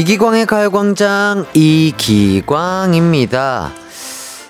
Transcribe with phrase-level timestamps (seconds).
[0.00, 2.90] 이기광의 가요광장 이기광입니다.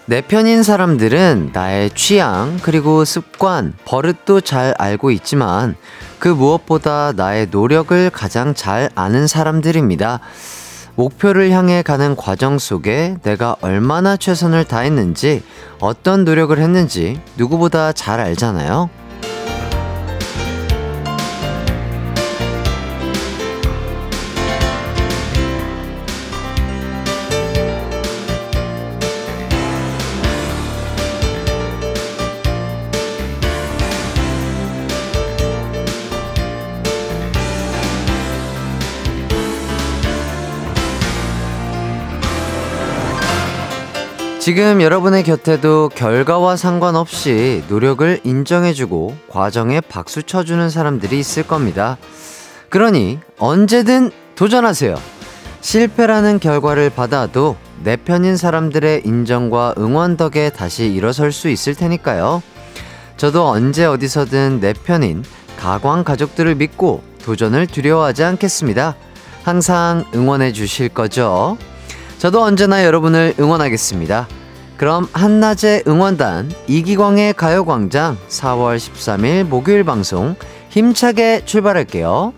[0.06, 5.74] 내 편인 사람들은 나의 취향, 그리고 습관, 버릇도 잘 알고 있지만
[6.20, 10.20] 그 무엇보다 나의 노력을 가장 잘 아는 사람들입니다.
[10.94, 15.42] 목표를 향해 가는 과정 속에 내가 얼마나 최선을 다했는지,
[15.80, 18.88] 어떤 노력을 했는지 누구보다 잘 알잖아요.
[44.40, 51.98] 지금 여러분의 곁에도 결과와 상관없이 노력을 인정해주고 과정에 박수 쳐주는 사람들이 있을 겁니다.
[52.70, 54.96] 그러니 언제든 도전하세요.
[55.60, 62.42] 실패라는 결과를 받아도 내 편인 사람들의 인정과 응원 덕에 다시 일어설 수 있을 테니까요.
[63.18, 65.22] 저도 언제 어디서든 내 편인
[65.58, 68.96] 가광 가족들을 믿고 도전을 두려워하지 않겠습니다.
[69.42, 71.58] 항상 응원해 주실 거죠?
[72.20, 74.28] 저도 언제나 여러분을 응원하겠습니다.
[74.76, 80.36] 그럼 한낮의 응원단 이기광의 가요광장 4월 13일 목요일 방송
[80.68, 82.34] 힘차게 출발할게요.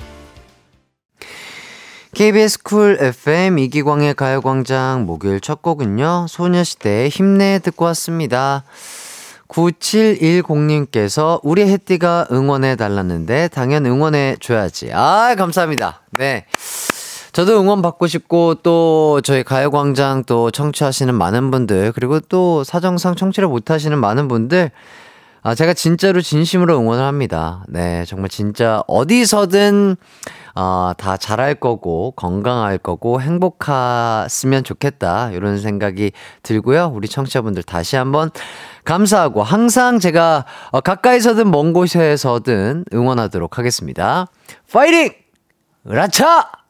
[2.14, 8.62] KBS 쿨 FM 이기광의 가요광장 목요일 첫 곡은요, 소녀시대의 힘내 듣고 왔습니다.
[9.48, 14.90] 9710님께서 우리 혜띠가 응원해 달랐는데 당연 응원해 줘야지.
[14.92, 16.02] 아, 감사합니다.
[16.12, 16.46] 네.
[17.32, 23.48] 저도 응원 받고 싶고 또 저희 가요광장 또 청취하시는 많은 분들 그리고 또 사정상 청취를
[23.48, 24.70] 못하시는 많은 분들
[25.44, 27.64] 아 제가 진짜로 진심으로 응원을 합니다.
[27.68, 29.96] 네 정말 진짜 어디서든
[30.54, 36.12] 어, 다 잘할 거고 건강할 거고 행복했으면 좋겠다 이런 생각이
[36.42, 36.92] 들고요.
[36.94, 38.30] 우리 청취자분들 다시 한번
[38.84, 44.26] 감사하고 항상 제가 어, 가까이서든 먼 곳에서든 응원하도록 하겠습니다.
[44.70, 45.14] 파이팅!
[45.88, 46.61] 으라차!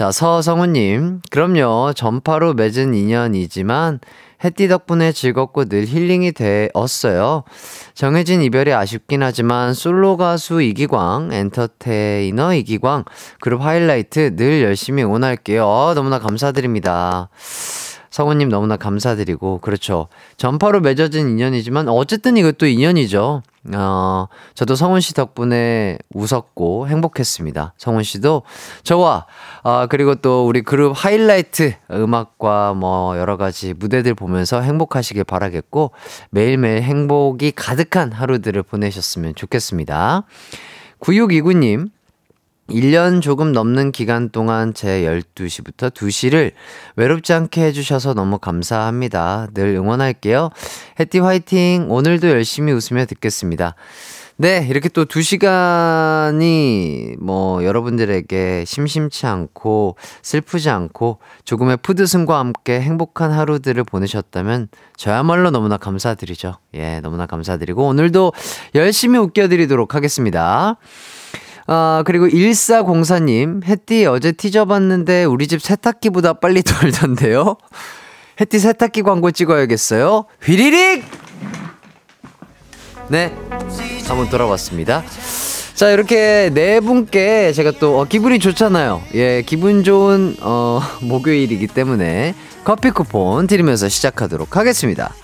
[0.00, 1.20] 자, 서성우님.
[1.30, 1.92] 그럼요.
[1.94, 4.00] 전파로 맺은 인연이지만,
[4.42, 7.44] 햇띠 덕분에 즐겁고 늘 힐링이 되었어요.
[7.92, 13.04] 정해진 이별이 아쉽긴 하지만, 솔로 가수 이기광, 엔터테이너 이기광,
[13.42, 15.66] 그룹 하이라이트 늘 열심히 응원할게요.
[15.66, 17.28] 어, 너무나 감사드립니다.
[18.10, 20.08] 성우님 너무나 감사드리고, 그렇죠.
[20.36, 23.42] 전파로 맺어진 인연이지만, 어쨌든 이것도 인연이죠.
[23.74, 27.74] 어, 저도 성훈 씨 덕분에 웃었고 행복했습니다.
[27.76, 28.42] 성훈 씨도
[28.82, 29.26] 저와,
[29.62, 35.92] 어, 그리고 또 우리 그룹 하이라이트 음악과 뭐 여러 가지 무대들 보면서 행복하시길 바라겠고,
[36.30, 40.24] 매일매일 행복이 가득한 하루들을 보내셨으면 좋겠습니다.
[41.00, 41.90] 9629님,
[42.70, 46.52] 1년 조금 넘는 기간 동안 제 12시부터 2시를
[46.96, 49.48] 외롭지 않게 해주셔서 너무 감사합니다.
[49.54, 50.50] 늘 응원할게요.
[50.98, 51.86] 해띠 화이팅!
[51.88, 53.74] 오늘도 열심히 웃으며 듣겠습니다.
[54.36, 56.42] 네, 이렇게 또 2시간이
[57.20, 66.54] 뭐 여러분들에게 심심치 않고 슬프지 않고 조금의 푸드승과 함께 행복한 하루들을 보내셨다면 저야말로 너무나 감사드리죠.
[66.74, 68.32] 예, 너무나 감사드리고 오늘도
[68.76, 70.78] 열심히 웃겨드리도록 하겠습니다.
[71.72, 77.58] 아, 그리고 1404님, 햇띠 어제 티저 봤는데 우리 집 세탁기보다 빨리 돌던데요?
[78.40, 80.24] 햇띠 세탁기 광고 찍어야겠어요?
[80.42, 81.04] 휘리릭!
[83.06, 83.32] 네,
[84.08, 85.04] 한번 돌아봤습니다.
[85.74, 89.02] 자, 이렇게 네 분께 제가 또, 어, 기분이 좋잖아요.
[89.14, 95.14] 예, 기분 좋은, 어, 목요일이기 때문에 커피 쿠폰 드리면서 시작하도록 하겠습니다.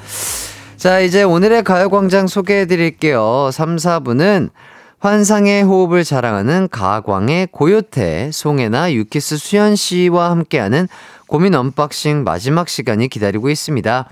[0.77, 3.51] 자, 이제 오늘의 가요광장 소개해 드릴게요.
[3.53, 4.51] 3, 4분은
[4.99, 10.89] 환상의 호흡을 자랑하는 가광의 고요태, 송혜나, 유키스 수현 씨와 함께하는
[11.27, 14.09] 고민 unboxing 마지막 시간이 기다리고 있습니다.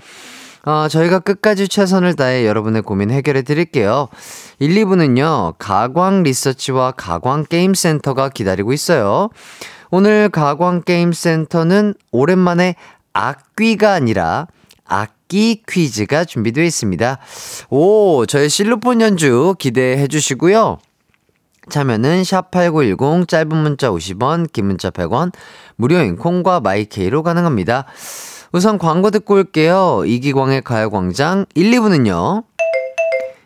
[0.65, 4.09] 어, 저희가 끝까지 최선을 다해 여러분의 고민 해결해 드릴게요.
[4.59, 9.29] 1, 2부는요, 가광 리서치와 가광 게임센터가 기다리고 있어요.
[9.91, 12.75] 오늘 가광 게임센터는 오랜만에
[13.13, 14.47] 악귀가 아니라
[14.85, 17.17] 악 악기 퀴즈가 준비되어 있습니다.
[17.69, 20.77] 오, 저의 실로폰 연주 기대해 주시고요.
[21.69, 25.33] 참여는 샵8910 짧은 문자 50원, 긴 문자 100원,
[25.77, 27.85] 무료인 콩과 마이케이로 가능합니다.
[28.51, 30.03] 우선 광고 듣고 올게요.
[30.05, 32.43] 이기광의 가요광장 1, 2부는요.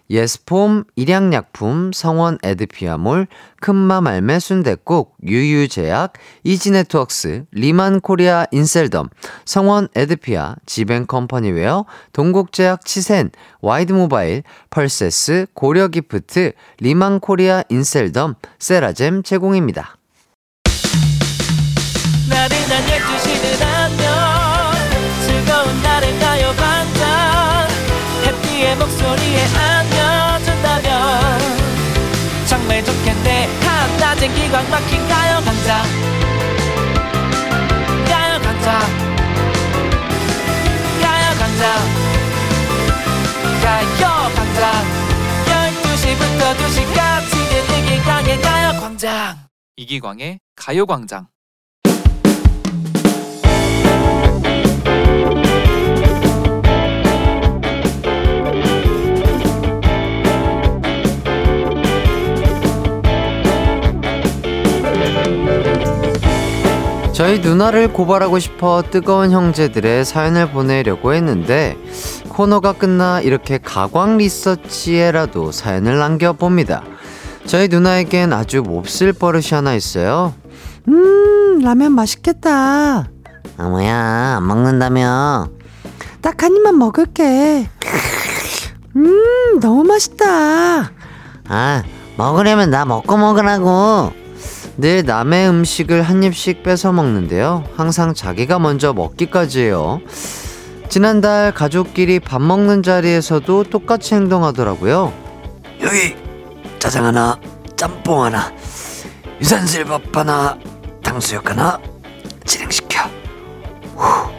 [0.10, 3.28] 예스폼, 일양약품, 성원 에드피아몰,
[3.62, 6.14] 큰맘 알매 순댓국, 유유제약,
[6.44, 9.10] 이지네트웍스, 리만코리아 인셀덤,
[9.46, 13.30] 성원 에드피아, 지벤컴퍼니웨어, 동국제약 치센,
[13.62, 19.98] 와이드모바일, 펄세스, 고려기프트, 리만코리아 인셀덤, 세라젬 제공입니다.
[22.30, 24.10] 나른한 12시는 안녕.
[25.26, 27.68] 즐거운 날을 가요광장
[28.26, 29.99] 해피의 목소리에 안겨
[34.19, 35.83] 한낮엔 기광 막힌 가요광장
[38.06, 38.80] 가요광장
[41.01, 41.63] 가요광장
[43.63, 44.62] 가요광장
[45.45, 49.38] 12시부터 2시까지 듣는 기광의 가요 광장.
[49.77, 51.27] 이기광의 가요 광장.
[67.19, 71.75] 저희 누나를 고발하고 싶어 뜨거운 형제들의 사연을 보내려고 했는데
[72.30, 76.81] 코너가 끝나 이렇게 가광 리서치에라도 사연을 남겨봅니다.
[77.45, 80.33] 저희 누나에겐 아주 몹쓸 버릇이 하나 있어요.
[80.88, 83.10] 음, 라면 맛있겠다.
[83.57, 85.50] 아, 뭐야, 안 먹는다며.
[86.21, 87.68] 딱 한 입만 먹을게.
[88.95, 90.89] 음, 너무 맛있다.
[91.50, 91.83] 아,
[92.16, 94.13] 먹으려면 나 먹고 먹으라고.
[94.80, 97.66] 늘 남의 음식을 한 입씩 뺏어 먹는데요.
[97.76, 100.00] 항상 자기가 먼저 먹기까지 해요.
[100.88, 105.12] 지난달 가족끼리 밥 먹는 자리에서도 똑같이 행동하더라고요.
[105.81, 106.16] 여기
[106.80, 107.38] 짜장 하나,
[107.76, 108.54] 짬뽕 하나,
[109.42, 110.58] 유산슬밥 하나,
[111.04, 111.78] 탕수육 하나,
[112.46, 113.02] 진행시켜.
[113.98, 114.30] 후.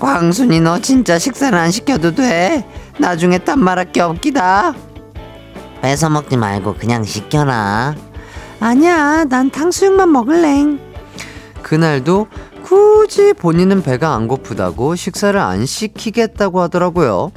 [0.00, 2.66] 광순이 너 진짜 식사를 안 시켜도 돼.
[2.98, 4.74] 나중에 딴 말할 게 없기다.
[5.82, 7.94] 뺏어 먹지 말고 그냥 시켜라.
[8.60, 10.78] 아니야, 난 탕수육만 먹을래.
[11.62, 12.26] 그날도
[12.62, 17.32] 굳이 본인은 배가 안 고프다고 식사를 안 시키겠다고 하더라고요.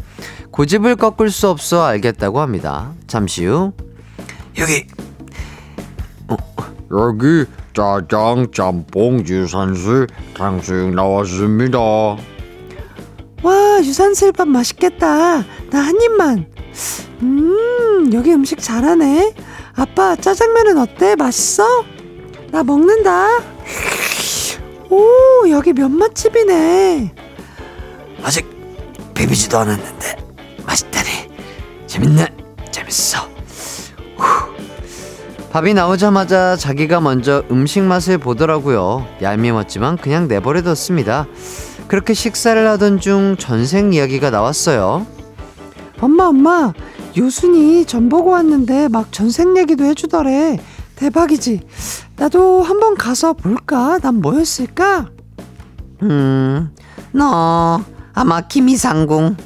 [0.52, 2.92] 고집을 꺾을 수 없어 알겠다고 합니다.
[3.08, 3.74] 잠시 후
[4.58, 4.86] 여기
[6.28, 6.36] 어,
[6.92, 11.80] 여기 짜장, 짬뽕, 유산슬, 탕수육 나왔습니다.
[11.80, 12.18] 와,
[13.82, 15.38] 유산슬밥 맛있겠다.
[15.40, 15.44] 나
[15.80, 16.46] 한 입만.
[17.24, 19.34] 음, 여기 음식 잘하네.
[19.76, 21.16] 아빠, 짜장면은 어때?
[21.16, 21.84] 맛있어?
[22.52, 23.28] 나 먹는다.
[24.90, 27.14] 오, 여기 면 맛집이네.
[28.24, 28.48] 아직
[29.16, 30.18] 비비지도 않았는데
[30.66, 31.10] 맛있다니
[31.88, 32.28] 재밌네
[32.72, 33.20] 재밌어
[34.16, 34.54] 후.
[35.52, 41.28] 밥이 나오자마자 자기가 먼저 음식 맛을 보더라고요 얄미웠지만 그냥 내버려뒀습니다
[41.90, 45.06] 그렇게 식사를 하던 중 전생 이야기가 나왔어요
[46.00, 46.72] 엄마, 엄마.
[47.16, 50.58] 요순이 전 보고 왔는데 막 전생 얘기도 해주더래.
[50.96, 51.62] 대박이지.
[52.16, 54.00] 나도 한번 가서 볼까?
[54.00, 55.10] 난 뭐였을까?
[56.04, 56.70] 음,
[57.12, 57.82] 너
[58.14, 59.38] 아마 김이상궁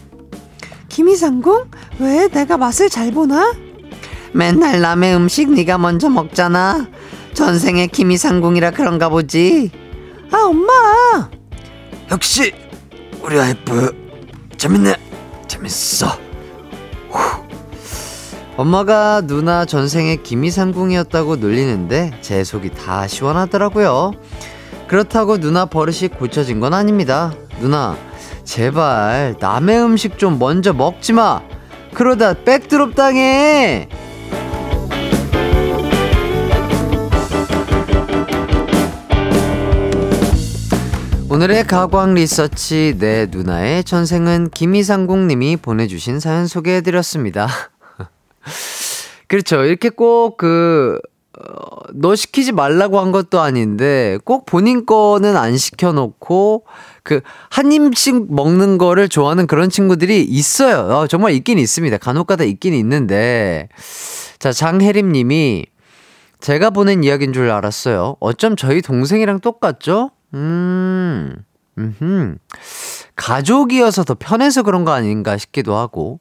[0.90, 1.66] 김이상궁?
[2.00, 2.28] 왜?
[2.28, 3.54] 내가 맛을 잘 보나?
[4.34, 6.88] 맨날 남의 음식 네가 먼저 먹잖아
[7.34, 9.72] 전생에 김이상궁이라 그런가 보지
[10.32, 11.30] 아, 엄마!
[12.12, 12.54] 역시
[13.24, 14.96] 우리 와이프 재밌네
[15.48, 16.08] 재밌어
[17.10, 17.47] 후.
[18.58, 24.14] 엄마가 누나 전생에 김이상궁이었다고 놀리는데 제 속이 다 시원하더라고요.
[24.88, 27.36] 그렇다고 누나 버릇이 고쳐진 건 아닙니다.
[27.60, 27.96] 누나
[28.44, 31.44] 제발 남의 음식 좀 먼저 먹지 마.
[31.94, 33.88] 그러다 백드롭 당해.
[41.30, 47.48] 오늘의 가광 리서치 내 누나의 전생은 김이상국님이 보내주신 사연 소개해드렸습니다.
[49.28, 49.64] 그렇죠.
[49.64, 51.00] 이렇게 꼭 그,
[51.40, 56.66] 어, 너 시키지 말라고 한 것도 아닌데, 꼭 본인 거는 안 시켜놓고,
[57.04, 60.80] 그, 한 입씩 먹는 거를 좋아하는 그런 친구들이 있어요.
[60.96, 61.98] 어, 정말 있긴 있습니다.
[61.98, 63.70] 간혹 가다 있긴 있는데.
[64.40, 65.66] 자, 장혜림 님이,
[66.40, 68.18] 제가 보낸 이야기인 줄 알았어요.
[68.20, 70.12] 어쩜 저희 동생이랑 똑같죠?
[70.34, 71.36] 음,
[71.78, 72.38] 음,
[73.16, 76.20] 가족이어서 더 편해서 그런 거 아닌가 싶기도 하고,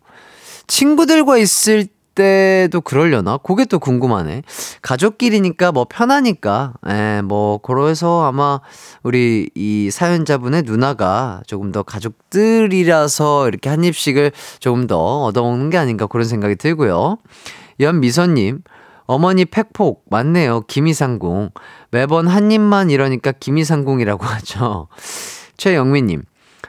[0.66, 3.37] 친구들과 있을 때도 그러려나?
[3.37, 4.42] 그게 또 궁금하네.
[4.82, 8.61] 가족끼리니까 뭐 편하니까, 에, 뭐, 그래서 아마
[9.04, 16.06] 우리 이 사연자분의 누나가 조금 더 가족들이라서 이렇게 한 입씩을 조금 더 얻어먹는 게 아닌가
[16.06, 17.18] 그런 생각이 들고요.
[17.78, 18.62] 연미선님,
[19.06, 20.62] 어머니 팩폭 맞네요.
[20.62, 21.50] 김이상궁.
[21.90, 24.88] 매번 한 입만 이러니까 김이상궁이라고 하죠.
[25.56, 26.23] 최영미님.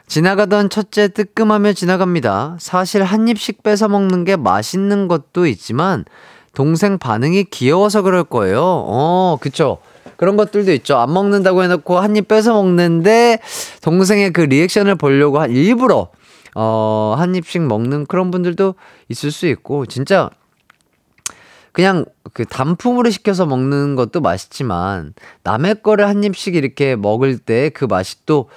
[0.08, 2.56] 지나가던 첫째 뜨끔하며 지나갑니다.
[2.58, 6.04] 사실 한 입씩 뺏어 먹는 게 맛있는 것도 있지만
[6.54, 8.62] 동생 반응이 귀여워서 그럴 거예요.
[8.62, 9.78] 어, 그쵸.
[10.16, 10.96] 그런 것들도 있죠.
[10.96, 13.38] 안 먹는다고 해놓고 한 입 뺏어 먹는데
[13.82, 16.08] 동생의 그 리액션을 보려고 일부러
[16.56, 18.74] 어, 한 입씩 먹는 그런 분들도
[19.10, 20.30] 있을 수 있고 진짜
[21.72, 27.84] 그냥 그 단품으로 시켜서 먹는 것도 맛있지만 남의 거를 한 입씩 이렇게 먹을 때 그
[27.84, 28.48] 맛이 또,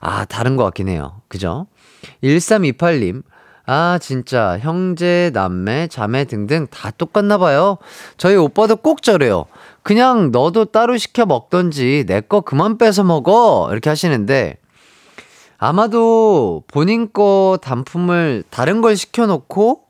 [0.00, 1.20] 아, 다른 것 같긴 해요.
[1.28, 1.66] 그죠?
[2.22, 3.22] 1328님,
[3.66, 7.76] 아, 진짜, 형제, 남매, 자매 등등 다 똑같나 봐요.
[8.16, 9.44] 저희 오빠도 꼭 저래요.
[9.82, 13.68] 그냥 너도 따로 시켜 먹던지 내 거 그만 빼서 먹어.
[13.70, 14.56] 이렇게 하시는데,
[15.58, 19.82] 아마도 본인 거 단품을 다른 걸 시켜놓고,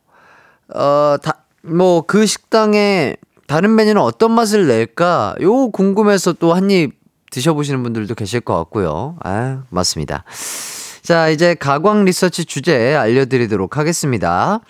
[0.74, 5.34] 어, 다, 뭐, 그 식당에 다른 메뉴는 어떤 맛을 낼까?
[5.42, 6.97] 요 궁금해서 또 한 입
[7.30, 9.16] 드셔보시는 분들도 계실 것 같고요.
[9.22, 10.24] 아, 맞습니다.
[11.02, 14.60] 자, 이제 가광 리서치 주제 알려드리도록 하겠습니다.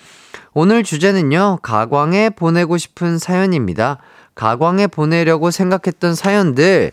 [0.55, 3.99] 오늘 주제는요, 가광에 보내고 싶은 사연입니다.
[4.35, 6.93] 가광에 보내려고 생각했던 사연들,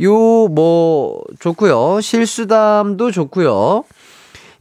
[0.00, 0.14] 요,
[0.48, 3.84] 뭐, 좋고요 실수담도 좋고요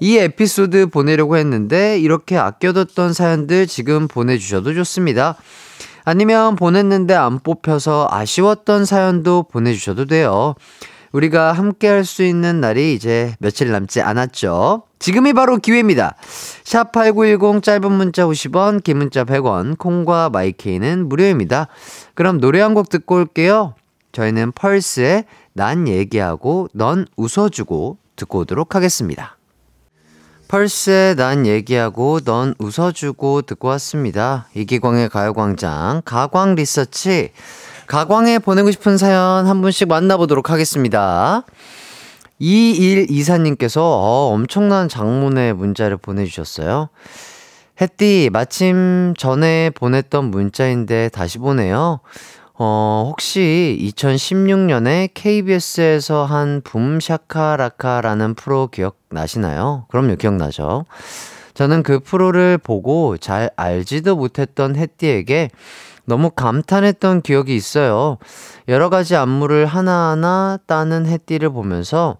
[0.01, 5.37] 이 에피소드 보내려고 했는데, 이렇게 아껴뒀던 사연들 지금 보내주셔도 좋습니다.
[6.05, 10.55] 아니면 보냈는데 안 뽑혀서 아쉬웠던 사연도 보내주셔도 돼요.
[11.11, 14.83] 우리가 함께 할 수 있는 날이 이제 며칠 남지 않았죠.
[14.99, 16.15] 지금이 바로 기회입니다.
[16.63, 21.67] 샵 8910 짧은 문자 50원, 긴 문자 100원, 콩과 마이케이는 무료입니다.
[22.15, 23.75] 그럼 노래 한 곡 듣고 올게요.
[24.11, 29.34] 저희는 펄스의 난 얘기하고 넌 웃어주고 듣고 오도록 하겠습니다.
[30.47, 34.47] 펄스의 난 얘기하고 넌 웃어주고 듣고 왔습니다.
[34.53, 37.31] 이기광의 가요광장, 가광 리서치.
[37.87, 41.43] 가광에 보내고 싶은 사연 한 분씩 만나보도록 하겠습니다.
[42.41, 46.89] 2124님께서 어, 엄청난 장문의 문자를 보내주셨어요.
[47.81, 51.99] 햇띠, 마침 전에 보냈던 문자인데 다시 보내요.
[52.57, 59.85] 어, 혹시 2016년에 KBS에서 한 붐샤카라카라는 프로 기억나시나요?
[59.89, 60.85] 그럼요, 기억나죠.
[61.53, 65.49] 저는 그 프로를 보고 잘 알지도 못했던 햇띠에게
[66.05, 68.17] 너무 감탄했던 기억이 있어요.
[68.69, 72.17] 여러 가지 안무를 하나하나 따는 햇띠를 보면서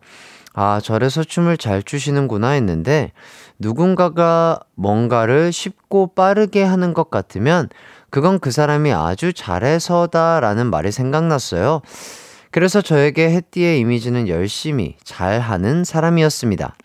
[0.54, 3.12] 아, 저래서 춤을 잘 추시는구나 했는데
[3.60, 7.70] 누군가가 뭔가를 쉽고 빠르게 하는 것 같으면
[8.15, 11.81] 그건 그 사람이 아주 잘해서다라는 말이 생각났어요.
[12.50, 16.77] 그래서 저에게 햇띠의 이미지는 열심히 잘하는 사람이었습니다.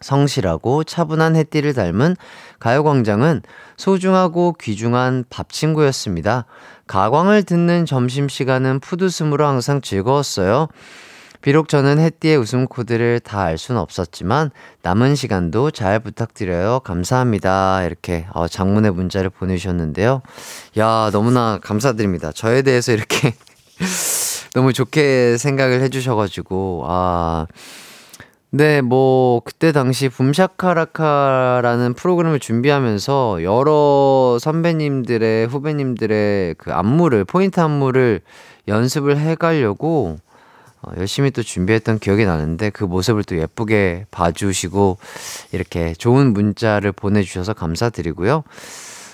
[0.00, 2.14] 성실하고 차분한 햇띠를 닮은
[2.60, 3.42] 가요광장은
[3.76, 6.44] 소중하고 귀중한 밥 친구였습니다.
[6.86, 10.68] 가광을 듣는 점심시간은 푸드숨으로 항상 즐거웠어요.
[11.44, 16.80] 비록 저는 햇띠의 웃음 코드를 다 알 수는 없었지만 남은 시간도 잘 부탁드려요.
[16.80, 17.84] 감사합니다.
[17.84, 20.22] 이렇게 어, 장문의 문자를 보내주셨는데요.
[20.78, 22.32] 야 너무나 감사드립니다.
[22.32, 23.34] 저에 대해서 이렇게
[24.54, 27.46] 너무 좋게 생각을 해주셔가지고 아
[28.50, 38.20] 네, 뭐, 그때 당시 붐샤카라카라는 프로그램을 준비하면서 여러 선배님들의, 후배님들의 그 안무를, 포인트 안무를
[38.68, 40.18] 연습을 해가려고
[40.84, 44.98] 어, 열심히 또 준비했던 기억이 나는데 그 모습을 또 예쁘게 봐주시고
[45.52, 48.44] 이렇게 좋은 문자를 보내주셔서 감사드리고요.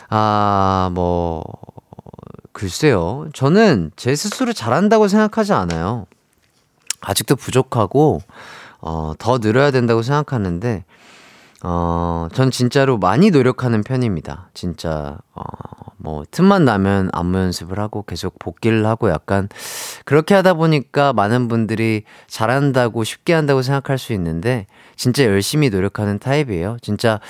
[0.09, 1.45] 아, 뭐,
[2.53, 3.29] 글쎄요.
[3.33, 6.07] 저는 제 스스로 잘한다고 생각하지 않아요.
[7.01, 8.21] 아직도 부족하고,
[8.81, 10.85] 어, 더 늘어야 된다고 생각하는데,
[11.63, 14.49] 어, 전 진짜로 많이 노력하는 편입니다.
[14.55, 15.43] 진짜, 어,
[15.99, 19.49] 뭐, 틈만 나면 안무 연습을 하고 계속 복귀를 하고 약간,
[20.07, 26.79] 그렇게 하다 보니까 많은 분들이 잘한다고 쉽게 한다고 생각할 수 있는데, 진짜 열심히 노력하는 타입이에요.
[26.81, 27.21] 진짜,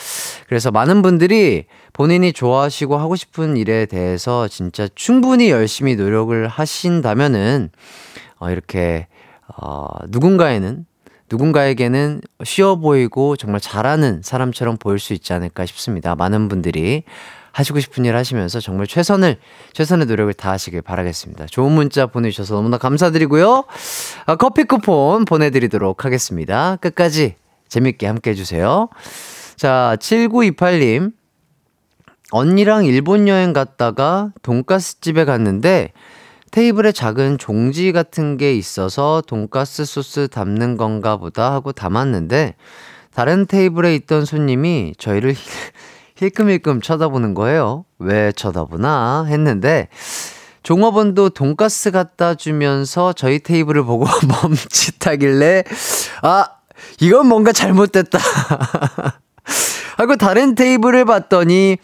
[0.47, 7.71] 그래서 많은 분들이 본인이 좋아하시고 하고 싶은 일에 대해서 진짜 충분히 열심히 노력을 하신다면은,
[8.39, 9.09] 어, 이렇게,
[9.57, 10.87] 어, 누군가에는
[11.31, 16.15] 누군가에게는 쉬워 보이고 정말 잘하는 사람처럼 보일 수 있지 않을까 싶습니다.
[16.15, 17.05] 많은 분들이
[17.53, 19.39] 하시고 싶은 일 하시면서 정말 최선을,
[19.73, 21.47] 최선의 노력을 다하시길 바라겠습니다.
[21.47, 23.65] 좋은 문자 보내주셔서 너무나 감사드리고요.
[24.27, 26.77] 아, 커피 쿠폰 보내드리도록 하겠습니다.
[26.77, 27.37] 끝까지
[27.69, 28.89] 재밌게 함께 해주세요.
[29.57, 31.13] 자, 7928님.
[32.33, 35.93] 언니랑 일본 여행 갔다가 돈가스 집에 갔는데
[36.51, 42.55] 테이블에 작은 종지 같은 게 있어서 돈가스 소스 담는 건가 보다 하고 담았는데
[43.15, 45.35] 다른 테이블에 있던 손님이 저희를
[46.17, 47.85] 힐끔힐끔 쳐다보는 거예요.
[47.99, 49.89] 왜 쳐다보나 했는데
[50.63, 54.07] 종업원도 돈가스 갖다 주면서 저희 테이블을 보고
[54.43, 55.65] 멈칫하길래
[56.23, 56.47] 아
[57.01, 58.19] 이건 뭔가 잘못됐다
[59.97, 61.79] 하고 다른 테이블을 봤더니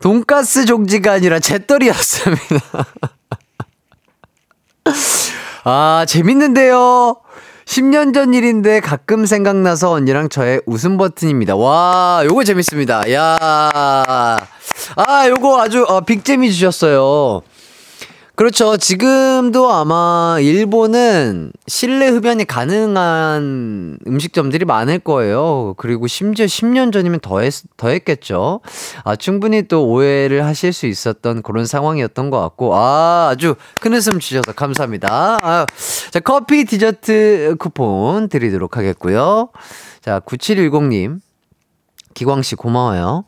[0.00, 2.60] 돈가스 종지가 아니라 잿더리였습니다.
[5.64, 7.16] 아, 재밌는데요?
[7.64, 11.54] 10년 전 일인데 가끔 생각나서 언니랑 저의 웃음 버튼입니다.
[11.56, 13.12] 와, 요거 재밌습니다.
[13.12, 13.36] 야.
[14.96, 17.42] 아, 요거 아주 어, 빅잼이 주셨어요.
[18.38, 18.76] 그렇죠.
[18.76, 25.74] 지금도 아마 일본은 실내 흡연이 가능한 음식점들이 많을 거예요.
[25.76, 28.60] 그리고 심지어 10년 전이면 더, 했, 더 했겠죠.
[29.02, 34.20] 아, 충분히 또 오해를 하실 수 있었던 그런 상황이었던 것 같고, 아, 아주 큰 웃음
[34.20, 35.38] 주셔서 감사합니다.
[35.42, 35.66] 아,
[36.12, 39.48] 자, 커피 디저트 쿠폰 드리도록 하겠고요.
[40.00, 41.18] 자, 9710님.
[42.14, 43.24] 기광씨 고마워요.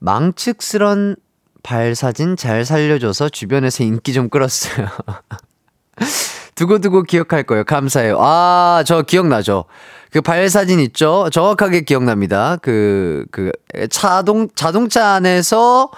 [0.00, 1.16] 망측스런
[1.64, 4.86] 발 사진 잘 살려줘서 주변에서 인기 좀 끌었어요.
[6.54, 7.64] 두고두고 기억할 거예요.
[7.64, 8.16] 감사해요.
[8.20, 9.64] 아, 저 기억나죠?
[10.12, 11.28] 그 발 사진 있죠?
[11.32, 12.56] 정확하게 기억납니다.
[12.62, 13.50] 그, 그,
[13.90, 15.90] 자동, 자동차 안에서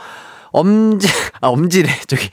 [0.53, 1.07] 엄지,
[1.43, 1.91] 아, 엄지래.
[2.09, 2.31] 저기,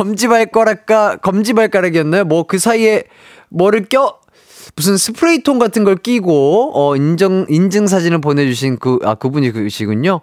[0.00, 2.24] 엄지발가락과 검지발가락이었나요?
[2.24, 3.04] 뭐 그 사이에
[3.50, 4.18] 뭐를 껴,
[4.76, 10.20] 무슨 스프레이통 같은 걸 끼고, 어, 인정, 인증 사진을 보내주신 그, 아, 그분이 그시군요.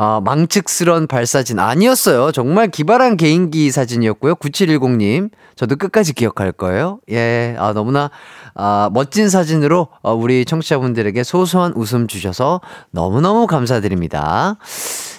[0.00, 2.30] 아, 망측스런 발사진 아니었어요.
[2.30, 4.36] 정말 기발한 개인기 사진이었고요.
[4.36, 5.30] 9710님.
[5.56, 7.00] 저도 끝까지 기억할 거예요.
[7.10, 7.56] 예.
[7.58, 8.08] 아, 너무나,
[8.54, 12.60] 아, 멋진 사진으로 어, 우리 청취자분들에게 소소한 웃음 주셔서
[12.92, 14.56] 너무너무 감사드립니다.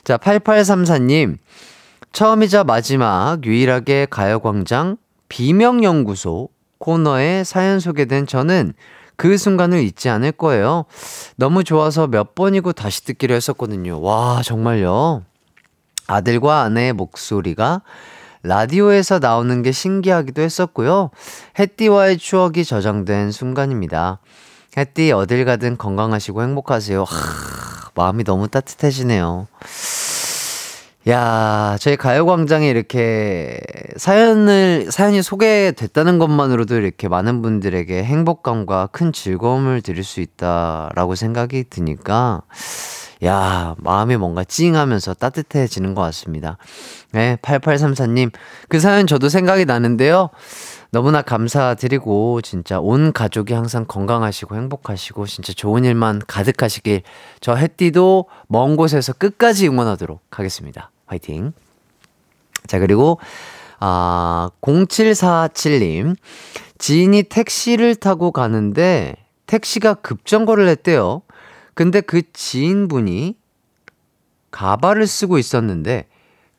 [0.06, 1.40] 자, 8834님.
[2.14, 4.96] 처음이자 마지막 유일하게 가요광장
[5.28, 8.74] 비명연구소 코너에 사연 소개된 저는
[9.20, 10.86] 그 순간을 잊지 않을 거예요.
[11.36, 14.00] 너무 좋아서 몇 번이고 다시 듣기로 했었거든요.
[14.02, 15.24] 와, 정말요.
[16.08, 17.82] 아들과 아내의 목소리가
[18.44, 21.10] 라디오에서 나오는 게 신기하기도 했었고요.
[21.60, 24.20] 햇띠와의 추억이 저장된 순간입니다.
[24.78, 27.04] 햇띠 어딜 가든 건강하시고 행복하세요.
[27.04, 27.16] 하,
[27.96, 29.48] 마음이 너무 따뜻해지네요.
[31.10, 33.60] 야, 저희 가요광장에 이렇게
[33.98, 42.44] 사연을, 사연이 소개됐다는 것만으로도 이렇게 많은 분들에게 행복감과 큰 즐거움을 드릴 수 있다라고 생각이 드니까,
[43.26, 46.58] 야, 마음이 뭔가 찡하면서 따뜻해지는 것 같습니다.
[47.12, 48.32] 네, 8834님.
[48.68, 50.30] 그 사연 저도 생각이 나는데요.
[50.92, 57.02] 너무나 감사드리고, 진짜 온 가족이 항상 건강하시고 행복하시고, 진짜 좋은 일만 가득하시길,
[57.42, 60.92] 저 햇띠도 먼 곳에서 끝까지 응원하도록 하겠습니다.
[61.10, 61.54] 화이팅.
[62.68, 63.20] 자, 그리고,
[63.80, 66.16] 아, 0747님.
[66.78, 69.16] 지인이 택시를 타고 가는데,
[69.48, 71.24] 택시가 급정거를 했대요.
[71.74, 73.36] 근데 그 지인분이
[74.52, 76.08] 가발을 쓰고 있었는데,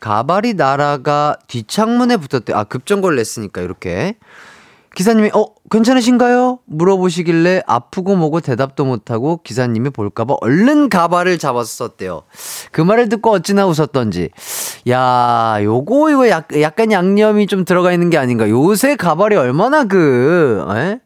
[0.00, 2.52] 가발이 날아가 뒷창문에 붙었대.
[2.52, 4.16] 아, 급정거를 냈으니까, 이렇게.
[4.96, 6.58] 기사님이, 어, 괜찮으신가요?
[6.66, 12.22] 물어보시길래 아프고 뭐고 대답도 못하고 기사님이 볼까봐 얼른 가발을 잡았었대요.
[12.72, 14.30] 그 말을 듣고 어찌나 웃었던지.
[14.88, 18.48] 야, 요거, 이거 약, 약간 양념이 좀 들어가 있는 게 아닌가.
[18.48, 21.00] 요새 가발이 얼마나 그, 에?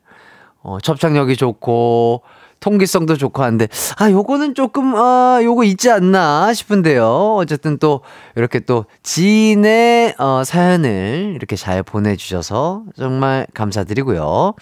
[0.63, 2.23] 어, 접착력이 좋고,
[2.65, 7.35] 통기성도 좋고 한데, 아, 요거는 조금, 아, 요거 있지 않나 싶은데요.
[7.35, 8.01] 어쨌든 또,
[8.37, 14.55] 이렇게 또, 지인의, 어, 사연을 이렇게 잘 보내주셔서 정말 감사드리고요.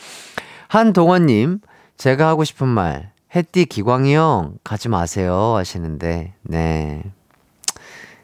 [0.67, 1.61] 한동원님,
[1.97, 5.55] 제가 하고 싶은 말, 햇띠 기광이 형, 가지 마세요.
[5.55, 7.05] 하시는데, 네.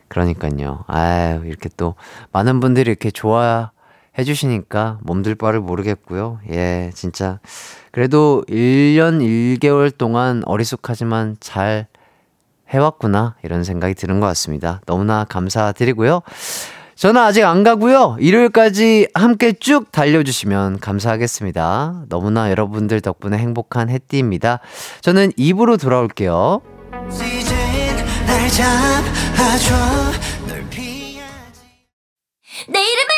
[0.08, 0.86] 그러니까요.
[0.88, 1.94] 아유, 이렇게 또,
[2.32, 3.70] 많은 분들이 이렇게 좋아,
[4.18, 6.40] 해주시니까 몸둘 바를 모르겠고요.
[6.50, 7.38] 예, 진짜.
[7.92, 11.86] 그래도 1년 1개월 동안 어리숙하지만 잘
[12.68, 13.36] 해왔구나.
[13.42, 14.80] 이런 생각이 드는 것 같습니다.
[14.86, 16.22] 너무나 감사드리고요.
[16.96, 18.16] 저는 아직 안 가고요.
[18.18, 22.06] 일요일까지 함께 쭉 달려주시면 감사하겠습니다.
[22.08, 24.58] 너무나 여러분들 덕분에 행복한 해띠입니다.
[25.00, 26.60] 저는 입으로 돌아올게요.
[32.68, 33.17] 내 이름은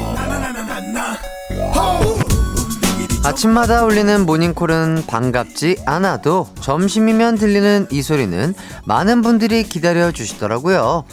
[3.41, 8.53] 침마다 울리는 모닝콜은 반갑지 않아도 점심이면 들리는 이 소리는
[8.85, 11.05] 많은 분들이 기다려 주시더라고요.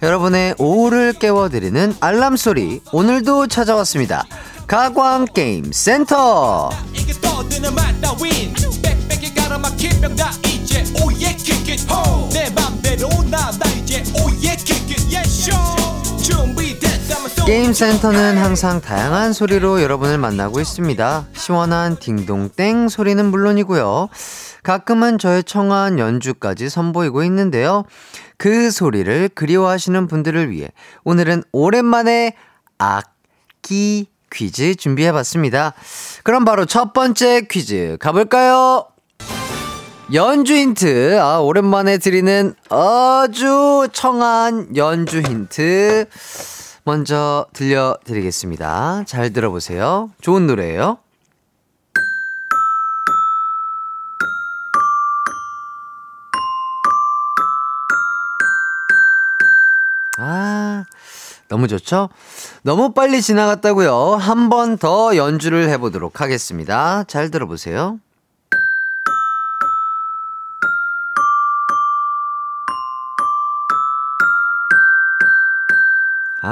[0.00, 4.24] 여러분의 오후를 깨워드리는 알람 소리 오늘도 찾아왔습니다.
[4.68, 6.70] 가광 게임 센터.
[17.44, 17.50] 게 떠드는 맛나 윈 빽빽이 가로막힌 병다 이제 오예 킥킥 호내 맘대로 나나 이제 오예
[17.50, 21.26] 킥킥 예쇼 준비됐다면 게임 센터는 항상 다양한 소리로 여러분을 만나고 있습니다.
[21.32, 24.08] 시원한 딩동땡 소리는 물론이고요.
[24.62, 27.84] 가끔은 저의 청아한 연주까지 선보이고 있는데요.
[28.36, 30.68] 그 소리를 그리워하시는 분들을 위해
[31.04, 32.36] 오늘은 오랜만에
[32.78, 35.74] 악기 퀴즈 준비해봤습니다.
[36.22, 38.86] 그럼 바로 첫 번째 퀴즈 가볼까요?
[40.12, 41.18] 연주 힌트.
[41.20, 46.06] 아, 오랜만에 드리는 아주 청한 연주 힌트.
[46.84, 49.04] 먼저 들려드리겠습니다.
[49.06, 50.10] 잘 들어보세요.
[50.20, 50.98] 좋은 노래예요.
[60.18, 60.84] 아,
[61.48, 62.08] 너무 좋죠?
[62.62, 64.16] 너무 빨리 지나갔다고요.
[64.16, 67.04] 한 번 더 연주를 해보도록 하겠습니다.
[67.04, 67.98] 잘 들어보세요.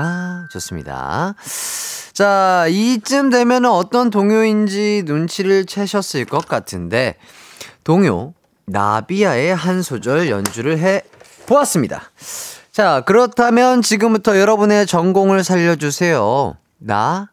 [0.03, 1.35] 아, 좋습니다.
[2.15, 7.17] 자, 이쯤 되면 어떤 동요인지 눈치를 채셨을 것 같은데,
[7.85, 8.33] 동요,
[8.65, 11.03] 나비야의 한 소절 연주를 해
[11.47, 12.03] 보았습니다.
[12.73, 16.57] 자, 그렇다면 지금부터 여러분의 전공을 살려주세요.
[16.79, 17.29] 나,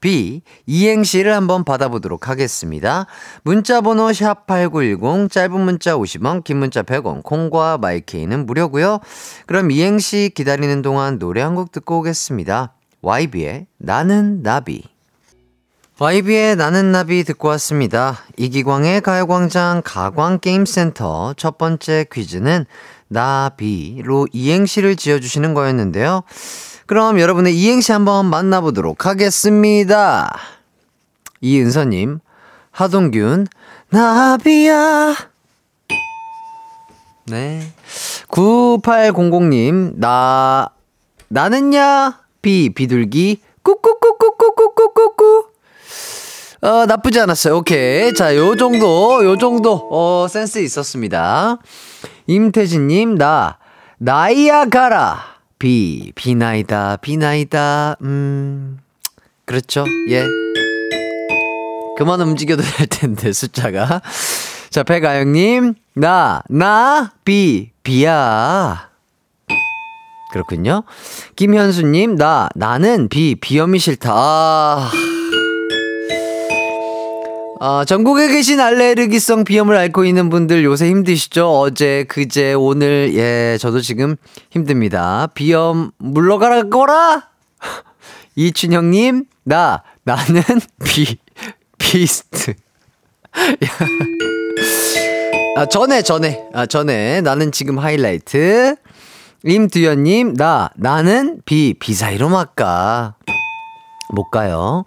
[0.00, 3.06] 비, 이행시를 한번 받아보도록 하겠습니다.
[3.42, 9.00] 문자 번호 샵8910, 짧은 문자 50원, 긴 문자 100원, 콩과 마이케이는 무료고요
[9.46, 12.72] 그럼 이행시 기다리는 동안 노래 한 곡 듣고 오겠습니다.
[13.02, 14.82] YB의 나는 나비.
[15.98, 18.20] YB의 나는 나비 듣고 왔습니다.
[18.38, 22.64] 이기광의 가요광장 가광게임센터 첫 번째 퀴즈는
[23.08, 26.22] 나비로 이행시를 지어주시는 거였는데요.
[26.90, 30.36] 그럼 여러분의 이행시 한번 만나보도록 하겠습니다.
[31.40, 32.18] 이은서님,
[32.72, 33.46] 하동균,
[33.90, 35.14] 나비야.
[37.26, 37.62] 네.
[38.26, 40.70] 9800님, 나,
[41.28, 45.44] 나는야, 비, 비둘기, 꾸꾸꾸꾸꾸꾸꾸꾸꾸.
[46.62, 47.58] 어, 나쁘지 않았어요.
[47.58, 48.12] 오케이.
[48.14, 51.58] 자, 요 정도, 요 정도, 어, 센스 있었습니다.
[52.26, 53.58] 임태진님, 나,
[53.98, 55.39] 나이야 가라.
[55.60, 58.78] 비, 비나이다, 비나이다, 음,
[59.44, 59.84] 그렇죠.
[60.08, 60.24] 예.
[61.98, 64.00] 그만 움직여도 될 텐데, 숫자가.
[64.70, 68.88] 자, 백아영님, 나, 나, 비, 비야.
[70.32, 70.84] 그렇군요.
[71.36, 74.10] 김현수님, 나, 나는 비, 비염이 싫다.
[74.14, 75.09] 아.
[77.62, 81.60] 아, 전국에 계신 알레르기성 비염을 앓고 있는 분들 요새 힘드시죠?
[81.60, 84.16] 어제, 그제, 오늘, 예, 저도 지금
[84.48, 85.28] 힘듭니다.
[85.34, 87.28] 비염 물러가라, 거라!
[88.34, 90.40] 이춘형님, 나, 나는
[90.86, 91.18] 비,
[91.76, 92.54] 비스트.
[95.58, 97.20] 아, 전에, 전에, 아, 전에.
[97.20, 98.74] 나는 지금 하이라이트.
[99.44, 103.16] 임두현님, 나, 나는 비, 비 사이로 막가.
[104.12, 104.84] 못 가요.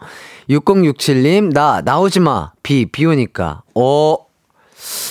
[0.50, 2.52] 6067님, 나, 나오지 마.
[2.64, 3.64] 비, 비 오니까.
[3.76, 4.16] 어,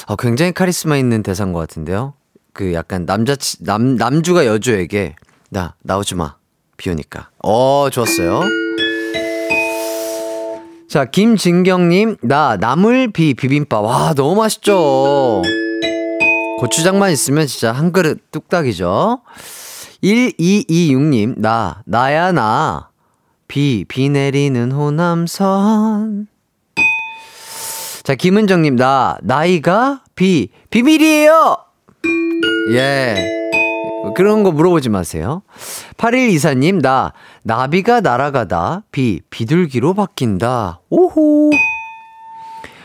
[0.06, 2.14] 어, 굉장히 카리스마 있는 대사인 것 같은데요.
[2.52, 5.16] 그 약간 남자, 남, 남주가 여주에게,
[5.50, 6.36] 나, 나오지 마.
[6.76, 7.30] 비 오니까.
[7.42, 8.42] 어, 좋았어요.
[10.88, 13.82] 자, 김진경님, 나, 나물 비, 비빔밥.
[13.84, 15.42] 와, 너무 맛있죠?
[16.58, 19.22] 고추장만 있으면 진짜 한 그릇 뚝딱이죠?
[20.04, 22.90] 1226님, 나, 나야, 나.
[23.52, 26.26] 비, 비 내리는 호남선.
[28.02, 31.58] 자, 김은정님, 나, 나이가 비, 비밀이에요!
[32.70, 33.14] 예.
[34.16, 35.42] 그런 거 물어보지 마세요.
[35.98, 37.12] 8124님, 나,
[37.42, 40.80] 나비가 날아가다, 비, 비둘기로 바뀐다.
[40.88, 41.50] 오호.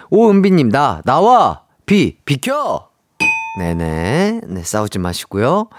[0.09, 1.61] 오은비님, 나, 나와!
[1.85, 2.89] 비, 비켜!
[3.57, 4.41] 네네.
[4.45, 5.69] 네, 싸우지 마시고요.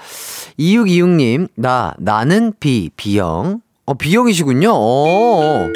[0.58, 3.60] 2626님, 나, 나는 비, 비형.
[3.88, 4.70] 어, B형이시군요.
[4.70, 5.66] 어.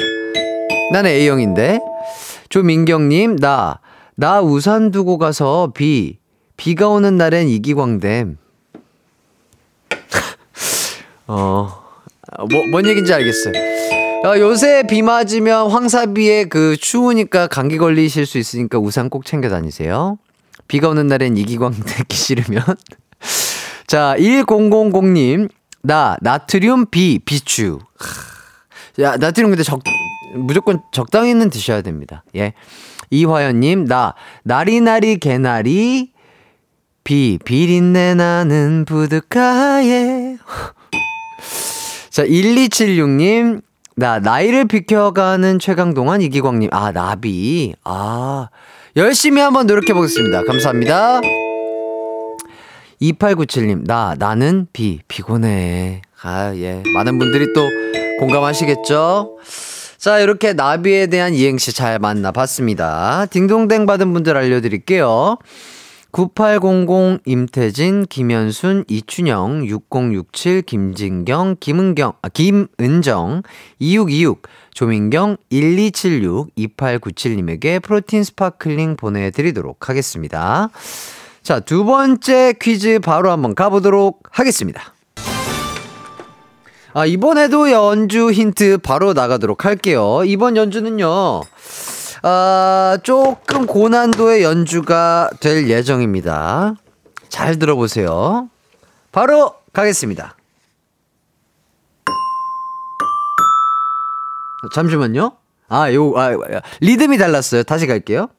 [0.91, 1.79] 나는 A형인데.
[2.49, 3.79] 조민경님, 나,
[4.15, 6.19] 나 우산 두고 가서 비,
[6.55, 8.37] 비가 오는 날엔 이기광댐.
[11.25, 11.69] 어,
[12.51, 13.53] 뭐, 뭔 얘기인지 알겠어요.
[14.25, 20.19] 어, 요새 비 맞으면 황사비에 그 추우니까 감기 걸리실 수 있으니까 우산 꼭 챙겨 다니세요.
[20.67, 22.61] 비가 오는 날엔 이기광 듣기 싫으면.
[23.87, 25.49] 자, 1000님,
[25.83, 27.79] 나, 나트륨 비, 비추.
[28.99, 29.81] 야, 나트륨 근데 적,
[30.33, 32.23] 무조건 적당히는 드셔야 됩니다.
[32.37, 32.53] 예.
[33.09, 36.13] 이화연님, 나, 나리나리 개나리,
[37.03, 40.37] 비, 비린내 나는 부둣가에.
[42.09, 43.61] 자, 1276님,
[43.97, 47.75] 나, 나이를 비켜가는 최강동안 이기광님, 아, 나비.
[47.83, 48.47] 아,
[48.95, 50.45] 열심히 한번 노력해 보겠습니다.
[50.45, 51.19] 감사합니다.
[53.03, 56.01] 2897님, 나, 나는 비, 피곤해.
[56.21, 56.81] 아, 예.
[56.93, 57.67] 많은 분들이 또
[58.19, 59.39] 공감하시겠죠?
[59.97, 63.25] 자, 이렇게 나비에 대한 이행시 잘 만나봤습니다.
[63.29, 65.37] 딩동댕 받은 분들 알려드릴게요.
[66.11, 73.41] 9800 임태진, 김현순, 이춘영, 6067 김진경, 김은경, 아, 김은정,
[73.79, 80.69] 2626 조민경, 1276 2897님에게 프로틴 스파클링 보내드리도록 하겠습니다.
[81.43, 84.93] 자, 두 번째 퀴즈 바로 한번 가보도록 하겠습니다.
[86.93, 90.21] 아, 이번에도 연주 힌트 바로 나가도록 할게요.
[90.25, 91.41] 이번 연주는요,
[92.21, 96.75] 아, 조금 고난도의 연주가 될 예정입니다.
[97.27, 98.49] 잘 들어보세요.
[99.11, 100.37] 바로 가겠습니다.
[104.73, 105.35] 잠시만요.
[105.67, 106.31] 아, 요, 아,
[106.79, 107.63] 리듬이 달랐어요.
[107.63, 108.29] 다시 갈게요.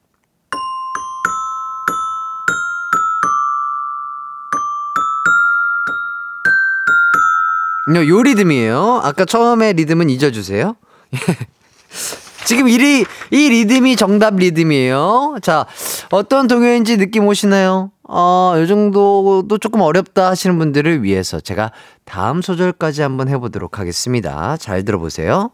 [7.89, 9.01] 요, 요 리듬이에요.
[9.03, 10.77] 아까 처음에 리듬은 잊어주세요.
[12.47, 15.37] 지금 이, 리, 이 리듬이 정답 리듬이에요.
[15.43, 15.67] 자,
[16.11, 17.91] 어떤 동요인지 느낌 오시나요?
[18.07, 21.73] 어, 요 정도도 조금 어렵다 하시는 분들을 위해서 제가
[22.05, 24.57] 다음 소절까지 한번 해보도록 하겠습니다.
[24.59, 25.51] 잘 들어보세요.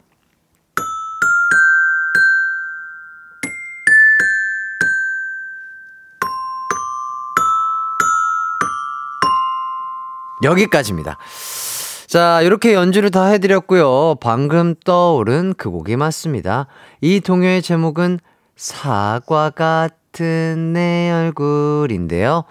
[10.43, 11.19] 여기까지입니다.
[12.11, 14.17] 자, 이렇게 연주를 다 해드렸고요.
[14.21, 16.67] 방금 떠오른 그 곡이 맞습니다.
[17.01, 18.19] 이 동요의 제목은
[18.57, 22.47] 사과 같은 내 얼굴인데요.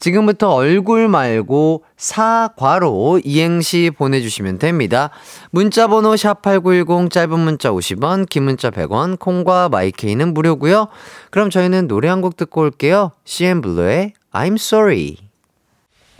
[0.00, 5.10] 지금부터 얼굴 말고 사과로 이행시 보내주시면 됩니다.
[5.52, 10.88] 문자번호 샵8910 짧은 문자 50원, 긴 문자 100원, 콩과 마이케이는 무료고요.
[11.30, 13.12] 그럼 저희는 노래 한 곡 듣고 올게요.
[13.24, 15.23] CN블루의 I'm Sorry.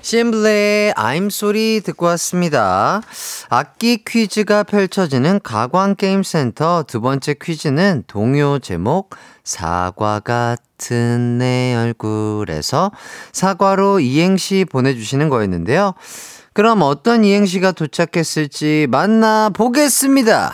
[0.05, 3.01] 심블레의 I'm sorry 듣고 왔습니다.
[3.49, 12.93] 악기 퀴즈가 펼쳐지는 가광게임센터 두 번째 퀴즈는 동요 제목 사과 같은 내 얼굴에서
[13.33, 15.95] 사과로 이행시 보내주시는 거였는데요.
[16.53, 20.53] 그럼 어떤 이행시가 도착했을지 만나보겠습니다.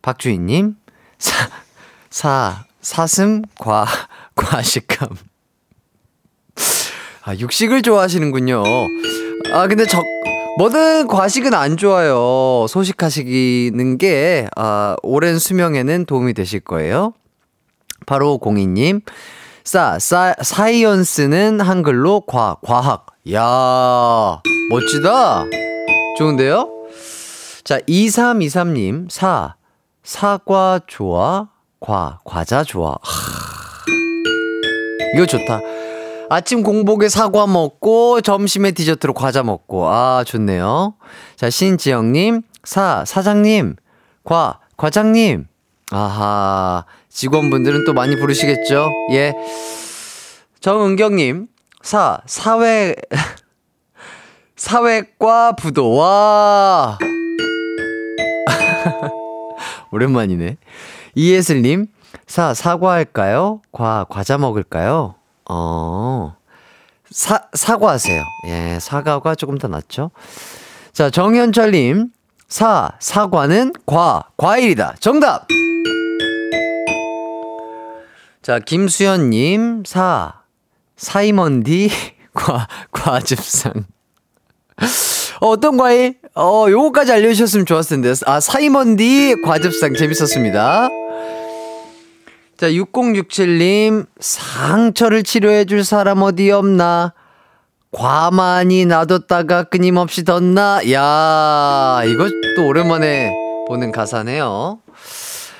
[0.00, 0.76] 박주희님,
[1.18, 1.50] 사,
[2.08, 3.86] 사, 사슴, 과,
[4.34, 5.10] 과식감.
[7.26, 8.62] 아, 육식을 좋아하시는군요.
[9.52, 10.00] 아, 근데 저,
[10.58, 12.66] 뭐든 과식은 안 좋아요.
[12.68, 17.14] 소식하시는 게, 아, 오랜 수명에는 도움이 되실 거예요.
[18.06, 19.00] 바로 공이님.
[19.64, 23.06] 싸, 싸, 사이언스는 한글로 과, 과학.
[23.32, 25.46] 야 멋지다.
[26.18, 26.70] 좋은데요?
[27.64, 29.10] 자, 2323님.
[29.10, 29.56] 사,
[30.04, 31.48] 사과 좋아,
[31.80, 32.92] 과, 과자 좋아.
[32.92, 33.84] 하,
[35.16, 35.60] 이거 좋다.
[36.28, 40.94] 아침 공복에 사과 먹고 점심에 디저트로 과자 먹고 아 좋네요.
[41.36, 43.76] 자 신지영님 사 사장님
[44.24, 45.46] 과 과장님
[45.92, 48.90] 아하 직원분들은 또 많이 부르시겠죠.
[49.12, 49.34] 예
[50.60, 51.46] 정은경님
[51.82, 52.96] 사 사회
[54.56, 56.98] 사회과 부도 와
[59.92, 60.56] 오랜만이네.
[61.14, 61.86] 이예슬님
[62.26, 63.60] 사 사과할까요?
[63.70, 65.15] 과 과자 먹을까요?
[65.48, 66.36] 어,
[67.10, 68.22] 사, 사과하세요.
[68.48, 70.10] 예, 사과가 조금 더 낫죠?
[70.92, 72.10] 자, 정현철님,
[72.48, 74.96] 사, 사과는 과, 과일이다.
[75.00, 75.46] 정답!
[78.42, 80.40] 자, 김수현님, 사,
[80.96, 81.90] 사이먼디,
[82.32, 83.72] 과, 과즙상.
[85.40, 86.18] 어, 어떤 과일?
[86.34, 88.14] 어, 요거까지 알려주셨으면 좋았을 텐데.
[88.26, 89.94] 아, 사이먼디, 과즙상.
[89.94, 90.88] 재밌었습니다.
[92.56, 97.12] 자, 6067님, 상처를 치료해줄 사람 어디 없나?
[97.92, 100.80] 과만이 놔뒀다가 끊임없이 덧나?
[100.90, 102.00] 야,
[102.56, 103.30] 또 오랜만에
[103.68, 104.80] 보는 가사네요.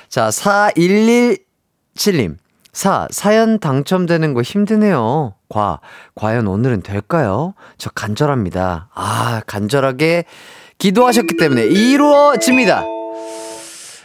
[0.09, 2.37] 자, 4117님.
[2.73, 5.35] 사, 사연 당첨되는 거 힘드네요.
[5.49, 5.79] 과,
[6.15, 7.53] 과연 오늘은 될까요?
[7.77, 8.89] 저 간절합니다.
[8.93, 10.25] 아, 간절하게
[10.79, 12.83] 기도하셨기 때문에 이루어집니다.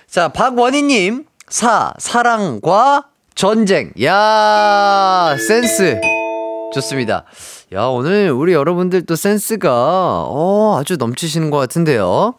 [0.08, 1.24] 자, 박원희님.
[1.52, 3.92] 사, 사랑과 전쟁.
[4.02, 6.00] 야 센스.
[6.72, 7.26] 좋습니다.
[7.74, 9.70] 야, 오늘 우리 여러분들 또 센스가,
[10.30, 12.36] 어, 아주 넘치시는 것 같은데요.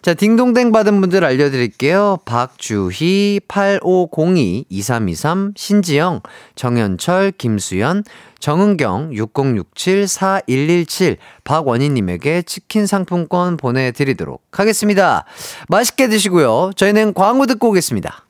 [0.00, 2.20] 자, 딩동댕 받은 분들 알려드릴게요.
[2.24, 6.22] 박주희, 8502, 2323, 신지영,
[6.54, 8.04] 정현철, 김수연,
[8.38, 15.26] 정은경, 6067, 4117, 박원희님에게 치킨 상품권 보내드리도록 하겠습니다.
[15.68, 16.70] 맛있게 드시고요.
[16.74, 18.25] 저희는 광고 듣고 오겠습니다.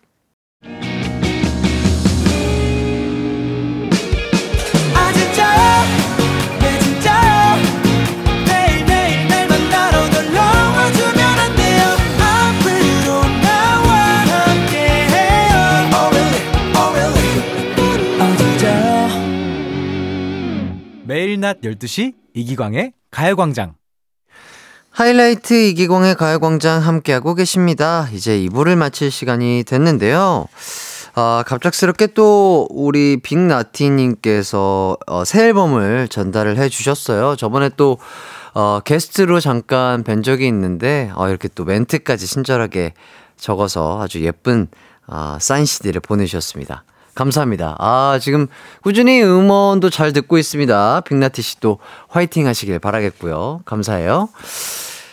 [21.36, 23.74] 낮 12시 이기광의 가요광장.
[24.90, 28.08] 하이라이트 이기광의 가요광장 함께하고 계십니다.
[28.12, 30.46] 이제 2부를 마칠 시간이 됐는데요.
[31.14, 37.36] 아, 갑작스럽게 또 우리 빅나티님께서 어, 새 앨범을 전달을 해 주셨어요.
[37.36, 37.98] 저번에 또
[38.54, 42.94] 어, 게스트로 잠깐 뵌 적이 있는데 어, 이렇게 또 멘트까지 친절하게
[43.36, 44.68] 적어서 아주 예쁜
[45.06, 46.84] 아, 사인 CD를 보내주셨습니다.
[47.16, 47.74] 감사합니다.
[47.78, 48.46] 아, 지금
[48.82, 51.00] 꾸준히 음원도 잘 듣고 있습니다.
[51.00, 53.62] 빅나티 씨도 화이팅 하시길 바라겠고요.
[53.64, 54.28] 감사해요.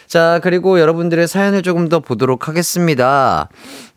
[0.05, 3.49] 자, 그리고 여러분들의 사연을 조금 더 보도록 하겠습니다.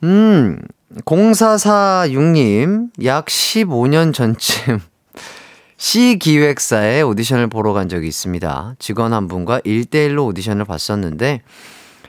[0.05, 0.59] 음,
[1.05, 4.81] 0446님, 약 15년 전쯤
[5.77, 8.77] C 기획사에 오디션을 보러 간 적이 있습니다.
[8.79, 11.43] 직원 한 분과 1대1로 오디션을 봤었는데,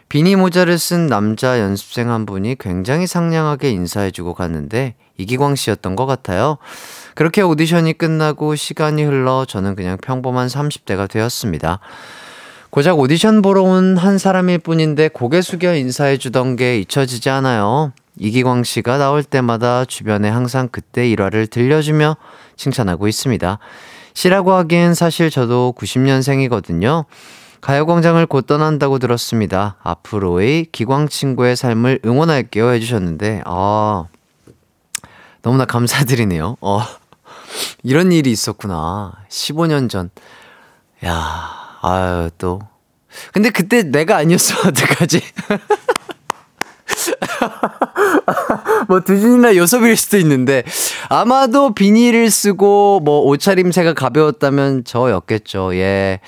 [0.07, 6.57] 비니 모자를 쓴 남자 연습생 한 분이 굉장히 상냥하게 인사해주고 갔는데, 이기광 씨였던 것 같아요.
[7.15, 11.79] 그렇게 오디션이 끝나고 시간이 흘러 저는 그냥 평범한 30대가 되었습니다.
[12.69, 17.91] 고작 오디션 보러 온 한 사람일 뿐인데 고개 숙여 인사해주던 게 잊혀지지 않아요.
[18.19, 22.17] 이기광 씨가 나올 때마다 주변에 항상 그때 일화를 들려주며
[22.55, 23.59] 칭찬하고 있습니다.
[24.13, 27.05] 씨라고 하기엔 사실 저도 90년생이거든요.
[27.61, 29.77] 가요광장을 곧 떠난다고 들었습니다.
[29.83, 34.05] 앞으로의 기광 친구의 삶을 응원할게요 해주셨는데, 아,
[35.47, 36.57] 너무나 감사드리네요.
[36.59, 36.81] 어,
[37.81, 39.13] 이런 일이 있었구나.
[39.29, 40.09] 15년 전.
[41.05, 42.59] 야, 아유, 또.
[43.31, 45.21] 근데 그때 내가 아니었어, 어떡하지?
[48.89, 50.63] 뭐 두준이나 요섭일 수도 있는데
[51.07, 55.75] 아마도 비닐을 쓰고 뭐 옷차림새가 가벼웠다면 저였겠죠.
[55.75, 56.19] 예.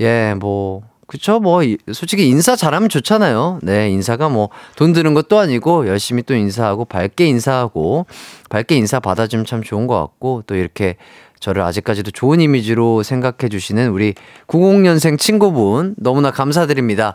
[0.00, 3.60] 예, 뭐 그쵸 뭐 이- 솔직히 인사 잘하면 좋잖아요.
[3.62, 8.04] 네, 인사가 뭐 돈 드는 것도 아니고 열심히 또 인사하고 밝게 인사하고
[8.50, 10.96] 밝게 인사 받아주면 참 좋은 것 같고 또 이렇게
[11.40, 14.14] 저를 아직까지도 좋은 이미지로 생각해 주시는 우리
[14.48, 17.14] 90년생 친구분 너무나 감사드립니다.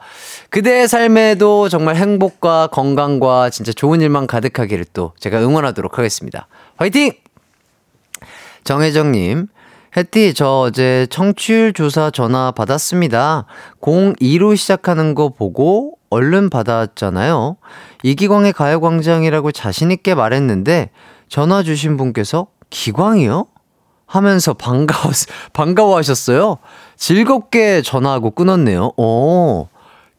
[0.49, 6.47] 그대의 삶에도 정말 행복과 건강과 진짜 좋은 일만 가득하기를 또 제가 응원하도록 하겠습니다.
[6.77, 7.12] 화이팅!
[8.63, 9.47] 정혜정님,
[9.95, 13.45] 혜띠, 저 어제 청취율 조사 전화 받았습니다.
[13.79, 17.58] 02로 시작하는 거 보고 얼른 받았잖아요.
[18.01, 20.89] 이기광의 가요광장이라고 자신있게 말했는데,
[21.29, 23.45] 전화 주신 분께서 기광이요?
[24.08, 25.12] 하면서 반가워,
[25.53, 26.58] 반가워 하셨어요.
[26.97, 28.93] 즐겁게 전화하고 끊었네요.
[28.97, 29.67] 오,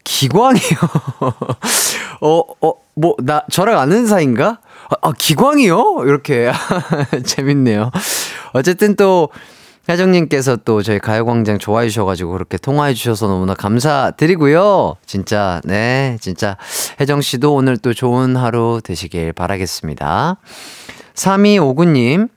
[0.05, 0.77] 기광이요.
[2.21, 4.59] 어, 어, 뭐, 나, 저랑 아는 사이인가?
[4.89, 6.03] 아, 아, 기광이요?
[6.05, 6.51] 이렇게.
[7.25, 7.91] 재밌네요.
[8.53, 9.29] 어쨌든 또,
[9.87, 14.95] 혜정님께서 또 저희 가요광장 좋아해 주셔가지고 그렇게 통화해 주셔서 너무나 감사드리고요.
[15.05, 16.57] 진짜, 네, 진짜.
[16.99, 20.37] 혜정씨도 오늘 또 좋은 하루 되시길 바라겠습니다.
[21.13, 22.29] 3259님,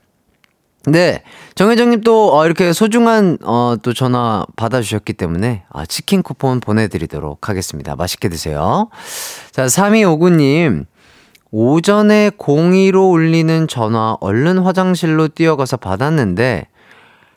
[0.85, 1.23] 네.
[1.55, 7.95] 정혜정님 또, 어, 이렇게 소중한, 어, 또 전화 받아주셨기 때문에, 아, 치킨 쿠폰 보내드리도록 하겠습니다.
[7.95, 8.89] 맛있게 드세요.
[9.51, 10.85] 자, 3259님.
[11.51, 16.67] 오전에 02로 울리는 전화 얼른 화장실로 뛰어가서 받았는데,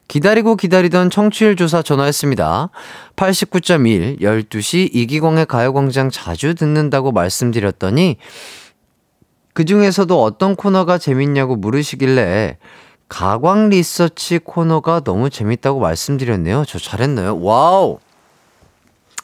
[0.09, 2.71] 기다리고 기다리던 청취율 조사 전화했습니다.
[3.17, 8.17] 89.1, 12시 이기광의 가요광장 자주 듣는다고 말씀드렸더니,
[9.55, 12.59] 그 중에서도 어떤 코너가 재밌냐고 물으시길래
[13.09, 16.65] 가광 리서치 코너가 너무 재밌다고 말씀드렸네요.
[16.67, 17.39] 저 잘했나요?
[17.43, 17.99] 와우!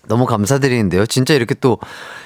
[0.09, 1.07] 너무 감사드리는데요.
[1.07, 1.79] 진짜 이렇게 또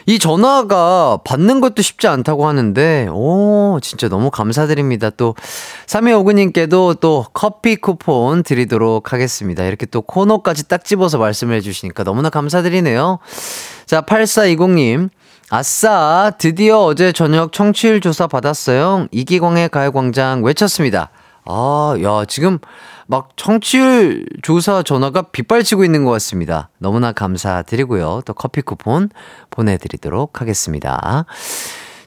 [0.06, 5.10] 이 전화가 받는 것도 쉽지 않다고 하는데, 오, 진짜 너무 감사드립니다.
[5.10, 5.34] 또,
[5.86, 9.64] 3259님께도 또 커피 쿠폰 드리도록 하겠습니다.
[9.64, 13.18] 이렇게 또 코너까지 딱 집어서 말씀을 해주시니까 너무나 감사드리네요.
[13.86, 15.10] 자, 8420님.
[15.50, 19.06] 아싸, 드디어 어제 저녁 청취율 조사 받았어요.
[19.10, 21.10] 이기광의 가요광장 외쳤습니다.
[21.44, 22.58] 아, 야, 지금
[23.12, 26.70] 막 청취율 조사 전화가 빗발치고 있는 것 같습니다.
[26.78, 28.22] 너무나 감사드리고요.
[28.24, 29.10] 또 커피 쿠폰
[29.50, 31.26] 보내드리도록 하겠습니다.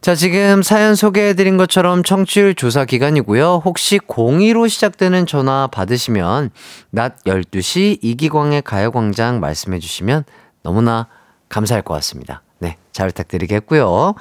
[0.01, 3.62] 자, 지금 사연 소개해드린 것처럼 청취율 조사 기간이고요.
[3.64, 6.49] 혹시 02로 시작되는 전화 받으시면
[6.89, 10.24] 낮 12시 이기광의 가요광장 말씀해주시면
[10.64, 11.06] 너무나
[11.49, 12.41] 감사할 것 같습니다.
[12.58, 14.16] 네, 잘 부탁드리겠고요.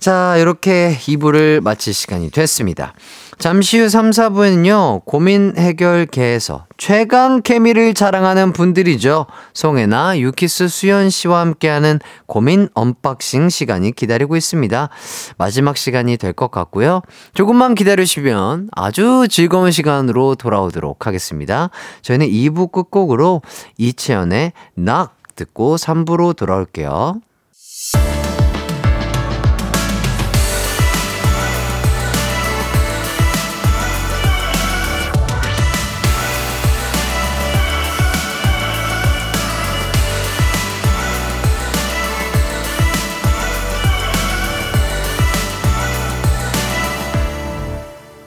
[0.00, 2.92] 자, 이렇게 2부를 마칠 시간이 됐습니다.
[3.38, 9.26] 잠시 후 3, 4부에는요, 고민 해결계에서 최강 케미를 자랑하는 분들이죠.
[9.54, 14.90] 송혜나, 유키스 수연 씨와 함께하는 고민 unboxing 시간이 기다리고 있습니다.
[15.38, 17.02] 마지막 시간이 될 것 같고요.
[17.34, 21.70] 조금만 기다리시면 아주 즐거운 시간으로 돌아오도록 하겠습니다.
[22.02, 23.42] 저희는 2부 끝곡으로
[23.76, 27.20] 이채연의 Knock 듣고 3부로 돌아올게요.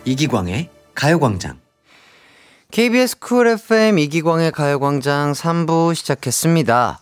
[0.07, 1.57] 이기광의 가요광장.
[2.69, 6.99] KBS 쿨 FM 이기광의 가요광장 3부 시작했습니다.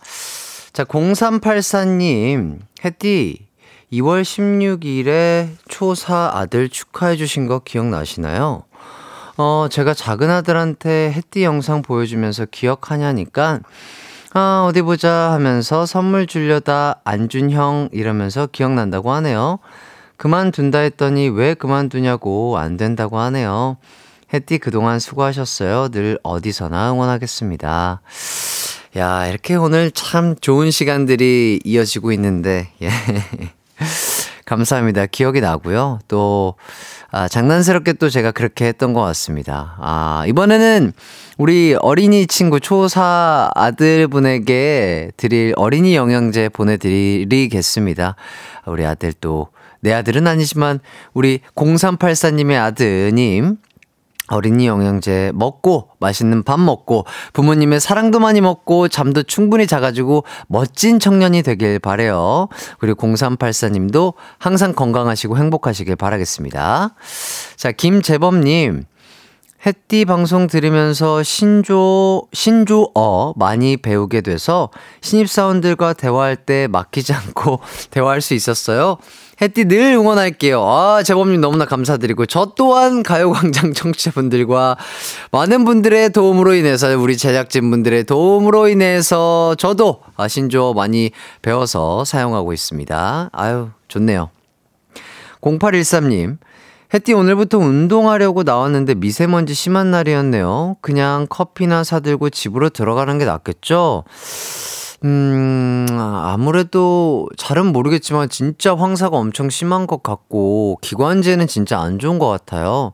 [0.72, 3.46] 자, 0384님, 햇띠,
[3.92, 8.64] 2월 16일에 초4 아들 축하해주신 거 기억나시나요?
[9.36, 13.60] 어, 제가 작은 아들한테 햇띠 영상 보여주면서 기억하냐니까,
[14.32, 19.58] 아, 어디 보자 하면서 선물 주려다 안준형 이러면서 기억난다고 하네요.
[20.16, 23.76] 그만둔다 했더니 왜 그만두냐고 안 된다고 하네요.
[24.32, 25.88] 햇띠 그동안 수고하셨어요.
[25.90, 28.00] 늘 어디서나 응원하겠습니다.
[28.96, 32.90] 야, 이렇게 오늘 참 좋은 시간들이 이어지고 있는데, 예.
[34.44, 35.06] 감사합니다.
[35.06, 35.98] 기억이 나고요.
[36.06, 36.54] 또,
[37.10, 39.76] 아, 장난스럽게 또 제가 그렇게 했던 것 같습니다.
[39.80, 40.92] 아, 이번에는
[41.38, 48.16] 우리 어린이 친구 초4 아들분에게 드릴 어린이 영양제 보내드리겠습니다.
[48.66, 49.48] 우리 아들 또,
[49.84, 50.80] 내 아들은 아니지만
[51.12, 53.58] 우리 0384님의 아드님,
[54.28, 57.04] 어린이 영양제 먹고 맛있는 밥 먹고
[57.34, 62.48] 부모님의 사랑도 많이 먹고 잠도 충분히 자가지고 멋진 청년이 되길 바래요.
[62.78, 66.94] 그리고 0384님도 항상 건강하시고 행복하시길 바라겠습니다.
[67.56, 68.84] 자, 김재범님.
[69.66, 74.68] 햇띠 방송 들으면서 신조, 신조어 많이 배우게 돼서
[75.00, 77.60] 신입사원들과 대화할 때 막히지 않고
[77.90, 78.98] 대화할 수 있었어요.
[79.40, 80.62] 햇띠 늘 응원할게요.
[80.62, 84.76] 아, 재범님 너무나 감사드리고, 저 또한 가요광장 청취자분들과
[85.32, 91.10] 많은 분들의 도움으로 인해서, 우리 제작진분들의 도움으로 인해서 저도 아, 신조어 많이
[91.42, 93.30] 배워서 사용하고 있습니다.
[93.32, 94.30] 아유, 좋네요.
[95.40, 96.38] 0813님,
[96.92, 100.76] 햇띠 오늘부터 운동하려고 나왔는데 미세먼지 심한 날이었네요.
[100.80, 104.04] 그냥 커피나 사들고 집으로 들어가는 게 낫겠죠?
[105.04, 112.28] 음, 아무래도 잘은 모르겠지만 진짜 황사가 엄청 심한 것 같고 기관지에는 진짜 안 좋은 것
[112.28, 112.92] 같아요.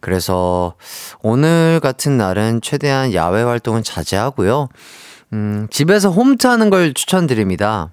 [0.00, 0.74] 그래서
[1.22, 4.68] 오늘 같은 날은 최대한 야외 활동은 자제하고요.
[5.32, 7.90] 음, 집에서 홈트 하는 걸 추천드립니다.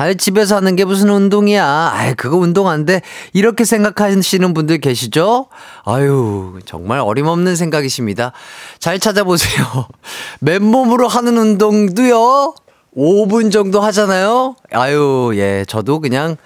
[0.00, 1.90] 아이, 집에서 하는 게 무슨 운동이야.
[1.92, 3.02] 아이, 그거 운동 안 돼.
[3.34, 5.48] 이렇게 생각하시는 분들 계시죠?
[5.84, 8.32] 아유, 정말 어림없는 생각이십니다.
[8.78, 9.62] 잘 찾아보세요.
[10.40, 12.54] 맨몸으로 하는 운동도요,
[12.96, 14.56] 5분 정도 하잖아요?
[14.72, 16.38] 아유, 예, 저도 그냥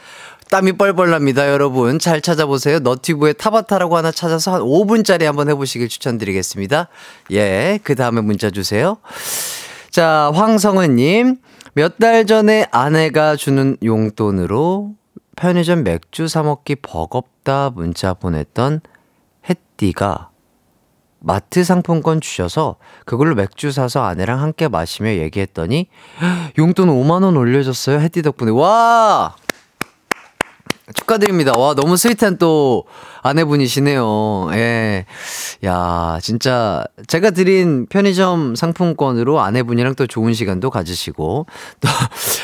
[0.50, 2.00] 땀이 뻘뻘 납니다, 여러분.
[2.00, 2.80] 잘 찾아보세요.
[2.80, 6.88] 너튜브에 타바타라고 하나 찾아서 한 5분짜리 한번 해보시길 추천드리겠습니다.
[7.30, 8.96] 예, 그 다음에 문자 주세요.
[9.92, 11.36] 자, 황성은님.
[11.74, 14.94] 몇 달 전에 아내가 주는 용돈으로
[15.36, 18.80] 편의점 맥주 사먹기 버겁다 문자 보냈던
[19.48, 20.30] 햇띠가
[21.18, 25.88] 마트 상품권 주셔서 그걸로 맥주 사서 아내랑 함께 마시며 얘기했더니
[26.58, 27.98] 용돈 5만원 올려줬어요.
[27.98, 28.52] 햇띠 덕분에.
[28.52, 29.34] 와!
[30.94, 31.52] 축하드립니다.
[31.56, 32.84] 와, 너무 sweet한 또
[33.24, 34.50] 아내분이시네요.
[34.52, 35.06] 예.
[35.64, 41.46] 야, 진짜 제가 드린 편의점 상품권으로 아내분이랑 또 좋은 시간도 가지시고
[41.80, 41.88] 또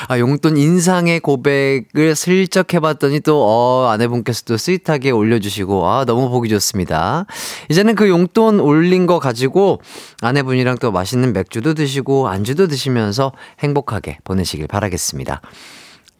[0.08, 6.48] 아, 용돈 인상의 고백을 슬쩍 해봤더니 또 어, 아내분께서 또 sweet하게 올려주시고 아, 너무 보기
[6.48, 7.26] 좋습니다.
[7.68, 9.82] 이제는 그 용돈 올린 거 가지고
[10.22, 15.42] 아내분이랑 또 맛있는 맥주도 드시고 안주도 드시면서 행복하게 보내시길 바라겠습니다.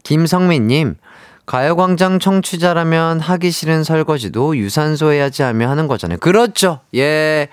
[0.03, 0.97] 김성민님,
[1.51, 6.19] 가요광장 청취자라면 하기 싫은 설거지도 유산소 해야지 하며 하는 거잖아요.
[6.19, 6.79] 그렇죠.
[6.95, 7.49] 예.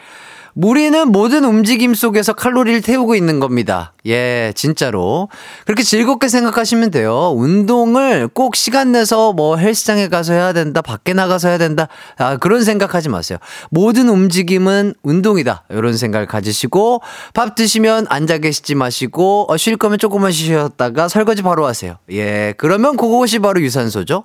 [0.59, 3.93] 우리는 모든 움직임 속에서 칼로리를 태우고 있는 겁니다.
[4.07, 5.29] 예, 진짜로.
[5.65, 7.31] 그렇게 즐겁게 생각하시면 돼요.
[7.35, 11.87] 운동을 꼭 시간 내서 뭐 헬스장에 가서 해야 된다, 밖에 나가서 해야 된다.
[12.17, 13.37] 아, 그런 생각하지 마세요.
[13.69, 15.65] 모든 움직임은 운동이다.
[15.69, 17.01] 이런 생각을 가지시고,
[17.35, 21.97] 밥 드시면 앉아 계시지 마시고, 어, 쉴 거면 조금만 쉬셨다가 설거지 바로 하세요.
[22.11, 24.23] 예, 그러면 그것이 바로 유산소죠.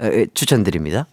[0.00, 1.06] 에, 추천드립니다.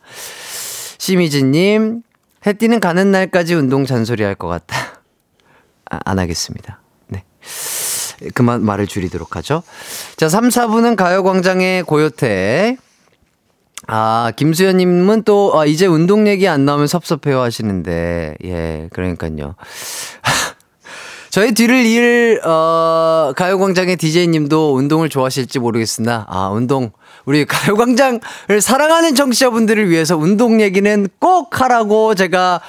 [0.99, 2.01] 심희진님,
[2.47, 5.01] 해띠는 가는 날까지 운동 잔소리 할 것 같다.
[5.89, 6.81] 아, 안 하겠습니다.
[7.07, 7.23] 네.
[8.33, 9.63] 그만 말을 줄이도록 하죠.
[10.15, 12.77] 자, 3, 4분은 가요광장의 고요태.
[13.87, 19.55] 아, 김수현님은 또, 아, 이제 운동 얘기 안 나오면 섭섭해요 하시는데, 예, 그러니까요.
[21.29, 26.91] 저희 뒤를 이을, 어, 가요광장의 DJ님도 운동을 좋아하실지 모르겠으나, 아, 운동,
[27.27, 28.21] 우리 가요광장을
[28.61, 32.61] 사랑하는 청취자분들을 위해서 운동 얘기는 꼭 하라고 제가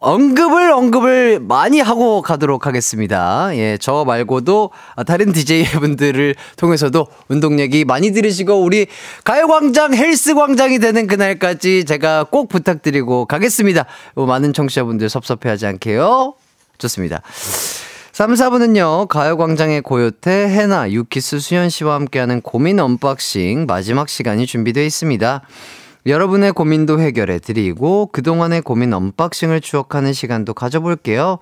[0.00, 3.56] 언급을 언급을 많이 하고 가도록 하겠습니다.
[3.56, 4.70] 예, 저 말고도
[5.06, 8.86] 다른 DJ분들을 통해서도 운동 얘기 많이 들으시고 우리
[9.24, 13.86] 가요광장 헬스광장이 되는 그날까지 제가 꼭 부탁드리고 가겠습니다.
[14.14, 16.34] 많은 청취자분들 섭섭해하지 않게요.
[16.76, 17.22] 좋습니다.
[18.12, 25.40] 3, 4부는요, 가요광장의 고요태, 해나, 유키스, 수현 씨와 함께하는 고민 unboxing 마지막 시간이 준비되어 있습니다.
[26.04, 31.38] 여러분의 고민도 해결해 드리고 그동안의 고민 unboxing을 추억하는 시간도 가져볼게요.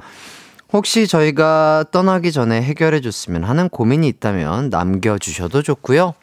[0.72, 6.14] 혹시 저희가 떠나기 전에 해결해 줬으면 하는 고민이 있다면 남겨주셔도 좋고요.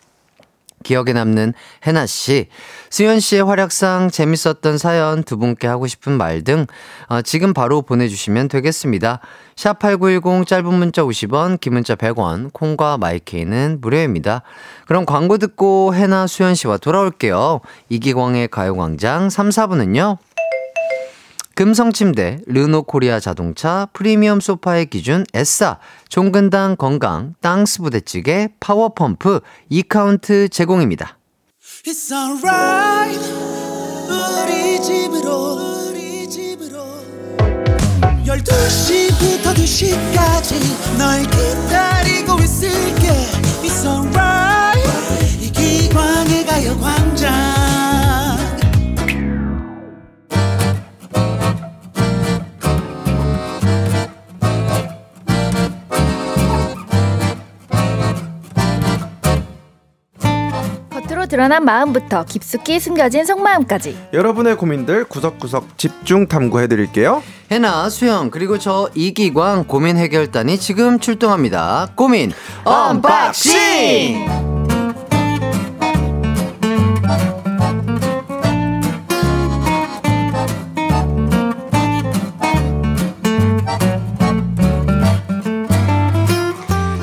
[0.84, 1.54] 기억에 남는
[1.86, 2.48] 해나 씨,
[2.90, 6.66] 수현 씨의 활약상 재밌었던 사연 두 분께 하고 싶은 말등
[7.08, 9.20] 어, 지금 바로 보내주시면 되겠습니다.
[9.56, 14.44] 샵 #8910 짧은 문자 50원, 긴 문자 100원, 콩과 마이케이는 무료입니다.
[14.86, 17.62] 그럼 광고 듣고 해나 수현 씨와 돌아올게요.
[17.90, 20.18] 이기광의 가요광장 3, 4부는요.
[21.58, 31.18] 금성침대, 르노코리아 자동차, 프리미엄 소파의 기준, 에싸, 종근당 건강, 땅스 부대찌개, 파워펌프, 이카운트 제공입니다.
[32.12, 33.18] Alright
[61.28, 67.24] 드러난 마음부터 깊숙이 숨겨진 속마음까지 여러분의 고민들 구석구석 집중 탐구해드릴게요.
[67.52, 71.90] 해나, 수현, 그리고 저 이기광 고민 해결단이 지금 출동합니다.
[71.96, 72.32] 고민
[72.66, 74.57] unboxing!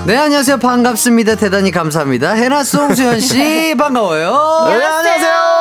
[0.07, 0.59] 네, 안녕하세요.
[0.59, 1.37] 반갑습니다.
[1.37, 2.33] 대단히 감사합니다.
[2.33, 4.35] 해나 송수현 씨, 반가워요.
[4.67, 5.54] 안녕하세요, 여러분.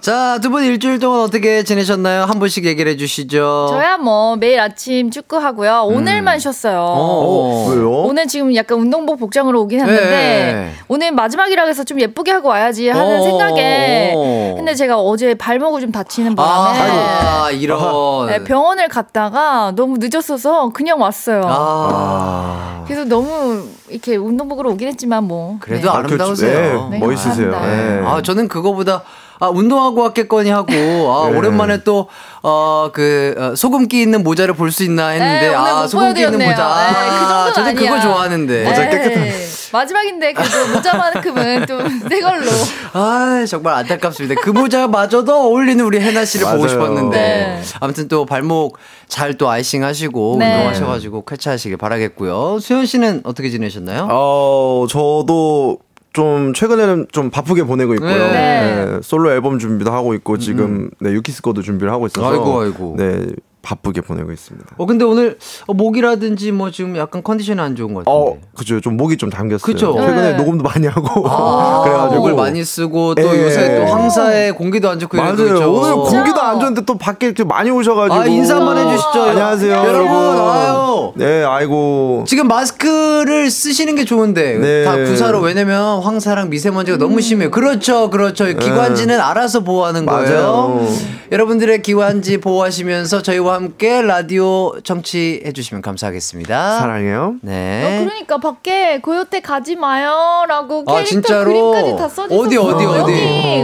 [0.00, 2.22] 자, 두 분 일주일 동안 어떻게 지내셨나요?
[2.24, 3.66] 한 분씩 얘기를 해주시죠.
[3.70, 7.90] 저야 뭐 매일 아침 축구 하고요 오늘만 쉬었어요 어, 왜요?
[8.02, 10.72] 오늘 지금 약간 운동복 복장으로 오긴 했는데 네.
[10.88, 13.22] 오늘 마지막이라 해서 좀 예쁘게 하고 와야지 하는 어.
[13.22, 14.12] 생각에
[14.56, 18.26] 근데 제가 어제 발목을 좀 다치는 바람에 아, 이런.
[18.26, 21.42] 네, 병원을 갔다가 너무 늦었어서 그냥 왔어요.
[21.46, 25.96] 아, 그래서 너무 이렇게 운동복으로 오긴 했지만 뭐 그래도 네.
[25.98, 26.88] 아름다우세요.
[26.90, 27.50] 네, 멋있으세요.
[27.52, 28.00] 감사합니다.
[28.00, 28.06] 네.
[28.06, 29.02] 아, 저는 그거보다
[29.38, 31.36] 아, 운동하고 왔겠거니 하고, 아, 네.
[31.38, 32.08] 오랜만에 또,
[32.42, 36.20] 어, 그, 어, 소금기 있는 모자를 볼 수 있나 했는데, 네, 오늘 아, 못 소금기
[36.22, 36.38] 있는.
[36.38, 36.86] 모자.
[36.88, 38.00] 네, 그 정도는 아, 저는 그거 아니야.
[38.02, 38.64] 좋아하는데.
[38.64, 38.90] 모자 네.
[38.90, 42.46] 깨끗한- 마지막인데 그래도 모자만큼은 좀 새 걸로.
[42.92, 44.40] 아, 정말 안타깝습니다.
[44.40, 46.68] 그 모자마저도 어울리는 우리 해나 씨를 보고 맞아요.
[46.68, 47.16] 싶었는데.
[47.18, 47.62] 네.
[47.80, 48.78] 아무튼 또 발목
[49.08, 50.50] 잘 또 아이싱 하시고, 네.
[50.54, 52.58] 운동하셔가지고 쾌차하시길 바라겠고요.
[52.60, 54.08] 수현 씨는 어떻게 지내셨나요?
[54.10, 55.78] 어, 저도
[56.16, 58.08] 좀 최근에는 좀 바쁘게 보내고 있고요.
[58.10, 58.86] 네.
[58.86, 62.94] 네, 솔로 앨범 준비도 하고 있고 지금 네, 유키스 거도 준비를 하고 있어서 아이고, 아이고.
[62.96, 63.26] 네,
[63.66, 64.76] 바쁘게 보내고 있습니다.
[64.76, 68.30] 어, 근데 오늘 어, 목이라든지 뭐 지금 약간 컨디션이 안 좋은 것 같은데.
[68.30, 68.80] 어, 그죠.
[68.80, 69.58] 좀 목이 좀 잠겼어요.
[69.60, 69.92] 그쵸?
[69.98, 70.36] 최근에 네.
[70.36, 73.42] 녹음도 많이 하고 아, 그래가지고 목을 많이 쓰고 또 예.
[73.42, 75.32] 요새 또 황사에 공기도 안 좋고 맞아요.
[75.32, 75.72] 있죠.
[75.72, 76.16] 오늘 진짜?
[76.18, 79.22] 공기도 안 좋은데 또 밖에 이렇게 많이 오셔가지고 아, 인사 한번 해주시죠.
[79.22, 80.14] 안녕하세요, 여러분, 여러분.
[80.48, 81.12] 아유.
[81.16, 82.24] 네, 아이고.
[82.28, 84.84] 지금 마스크를 쓰시는 게 좋은데 네.
[84.84, 87.50] 다 구사로 왜냐면 황사랑 미세먼지가 너무 심해요.
[87.50, 88.44] 그렇죠, 그렇죠.
[88.46, 90.24] 기관지는 알아서 보호하는 거예요.
[90.28, 90.34] 네.
[90.34, 90.88] 맞아요.
[91.32, 96.78] 여러분들의 기관지 보호하시면서 저희와 함께 라디오 청취해 주시면 감사하겠습니다.
[96.78, 97.36] 사랑해요.
[97.36, 98.04] 어, 네.
[98.04, 101.44] 그러니까 밖에 고요태 가지 마요라고 아, 캐릭터 진짜로?
[101.72, 102.42] 그림까지 다 써주셨어.
[102.42, 103.12] 어디, 어디, 어디?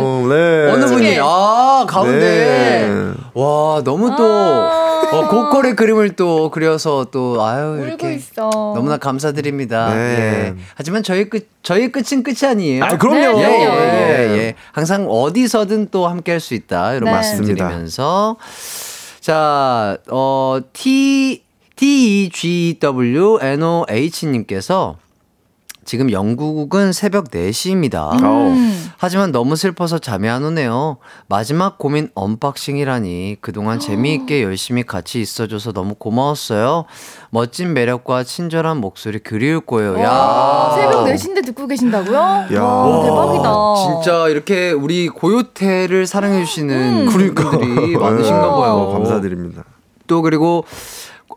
[0.01, 0.71] 어, 네.
[0.71, 1.19] 어느 분이 네.
[1.21, 2.19] 아 가운데
[2.89, 3.13] 네.
[3.35, 5.09] 와 너무 또 아.
[5.13, 8.49] 어, 고퀄의 그림을 또 그려서 또 아유 이렇게 있어.
[8.75, 9.93] 너무나 감사드립니다.
[9.93, 10.01] 네.
[10.01, 10.55] 예.
[10.75, 12.83] 하지만 저희 끝 저희 끝은 끝이 아니에요.
[12.85, 13.41] 아, 그럼요.
[13.43, 14.31] 예, 네, 예.
[14.31, 14.55] 예, 예.
[14.73, 16.95] 항상 어디서든 또 함께 할 수 있다.
[16.95, 17.11] 이런 네.
[17.13, 18.37] 말씀드리면서
[19.23, 21.45] 자, 어 T
[21.77, 24.99] T E G W N O H 님께서
[25.85, 28.13] 지금 영국은 새벽 4시입니다.
[28.23, 28.93] 음.
[28.97, 30.99] 하지만 너무 슬퍼서 잠이 안 오네요.
[31.29, 36.85] 마지막 고민 unboxing이라니 그동안 재미있게 열심히 같이 있어줘서 너무 고마웠어요.
[37.31, 39.99] 멋진 매력과 친절한 목소리 그리울 거예요.
[40.01, 40.11] 야.
[40.11, 42.17] 아, 새벽 4시인데 듣고 계신다고요?
[42.17, 43.75] 와, 대박이다.
[44.03, 48.49] 진짜 이렇게 우리 고요태를 사랑해주시는 분들이 많으신가 네.
[48.49, 48.73] 봐요.
[48.75, 49.65] 어, 감사드립니다.
[50.07, 50.65] 또 그리고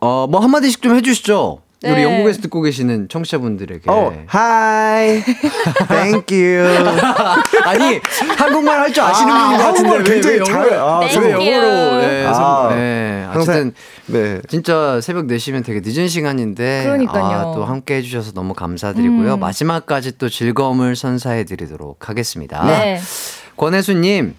[0.02, 1.60] 어, 뭐 한마디씩 좀 해주시죠.
[1.86, 2.04] 우리 네.
[2.04, 3.84] 영국에서 듣고 계시는 청취자분들에게.
[3.88, 5.22] 어, hi,
[5.88, 6.66] thank you.
[7.66, 8.00] 아니
[8.38, 12.02] 한국말 할 줄 아시는 아, 분인 것 같은데 굉장히 왜 잘- 아, 왜 영어로.
[12.02, 13.72] 네, 아, 선- 네, 어쨌든 항상-
[14.08, 14.42] 네.
[14.48, 17.24] 진짜 새벽 4시면 되게 늦은 시간인데 그러니까요.
[17.26, 19.40] 아, 또 함께 해주셔서 너무 감사드리고요 음.
[19.40, 23.00] 마지막까지 또 즐거움을 선사해드리도록 하겠습니다 네.
[23.58, 24.36] 권혜수님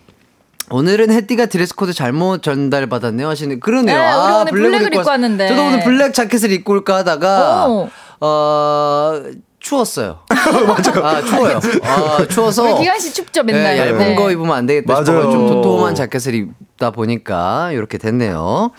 [0.71, 3.97] 오늘은 햇띠가 드레스 코드 잘못 전달받았네요 하시는 그러네요.
[3.97, 5.49] 네, 우리 아, 오늘 블랙을 입고 왔는데.
[5.49, 7.89] 저도 오늘 블랙 자켓을 입고 올까 하다가 오.
[8.21, 9.23] 어
[9.61, 10.21] 추웠어요.
[10.31, 11.05] 맞아요.
[11.07, 11.61] 아, 추워요.
[11.83, 12.79] 아, 추워서.
[12.79, 13.77] 기관 씨 춥죠 맨날.
[13.77, 14.15] 네, 얇은 네.
[14.17, 15.05] 거 입으면 안 되겠다 맞아요.
[15.05, 18.71] 싶어서 좀 도톰한 자켓을 입다 보니까 이렇게 됐네요.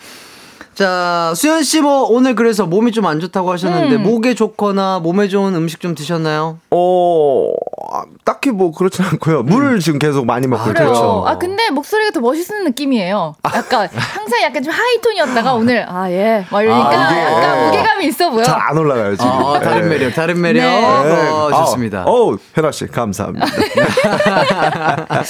[0.78, 4.02] 자, 수현 씨 뭐 오늘 그래서 몸이 좀 안 좋다고 하셨는데 음.
[4.04, 6.58] 목에 좋거나 몸에 좋은 음식 좀 드셨나요?
[6.70, 7.52] 어,
[7.92, 9.42] 아, 딱히 뭐 그렇진 않고요.
[9.42, 10.72] 물을 지금 계속 많이 먹고 아.
[10.72, 11.24] 있어요.
[11.26, 13.34] 아 근데 목소리가 더 멋있는 느낌이에요.
[13.56, 16.46] 약간 항상 약간 좀 하이톤이었다가 오늘 아 예.
[16.48, 17.66] 막 이러니까 아, 이게, 약간 어.
[17.66, 18.44] 무게감이 있어 보여.
[18.44, 19.30] 잘 안 올라가요, 지금.
[19.32, 19.96] 아, 다른 네.
[19.96, 20.62] 매력, 다른 매력.
[20.62, 20.84] 네.
[21.30, 22.04] 어, 아, 좋습니다.
[22.04, 23.46] 어우, 혜나 씨, 감사합니다.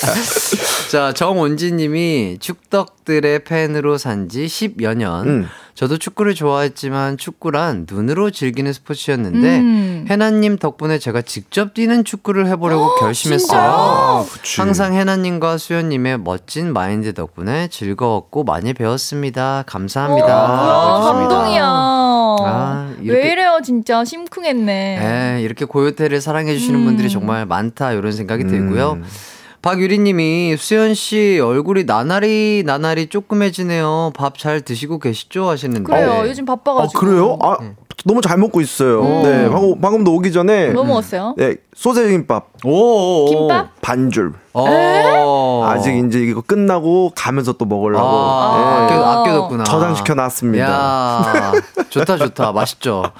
[0.90, 5.28] 자, 정원지 님이 축덕들의 팬으로 산지 10여 년.
[5.28, 5.37] 음.
[5.74, 10.06] 저도 축구를 좋아했지만 축구란 눈으로 즐기는 스포츠였는데 음.
[10.10, 13.60] 해나님 덕분에 제가 직접 뛰는 축구를 해보려고 결심했어요.
[13.60, 14.60] 아, 그치.
[14.60, 19.62] 항상 해나님과 수연님의 멋진 마인드 덕분에 즐거웠고 많이 배웠습니다.
[19.66, 20.28] 감사합니다.
[20.28, 21.28] 아, 하셨습니다.
[21.28, 21.64] 감동이야.
[22.40, 24.98] 아, 왜 이래요 진짜 심쿵했네.
[24.98, 26.84] 네, 이렇게 고요태를 사랑해주시는 음.
[26.86, 28.98] 분들이 정말 많다 이런 생각이 들고요.
[29.58, 29.62] 음.
[29.62, 34.12] 박유리님이 수연 씨 얼굴이 나날이 나날이 쪼끄매지네요.
[34.16, 35.48] 밥 잘 드시고 계시죠?
[35.48, 35.82] 하시는데.
[35.82, 36.22] 그래요.
[36.22, 36.28] 네.
[36.30, 37.00] 요즘 아, 바빠가지고.
[37.00, 37.38] 그래요?
[37.42, 37.56] 아,
[38.04, 39.02] 너무 잘 먹고 있어요.
[39.02, 39.22] 음.
[39.22, 40.68] 네, 방금, 방금도 오기 전에.
[40.68, 41.34] 뭐 먹었어요?
[41.36, 43.26] 네, 소세지 김밥 오.
[43.26, 43.80] 김밥?
[43.80, 44.34] 반줄.
[44.52, 45.64] 어.
[45.66, 48.06] 아직 이제 이거 끝나고 가면서 또 먹으려고.
[48.06, 48.94] 아, 네.
[48.94, 49.64] 아껴, 아껴뒀구나.
[49.64, 50.64] 저장시켜 놨습니다.
[50.64, 51.52] 야
[51.90, 52.52] 좋다, 좋다.
[52.52, 53.12] 맛있죠.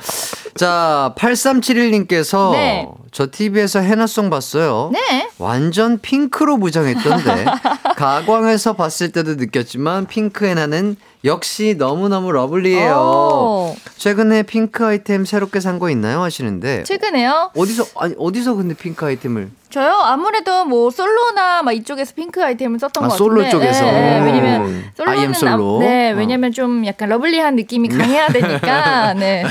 [0.55, 2.89] 자, 8371님께서 네.
[3.12, 4.91] 저 TV에서 해나송 봤어요.
[4.93, 5.29] 네.
[5.39, 7.45] 완전 핑크로 무장했던데
[7.97, 12.93] 가광에서 봤을 때도 느꼈지만 핑크 해나는 역시 너무너무 lovely해요.
[12.95, 13.77] 오.
[13.97, 16.23] 최근에 핑크 아이템 새롭게 산 거 있나요?
[16.23, 17.51] 하시는데 최근에요?
[17.57, 23.05] 어디서 아니 어디서 근데 핑크 아이템을 저요 아무래도 뭐 솔로나 막 이쪽에서 핑크 아이템을 썼던
[23.05, 23.51] 아, 것 솔로 같은데.
[23.66, 23.85] 쪽에서.
[23.85, 24.25] 네, 네, 음.
[24.27, 25.77] 왜냐면 솔로는 I am 솔로.
[25.77, 26.16] 아, 네, 어.
[26.16, 29.14] 왜냐면 좀 약간 lovely한 느낌이 강해야 되니까.
[29.19, 29.45] 네.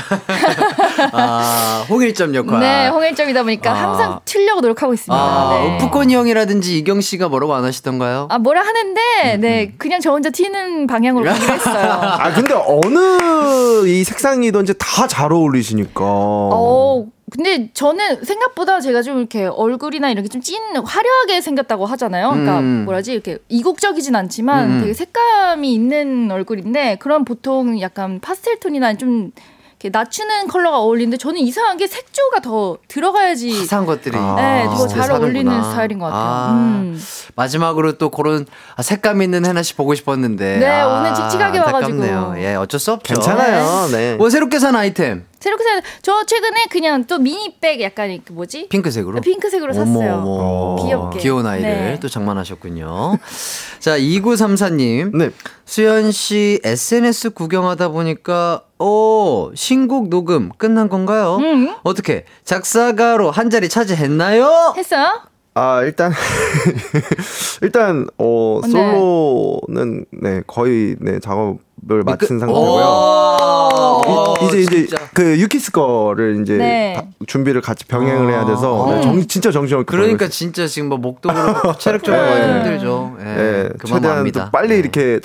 [1.12, 2.60] 아 홍일점 역할.
[2.60, 3.74] 네, 홍일점이다 보니까 아.
[3.74, 5.14] 항상 튀려고 노력하고 있습니다.
[5.22, 5.76] 아, 네.
[5.76, 8.28] 우프코니 형이라든지 이경 씨가 뭐라고 안 하시던가요?
[8.30, 11.90] 아, 뭐라 하는데, 네, 그냥 저 혼자 튀는 방향으로 가기로 했어요.
[11.90, 16.04] 아, 근데 어느 이 색상이든지 다 잘 어울리시니까.
[16.04, 22.30] 어, 근데 저는 생각보다 제가 좀 이렇게 얼굴이나 이렇게 좀 찐 화려하게 생겼다고 하잖아요.
[22.30, 22.84] 그러니까 음.
[22.84, 24.80] 뭐라지 이렇게 이국적이진 않지만 음.
[24.80, 29.32] 되게 색감이 있는 얼굴인데 그런 보통 약간 파스텔 톤이나 좀
[29.80, 34.34] 이렇게 낮추는 컬러가 어울리는데 저는 이상하게 색조가 더 들어가야지 화사한 것들이 아.
[34.36, 35.24] 네, 더 진짜 잘 사는구나.
[35.24, 36.20] 어울리는 스타일인 것 같아요.
[36.20, 37.00] 아, 음.
[37.36, 40.58] 마지막으로 또 그런 아, 색감 있는 해나 씨 보고 싶었는데.
[40.58, 42.38] 네, 아, 오늘 칙칙하게 와가지고.
[42.38, 43.14] 예, 어쩔 수 없죠.
[43.14, 43.88] 괜찮아요.
[43.92, 44.16] 네.
[44.16, 48.68] 뭐 새롭게 산 아이템 새롭게 산, 저 최근에 그냥 또 미니백 약간 그 뭐지?
[48.68, 49.20] 핑크색으로.
[49.20, 50.14] 핑크색으로 어머, 샀어요.
[50.14, 50.84] 어머.
[50.84, 51.18] 귀엽게.
[51.20, 51.98] 귀여운 아이를 네.
[52.00, 53.18] 또 장만하셨군요.
[53.78, 55.16] 자, 2934님.
[55.16, 55.30] 네.
[55.64, 61.36] 수현 씨 SNS 구경하다 보니까 오, 신곡 녹음 끝난 건가요?
[61.36, 61.74] 음.
[61.82, 64.74] 어떻게 작사가로 한 자리 차지했나요?
[64.76, 65.06] 했어요?
[65.54, 66.12] 아, 일단,
[67.62, 68.70] 일단, 어, 네.
[68.70, 71.58] 솔로는, 네, 거의, 네, 작업
[71.90, 74.02] 을 마친 상태고요.
[74.06, 74.96] 오, 이, 제 이제 진짜.
[75.14, 76.94] 그 유키스 거를 이제 네.
[76.96, 78.94] 다- 준비를 같이 병행을 해야 돼서 아.
[78.94, 82.30] 네, 정, 진짜 정신없게 그러니까 진짜 지금 뭐 목도 그렇고 체력적으로 네.
[82.30, 83.16] 많이 힘들죠.
[83.20, 83.24] 예.
[83.24, 84.30] 네, 그 최대한.
[84.32, 84.78] 또 빨리 네.
[84.78, 85.20] 이렇게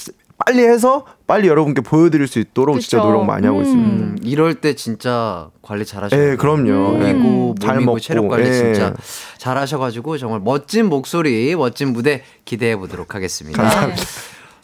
[0.45, 3.08] 빨리 해서 빨리 여러분께 보여드릴 수 있도록 진짜 그쵸.
[3.08, 3.64] 노력 많이 하고 음.
[3.64, 3.89] 있습니다.
[3.89, 6.20] 음, 이럴 때 진짜 관리 잘하셔요.
[6.32, 6.97] 네, 그럼요.
[6.97, 7.14] 네.
[7.14, 8.54] 몸이고 잘 먹고, 체력 관리 예.
[8.54, 8.93] 진짜
[9.38, 13.88] 잘하셔가지고 정말 멋진 목소리, 멋진 무대 기대해 보도록 하겠습니다.
[13.88, 13.95] 네.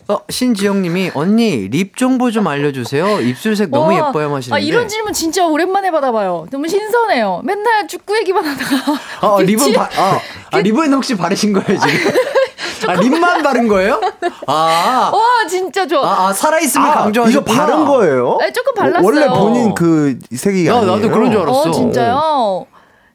[0.10, 3.22] 어, 신지영님이 언니 립 정보 좀 알려주세요.
[3.22, 4.56] 입술색 너무 와, 예뻐요 하시는데.
[4.56, 6.48] 아, 이런 질문 진짜 오랜만에 받아봐요.
[6.50, 7.42] 너무 신선해요.
[7.44, 8.76] 맨날 축구 얘기만 하다가.
[9.22, 10.20] 아, 립은 빛이- 바, 아,
[10.52, 12.12] 아, 립은 혹시 바르신 거예요 지금?
[12.90, 14.02] 아, 립만 바른 거예요?
[14.48, 16.04] 아, 와, 진짜 좋아.
[16.04, 17.66] 아, 아 살아있으면 아, 이거 강조하셨구나.
[17.68, 18.38] 바른 거예요?
[18.42, 19.06] 네, 조금 발랐어요.
[19.06, 20.96] 원래 본인 그 색이 야, 아니에요?
[20.96, 21.62] 나도 그런 줄 알았어.
[21.62, 22.66] 어, 진짜요?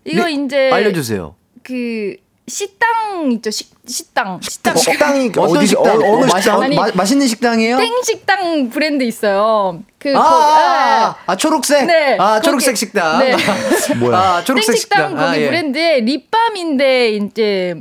[0.05, 0.71] 이거 리- 이제.
[0.73, 1.35] 알려주세요.
[1.65, 2.15] 그,
[2.47, 4.39] 식당 있죠, 식, 식당.
[4.43, 4.77] 식당.
[4.77, 5.97] 식당이 어떤 어디 식당?
[6.03, 6.63] 어, 어느 어, 식당?
[6.63, 7.79] 아니, 마, 맛있는 식당이에요?
[7.79, 9.81] 땡 식당 브랜드 있어요.
[9.99, 11.05] 그, 아, 거- 아, 예.
[11.05, 11.87] 아, 아, 초록색?
[11.87, 13.19] 네, 아, 거기- 초록색 식당.
[13.21, 13.35] 네.
[13.99, 14.19] 뭐야?
[14.39, 15.17] 아, 초록색 땡 식당 식당.
[15.27, 15.47] 거기 아, 예.
[15.49, 17.75] 브랜드의 립밤인데 이제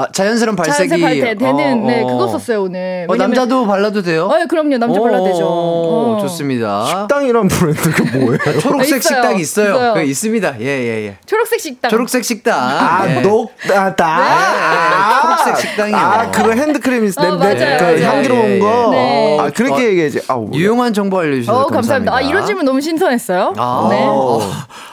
[0.00, 1.00] 아, 자연스러운 발색이.
[1.00, 2.06] 발대 되는 어, 네 어.
[2.06, 3.06] 그거 썼어요 오늘.
[3.08, 4.26] 어, 왜냐면- 남자도 발라도 돼요?
[4.32, 5.44] 어, 예, 그럼요 남자 발라도 되죠.
[5.44, 6.18] 오, 어.
[6.22, 6.86] 좋습니다.
[6.86, 8.38] 식당이란 브랜드가 뭐예요?
[8.60, 9.00] 초록색 있어요.
[9.00, 9.68] 식당 있어요.
[9.74, 9.94] 있어요.
[9.94, 10.54] 그 있습니다.
[10.60, 11.16] 예, 예, 예.
[11.26, 11.90] 초록색 식당.
[11.90, 12.58] 초록색 식당.
[12.58, 13.20] 아, 예.
[13.20, 14.06] 녹다다.
[14.06, 15.96] 네, 아, 초록색 식당이요.
[15.96, 18.04] 아, 그거 핸드크림 어, 냄새, 맞아요, 그 맞아요.
[18.06, 18.88] 향기로운 거.
[18.92, 19.38] 네.
[19.40, 20.20] 아, 그렇게 어, 얘기해야지.
[20.28, 22.12] 아우, 유용한 정보 알려주셔서 어, 감사합니다.
[22.12, 22.16] 감사합니다.
[22.16, 23.54] 아, 이런 질문 너무 신선했어요.
[23.56, 24.04] 아, 네.
[24.06, 24.40] 어,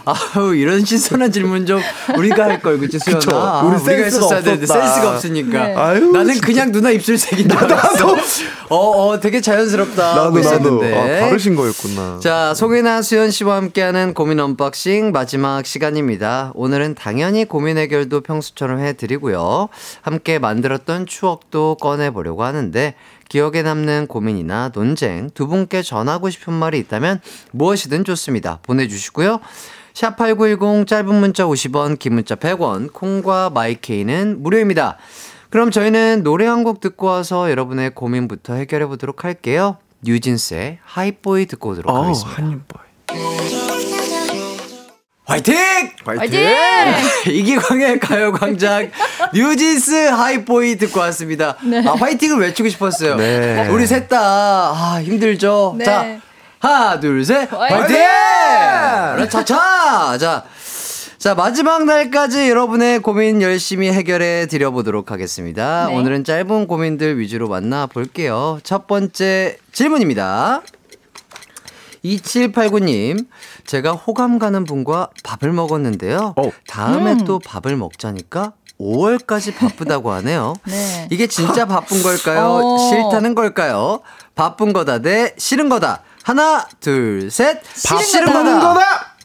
[0.06, 1.82] 아우 이런 신선한 질문 좀
[2.18, 3.20] 우리가 할 걸 그치 수현아.
[3.20, 3.38] 그쵸.
[3.38, 4.80] 아, 우리 센스가 했었어야 되는데 없었다.
[4.98, 5.68] 센스가 없으니까.
[5.68, 5.76] 네.
[5.76, 8.16] 아유, 나는 그냥 누나 입술색인 줄 알았어.
[8.70, 10.16] 어, 어, 되게 자연스럽다.
[10.16, 10.40] 나도, 나도.
[10.40, 10.96] 있었는데.
[10.96, 12.20] 아, 다르신 거였구나.
[12.22, 16.52] 자, 송해나 수현 씨와 함께하는 고민 unboxing 마지막 시간입니다.
[16.56, 19.70] 오늘은 당연히 고민 해결도 평소처럼 해드리고요.
[20.02, 22.96] 함께 만들었던 추억도 꺼내보려고 하는데,
[23.30, 27.20] 기억에 남는 고민이나 논쟁, 두 분께 전하고 싶은 말이 있다면
[27.52, 28.60] 무엇이든 좋습니다.
[28.64, 29.42] 보내주시고요.
[30.02, 34.98] 샵8910 짧은 문자 50원, 긴 문자 100원, 콩과 마이케이는 무료입니다.
[35.50, 39.78] 그럼 저희는 노래 한 곡 듣고 와서 여러분의 고민부터 해결해 보도록 할게요.
[40.04, 42.42] 뉴진스의 하이보이 듣고 오도록 어, 하겠습니다.
[42.44, 42.88] 한입보이.
[45.26, 45.56] 화이팅!
[46.06, 46.42] 화이팅!
[47.34, 48.92] 이기광의 가요광장
[49.34, 51.58] 뉴진스 하이보이 듣고 왔습니다.
[51.86, 53.16] 아, 화이팅을 외치고 싶었어요.
[53.16, 53.68] 네.
[53.70, 55.76] 우리 셋 다, 아, 힘들죠?
[55.78, 55.84] 네.
[55.86, 56.06] 자,
[56.60, 57.98] 하나, 둘, 셋, 화이팅!
[59.30, 60.18] 차차!
[60.18, 60.44] 자,
[61.20, 65.88] 자, 마지막 날까지 여러분의 고민 열심히 해결해 드려보도록 하겠습니다.
[65.88, 65.96] 네.
[65.96, 68.60] 오늘은 짧은 고민들 위주로 만나볼게요.
[68.64, 70.62] 첫 번째 질문입니다.
[72.04, 73.28] 2789님,
[73.66, 76.34] 제가 호감 가는 분과 밥을 먹었는데요.
[76.38, 76.52] 어.
[76.68, 77.26] 다음에 음.
[77.26, 80.56] 또 밥을 먹자니까 5월까지 바쁘다고 하네요.
[80.66, 81.08] 네.
[81.12, 82.62] 이게 진짜 바쁜 걸까요?
[82.64, 82.78] 어.
[82.78, 84.02] 싫다는 걸까요?
[84.36, 86.04] 바쁜 거다 대 싫은 거다.
[86.28, 87.62] 하나, 둘, 셋.
[87.88, 88.60] 밥 싫은 거다.
[88.60, 88.82] 거다.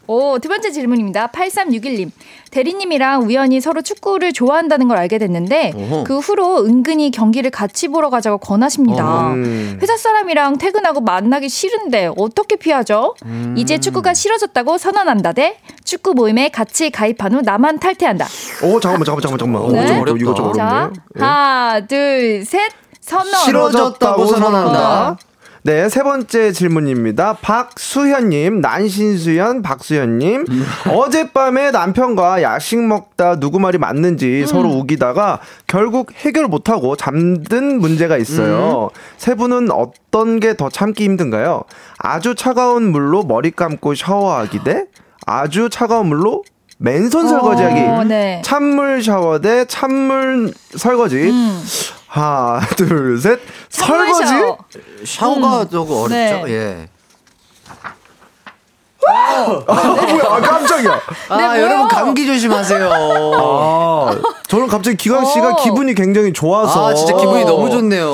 [0.06, 1.26] 오, 두 번째 질문입니다.
[1.32, 2.12] 8361님.
[2.52, 6.04] 대리님이랑 우연히 서로 축구를 좋아한다는 걸 알게 됐는데 어허.
[6.04, 9.32] 그 후로 은근히 경기를 같이 보러 가자고 권하십니다.
[9.32, 9.80] 음.
[9.82, 13.16] 회사 사람이랑 퇴근하고 만나기 싫은데 어떻게 피하죠?
[13.24, 13.56] 음.
[13.58, 18.26] 이제 축구가 싫어졌다고 선언한다 대 축구 모임에 같이 가입한 후 나만 탈퇴한다.
[18.62, 19.62] 오, 잠깐만, 잠깐만, 잠깐만.
[19.62, 19.86] 오, 네.
[19.88, 20.20] 좀 어렵다.
[20.20, 20.92] 이거 좀 자, 어렵네.
[21.16, 21.20] 예.
[21.20, 22.70] 하나, 둘, 셋.
[23.00, 23.34] 선언.
[23.34, 25.16] 싫어졌다고 선언한다.
[25.64, 27.34] 네, 세 번째 질문입니다.
[27.40, 30.44] 박수현님, 난신수현, 박수현님.
[30.90, 35.38] 어젯밤에 남편과 야식 먹다 누구 말이 맞는지 서로 우기다가
[35.68, 38.90] 결국 해결 못하고 잠든 문제가 있어요.
[39.18, 41.62] 세 분은 어떤 게 더 참기 힘든가요?
[41.98, 44.86] 아주 차가운 물로 머리 감고 샤워하기 대
[45.26, 46.42] 아주 차가운 물로
[46.78, 47.80] 맨손 설거지하기.
[47.82, 48.42] 어, 네.
[48.44, 51.16] 찬물 샤워 대 찬물 설거지.
[51.30, 51.62] 음.
[52.12, 53.40] 하나, 둘, 셋.
[53.70, 54.26] 설거지?
[54.26, 54.58] 샤워.
[55.06, 56.14] 샤워가 조금 어렵죠?
[56.14, 56.44] 네.
[56.48, 56.88] 예.
[59.08, 61.00] 아, 뭐야, 아, 깜짝이야.
[61.30, 61.62] 아, 네, 뭐요?
[61.62, 62.90] 여러분 감기 조심하세요.
[62.92, 64.10] 아,
[64.46, 65.56] 저는 갑자기 기광 씨가 어.
[65.62, 66.88] 기분이 굉장히 좋아서.
[66.88, 68.10] 아, 진짜 기분이 너무 좋네요.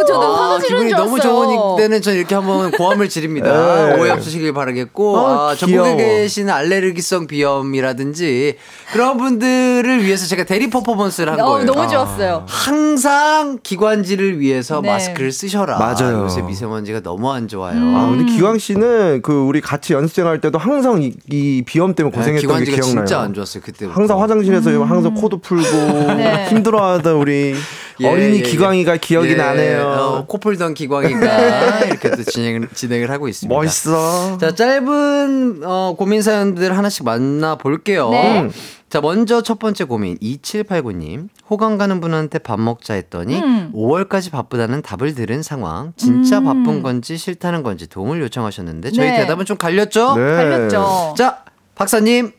[0.00, 0.02] 아.
[0.02, 1.20] 오, 저도 아, 기분이 줄 너무.
[1.20, 3.50] 좋은 때는 전 이렇게 한번 고함을 지릅니다.
[3.94, 4.00] 네.
[4.00, 5.96] 오해 없으시길 바라겠고 아, 아, 전국에 귀여워.
[5.96, 8.56] 계신 알레르기성 비염이라든지
[8.92, 11.66] 그런 분들을 위해서 제가 대리 퍼포먼스를 한 어, 거예요.
[11.66, 11.88] 너무 아.
[11.88, 12.44] 좋았어요.
[12.48, 14.90] 항상 기관지를 위해서 네.
[14.90, 15.78] 마스크를 쓰셔라.
[15.78, 16.22] 맞아요.
[16.24, 17.76] 요새 미세먼지가 너무 안 좋아요.
[17.76, 18.16] 아, 음.
[18.18, 22.40] 근데 기광 씨는 그 우리 같이 연습생할 때도 항상 이, 이 비염 때문에 네, 고생했던
[22.40, 23.06] 게 기관지가 기억나요.
[23.06, 23.86] 진짜 안 좋았어요 그때.
[23.86, 25.68] 항상 화장실에서 항상 코도 풀고
[26.14, 26.46] 네.
[26.48, 27.54] 힘들어하던 우리
[28.00, 28.42] 예, 어린이 예, 예.
[28.42, 29.82] 기광이가 기억이 예, 나네요.
[29.82, 33.54] 어, 코 풀던 기광이가 이렇게 또 진행을, 진행을 하고 있습니다.
[33.54, 34.38] 멋있어.
[34.38, 38.10] 자, 짧은 어, 고민 사연들 하나씩 만나 볼게요.
[38.10, 38.48] 네.
[38.88, 41.28] 자, 먼저 첫 번째 고민 2789님.
[41.48, 43.72] 호감 가는 분한테 밥 먹자 했더니 음.
[43.74, 45.92] 5월까지 바쁘다는 답을 들은 상황.
[45.96, 49.16] 진짜 바쁜 건지 싫다는 건지 도움을 요청하셨는데 저희 네.
[49.18, 50.16] 대답은 좀 갈렸죠?
[50.16, 50.22] 네.
[50.22, 51.14] 갈렸죠.
[51.16, 51.44] 자,
[51.74, 52.32] 박사님.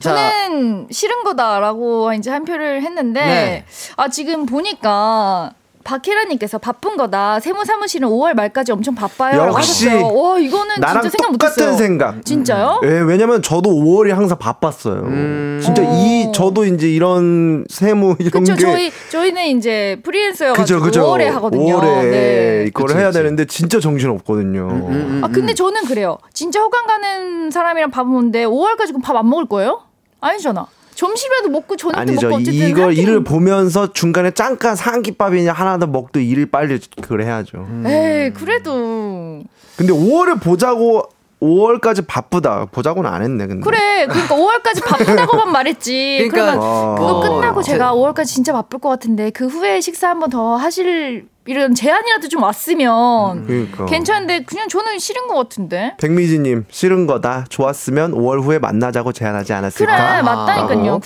[0.00, 3.64] 자, 저는 싫은 거다라고 이제 한 표를 했는데 네.
[3.96, 10.12] 아 지금 보니까 박혜라님께서 바쁜 거다 세무 사무실은 5월 말까지 엄청 바빠요라고 역시 하셨어요.
[10.14, 11.76] 와 이거는 나랑 진짜 생각 똑같은 못했어요.
[11.78, 12.24] 생각.
[12.24, 12.80] 진짜요?
[12.84, 15.00] 예, 왜냐면 저도 5월이 항상 바빴어요.
[15.06, 15.58] 음.
[15.62, 15.86] 진짜 어.
[15.96, 18.54] 이 저도 이제 이런 세무 이런 그렇죠.
[18.56, 21.02] 게 저희 저희는 이제 프리랜서여가지고 그죠, 그죠.
[21.06, 21.80] 5월에 하거든요.
[21.80, 22.64] 5월에 네.
[22.68, 23.18] 이걸 그치, 해야 그치.
[23.18, 24.68] 되는데 진짜 정신 없거든요.
[24.70, 26.18] 음, 아 근데 저는 그래요.
[26.34, 29.80] 진짜 호감 가는 사람이랑 밥 먹는데 5월까지 그럼 밥 안 먹을 거예요?
[30.20, 30.66] 아니잖아.
[30.94, 32.28] 점심이라도 먹고 저녁도 아니죠.
[32.28, 37.24] 먹고 어쨌든 이걸 할 일을 보면서 중간에 잠깐 삼kit밥이냐 하나 더 먹도 일을 빨리 그래
[37.26, 37.58] 해야죠.
[37.58, 37.84] 음.
[37.86, 39.42] 에이 그래도
[39.76, 41.04] 근데 5월을 보자고
[41.40, 42.66] 5월까지 바쁘다.
[42.70, 43.46] 보자고는 안 했네.
[43.46, 43.64] 근데.
[43.64, 46.18] 그래 그러니까 5월까지 바쁘다고만 말했지.
[46.30, 46.94] 그러니까 그러면 아.
[46.98, 50.56] 그거 어, 끝나고 제- 제가 5월까지 진짜 바쁠 것 같은데 그 후에 식사 한번 더
[50.56, 53.84] 하실 이런 제안이라도 좀 왔으면 그러니까.
[53.86, 55.96] 괜찮은데 그냥 저는 싫은 것 같은데.
[55.98, 57.46] 백미지님 싫은 거다.
[57.48, 59.96] 좋았으면 5월 후에 만나자고 제안하지 않았을까?
[59.96, 61.00] 그래 맞다니까요.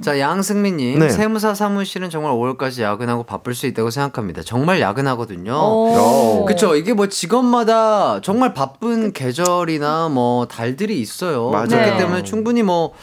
[0.00, 1.00] 자, 양승민님.
[1.00, 1.10] 네.
[1.10, 4.40] 세무사 사무실은 정말 5월까지 야근하고 바쁠 수 있다고 생각합니다.
[4.42, 5.52] 정말 야근하거든요.
[5.52, 6.46] 오.
[6.46, 6.74] 그쵸.
[6.74, 11.50] 이게 뭐 직업마다 정말 바쁜 계절이나 뭐 달들이 있어요.
[11.50, 11.68] 맞아요.
[11.68, 11.96] 그렇기 네.
[11.98, 12.94] 때문에 충분히 뭐,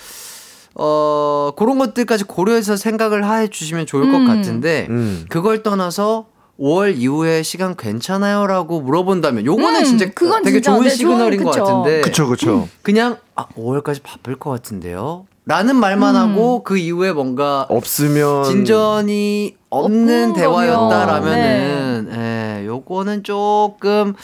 [0.74, 4.26] 어, 그런 것들까지 고려해서 생각을 해 주시면 좋을 것 음.
[4.28, 5.26] 같은데, 음.
[5.30, 6.26] 그걸 떠나서
[6.60, 8.47] 5월 이후에 시간 괜찮아요?
[8.47, 11.51] 라고 물어본다면, 요거는 음, 진짜 그건 되게 진짜, 좋은 네, 시그널인 좋은- 것.
[11.51, 12.68] 같은데, 그쵸, 그쵸.
[12.82, 15.26] 그냥, 아, 5월까지 바쁠 것 같은데요?
[15.47, 16.20] 라는 말만 음.
[16.22, 18.45] 하고 그 이후에 뭔가 없으면.
[18.45, 24.16] 진전이 없는 없는 대화였다라면은 예, 요거는 조금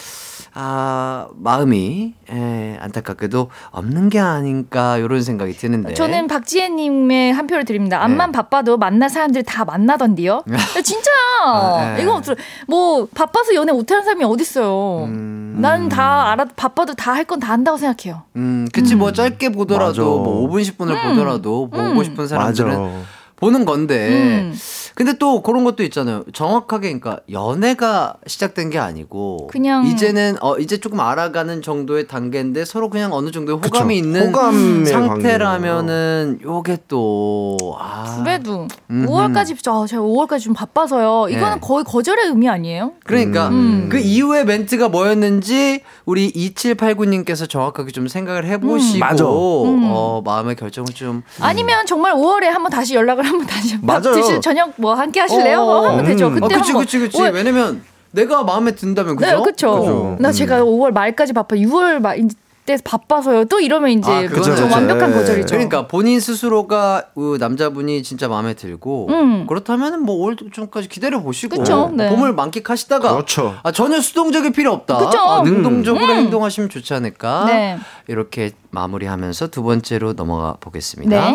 [0.54, 8.02] 아 마음이 예, 안타깝게도 없는 게 아닌가 이런 생각이 드는데 저는 박지혜님의 한 표를 드립니다.
[8.04, 8.36] 암만 네.
[8.36, 10.42] 바빠도 만날 사람들이 다 만나던데요.
[10.84, 11.10] 진짜
[11.44, 12.02] 아, 네.
[12.02, 12.34] 이거 없어.
[12.68, 15.04] 뭐 바빠서 연애 못하는 사람이 어딨어요.
[15.06, 18.22] 음, 난다 알아 바빠도 다 할 건 다 한다고 생각해요.
[18.36, 20.22] 음 그치 뭐 짧게 보더라도 맞아.
[20.30, 21.08] 뭐 5분 10분을 음.
[21.10, 22.04] 보더라도 보고 음.
[22.04, 22.36] 싶은 맞아.
[22.36, 23.02] 사람들은
[23.36, 24.08] 보는 건데
[24.42, 24.54] 음.
[24.94, 26.24] 근데 또 그런 것도 있잖아요.
[26.32, 32.90] 정확하게 그러니까 연애가 시작된 게 아니고 그냥- 이제는 어 이제 조금 알아가는 정도의 단계인데 서로
[32.90, 34.06] 그냥 어느 정도의 호감이 그쵸.
[34.06, 38.20] 있는 호감의 상태라면은 요게 또 아.
[38.22, 39.06] 그래도 음흠.
[39.10, 41.28] 5월까지 저 제가 5월까지 좀 바빠서요.
[41.30, 41.60] 이거는 네.
[41.60, 42.92] 거의 거절의 의미 아니에요?
[43.04, 43.88] 그러니까 음.
[43.90, 49.24] 그 이후의 멘트가 뭐였는지 우리 2789님께서 정확하게 좀 생각을 해보시고 맞아.
[49.24, 49.82] 음.
[49.90, 54.14] 어, 마음의 결정을 좀 아니면 정말 5월에 한번 다시 연락을 한번 다시 밥 맞아요.
[54.14, 55.60] 드실 저녁 뭐 함께 하실래요?
[55.60, 56.26] 어, 어, 하면 되죠.
[56.26, 56.34] 음.
[56.40, 59.30] 그때 아, 그치 그치 그치 5월 왜냐면 내가 마음에 든다면 그죠?
[59.30, 59.78] 네, 그쵸.
[59.80, 60.16] 그죠.
[60.18, 60.32] 나 음.
[60.32, 61.56] 제가 5월 말까지 바빠.
[61.56, 63.46] 6월 말때 바빠서요.
[63.46, 64.74] 또 이러면 이제 아, 좀 그거는 그쵸.
[64.74, 65.16] 완벽한 네.
[65.16, 65.46] 거절이죠.
[65.46, 69.46] 그러니까 본인 스스로가 그 남자분이 진짜 마음에 들고 음.
[69.46, 71.64] 그렇다면은 뭐 5월 중까지 기다려 보시고
[71.94, 72.10] 네.
[72.10, 73.54] 봄을 만끽하시다가 그렇죠.
[73.62, 74.98] 아, 전혀 수동적일 필요 없다.
[74.98, 75.18] 그쵸.
[75.18, 76.10] 아, 능동적으로 음.
[76.18, 77.44] 행동하시면 좋지 않을까.
[77.46, 77.78] 네.
[78.08, 81.34] 이렇게 마무리하면서 두 번째로 넘어가 보겠습니다.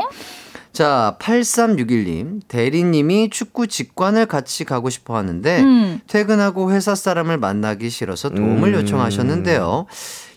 [0.77, 0.83] 네.
[0.83, 2.41] 자, 8361님.
[2.47, 5.99] 대리님이 축구 직관을 같이 가고 싶어 하는데 음.
[6.07, 8.81] 퇴근하고 회사 사람을 만나기 싫어서 도움을 음.
[8.81, 9.87] 요청하셨는데요.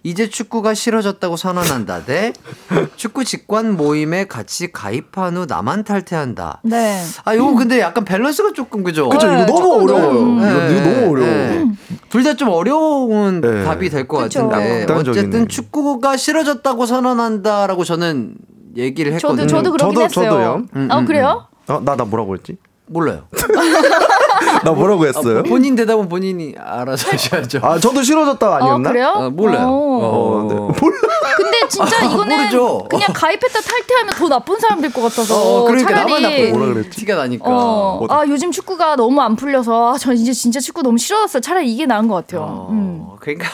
[0.03, 2.33] 이제 축구가 싫어졌다고 선언한다 대
[2.97, 6.63] 축구 직관 모임에 같이 가입한 후 나만 탈퇴한다.
[6.65, 7.05] 네.
[7.27, 9.11] 아, 요거 근데 약간 밸런스가 조금 그죠?
[9.11, 10.13] 그쵸, 이거 너무 조금 어려워요.
[10.15, 11.73] 너무- 이거, 이거 너무 어려워.
[12.09, 13.63] 둘다 좀 어려운 네.
[13.63, 14.17] 답이 될 것.
[14.17, 14.87] 같은데.
[14.91, 18.37] 어쨌든 축구가 싫어졌다고 선언한다라고 저는
[18.77, 19.47] 얘기를 했거든요.
[19.47, 20.31] 저도 저도 그러긴 저도- 했어요.
[20.31, 20.63] 저도요.
[20.77, 21.47] 음, 아 음, 그래요?
[21.69, 22.57] 어, 나, 나 뭐라고 했지?
[22.87, 23.23] 몰라요.
[24.65, 25.39] 나 뭐라고 했어요?
[25.39, 27.61] 아, 본인 대답은 본인이 알아서 하셔야죠.
[27.63, 28.89] 아, 저도 싫어졌다 아니었나?
[28.89, 29.09] 어, 그래요?
[29.17, 29.67] 어, 몰라요.
[29.69, 29.71] 어.
[29.71, 30.55] 어, 네.
[30.81, 30.99] 몰라.
[31.37, 32.87] 근데 진짜 아, 이거는 모르죠.
[32.91, 36.91] 그냥 가입했다 탈퇴하면 더 나쁜 사람 될 것 같아서 어, 그러니까 차라리 뭐라 그랬지?
[37.01, 37.45] 티가 나니까.
[37.47, 41.41] 어, 아 요즘 축구가 너무 안 풀려서 아, 전 이제 진짜 축구 너무 싫어졌어요.
[41.41, 42.43] 차라리 이게 나은 것 같아요.
[42.43, 43.07] 어, 음.
[43.21, 43.49] 그러니까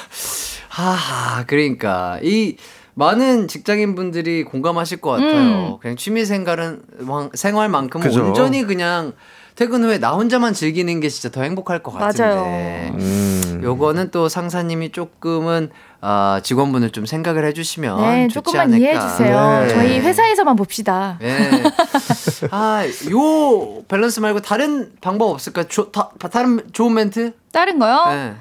[0.69, 2.57] 하하 그러니까 이
[3.07, 5.75] 많은 직장인 분들이 공감하실 것 같아요.
[5.75, 5.79] 음.
[5.81, 8.25] 그냥 취미 생활은 왕- 생활만큼은 그죠.
[8.25, 9.13] 온전히 그냥
[9.55, 12.23] 퇴근 후에 나 혼자만 즐기는 게 진짜 더 행복할 것 같은데.
[12.25, 12.91] 맞아요.
[12.95, 13.61] 음.
[13.63, 15.71] 요거는 또 상사님이 조금은
[16.01, 18.79] 아, 직원분을 좀 생각을 해주시면 네, 좋지 조금만 않을까.
[18.79, 19.61] 이해해 주세요.
[19.61, 19.69] 네.
[19.69, 21.19] 저희 회사에서만 봅시다.
[21.21, 21.51] 네.
[22.51, 25.65] 아, 요 밸런스 말고 다른 방법 없을까?
[25.65, 27.33] 조, 다, 다른 좋은 멘트?
[27.53, 28.05] 다른 거요?
[28.09, 28.35] 네.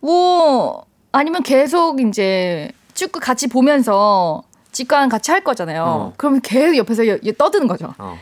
[0.00, 2.70] 뭐 아니면 계속 이제
[3.02, 5.82] 축구 같이 보면서 직관 같이 할 거잖아요.
[5.84, 6.12] 어.
[6.16, 7.92] 그러면 계속 옆에서 여- 여- 떠드는 거죠.
[7.98, 8.16] 어.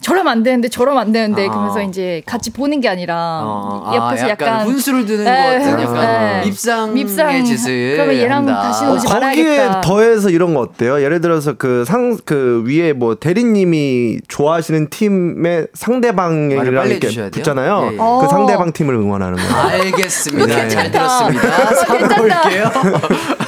[0.00, 1.50] 저러면 안 되는데 저러면 안 되는데 아.
[1.50, 5.80] 그러면서 이제 같이 보는 게 아니라 어, 옆에서 아, 약간, 훈수를 두는 것 네, 같은
[5.80, 5.94] 약간
[6.40, 6.42] 네.
[6.46, 7.44] 밉상의 밉상.
[7.44, 8.62] 짓을 그러면 얘랑 한다.
[8.62, 9.80] 다시는 어, 오지 거기에 말아야겠다.
[9.80, 11.02] 더해서 이런 거 어때요?
[11.02, 17.30] 예를 들어서 그 상 그 위에 뭐 대리님이 좋아하시는 팀의 상대방이랑 이렇게?
[17.30, 17.88] 붙잖아요.
[17.90, 17.98] 예, 예.
[17.98, 18.20] 어.
[18.22, 19.52] 그 상대방 팀을 응원하는 거예요.
[19.82, 20.46] 알겠습니다.
[20.46, 20.68] 네.
[20.68, 21.28] 잘 괜찮다.
[21.32, 22.22] 들었습니다.
[22.22, 22.70] 올게요.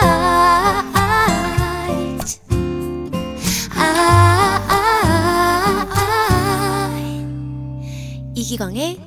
[8.41, 8.97] 이기광의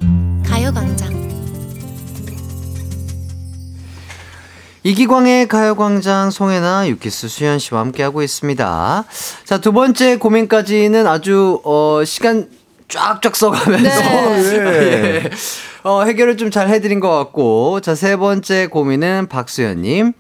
[0.47, 1.12] 가요광장
[4.85, 9.05] 이기광의 가요광장 송혜나 유키스 수현 씨와 함께하고 있습니다.
[9.45, 12.49] 자, 두 번째 고민까지는 아주, 어, 시간
[12.87, 14.01] 쫙쫙 써가면서.
[14.01, 14.55] 네.
[15.26, 15.30] 예.
[15.82, 17.80] 어, 해결을 좀 잘 해드린 것 같고.
[17.80, 20.12] 자, 세 번째 고민은 박수현님.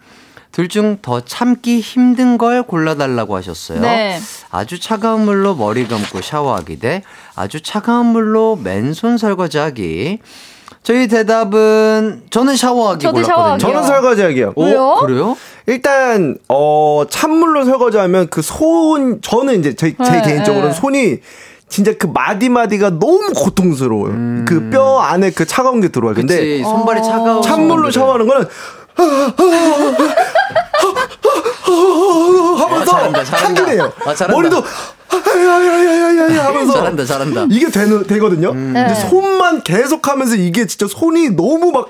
[0.54, 3.80] 둘 중 더 참기 힘든 걸 골라달라고 하셨어요.
[3.80, 4.20] 네.
[4.52, 7.02] 아주 차가운 물로 머리 감고 샤워하기 대
[7.34, 10.20] 아주 차가운 물로 맨손 설거지하기.
[10.84, 13.36] 저희 대답은 저는 샤워하기 저도 골랐거든요.
[13.36, 13.58] 샤워하기요.
[13.68, 14.52] 저는 설거지하기요.
[14.54, 14.96] 오, 왜요?
[15.00, 15.36] 그래요?
[15.66, 20.74] 일단 어 찬물로 설거지하면 그 손 저는 이제 제, 제 네, 개인적으로는 네.
[20.80, 21.16] 손이
[21.68, 24.44] 진짜 그 마디 마디가 너무 고통스러워요.
[24.44, 26.14] 그뼈 안에 그 차가운 게 들어와요.
[26.14, 27.40] 근데 그치, 손발이 차가워.
[27.40, 28.46] 찬물로 샤워하는 거는
[32.58, 33.22] 하면서 잘한다.
[33.24, 33.92] 한기네요.
[34.04, 34.28] 아.
[34.28, 34.62] 머리도
[35.36, 37.46] 야야야야야야 하면서 잘한다, 잘한다.
[37.50, 38.52] 이게 되는 되거든요.
[38.52, 38.94] 근데 네.
[38.94, 41.88] 손만 계속하면서 이게 진짜 손이 너무 막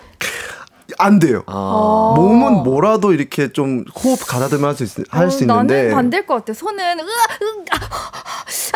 [0.98, 1.42] 안 돼요.
[1.46, 2.14] 아.
[2.16, 6.52] 몸은 뭐라도 이렇게 좀 호흡 가다듬어 할수 할수 어, 있는데 나는 반대일 것 같아.
[6.52, 8.73] 손은 으아, 으, 아, 아, 그,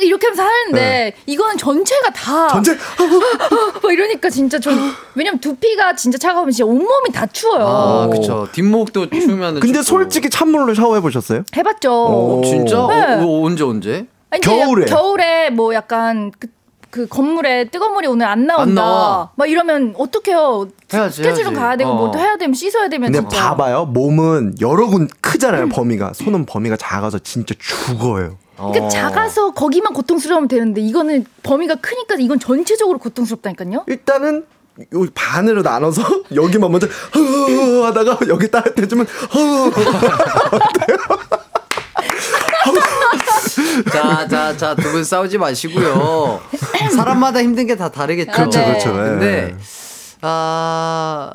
[0.00, 2.52] 이렇게 하면서 하는데 이거는 전체가 다 네.
[2.52, 2.72] 전체
[3.82, 4.74] 막 이러니까 진짜 전
[5.14, 7.66] 왜냐면 두피가 진짜 차가우면 진짜 온몸이 다 추워요.
[7.66, 8.48] 아, 그쵸.
[8.52, 9.60] 뒷목도 추우면.
[9.60, 11.42] 근데 솔직히 찬물로 샤워해 보셨어요?
[11.56, 11.90] 해 봤죠.
[11.92, 12.42] 오.
[12.44, 12.86] 진짜?
[12.88, 13.14] 네.
[13.14, 14.06] 어, 어, 언제, 언제?
[14.30, 14.86] 아니, 겨울에.
[14.86, 16.48] 겨울에 뭐 약간 그,
[16.90, 18.62] 그 건물에 뜨거운 물이 오늘 안 나온다.
[18.62, 19.30] 안 나와.
[19.36, 20.68] 막 이러면 어떡해요.
[20.92, 21.56] 해야지, 스케줄은 해야지.
[21.56, 21.94] 가야 되고 어.
[21.94, 23.50] 뭐또 해야 되면 씻어야 되면 근데 진짜.
[23.50, 23.86] 봐봐요.
[23.86, 25.68] 몸은 여러 군 크잖아요.
[25.68, 28.38] 범위가 손은 범위가 작아서 진짜 죽어요.
[28.68, 33.84] 그러니까 작아서 거기만 고통스러우면 되는데 이거는 범위가 크니까 이건 전체적으로 고통스럽다니까요.
[33.86, 34.44] 일단은
[34.94, 36.02] 요 반으로 나눠서
[36.34, 39.70] 여기만 먼저 허 하다가 여기 따뜻해지면 허
[43.92, 46.40] 자, 자, 자, 두 분 싸우지 마시고요.
[46.94, 48.32] 사람마다 힘든 게 다 다르겠죠.
[48.32, 48.66] 그렇죠, 네.
[48.66, 48.90] 그렇죠.
[48.90, 48.94] 예.
[48.94, 49.56] 근데,
[50.22, 51.30] 아,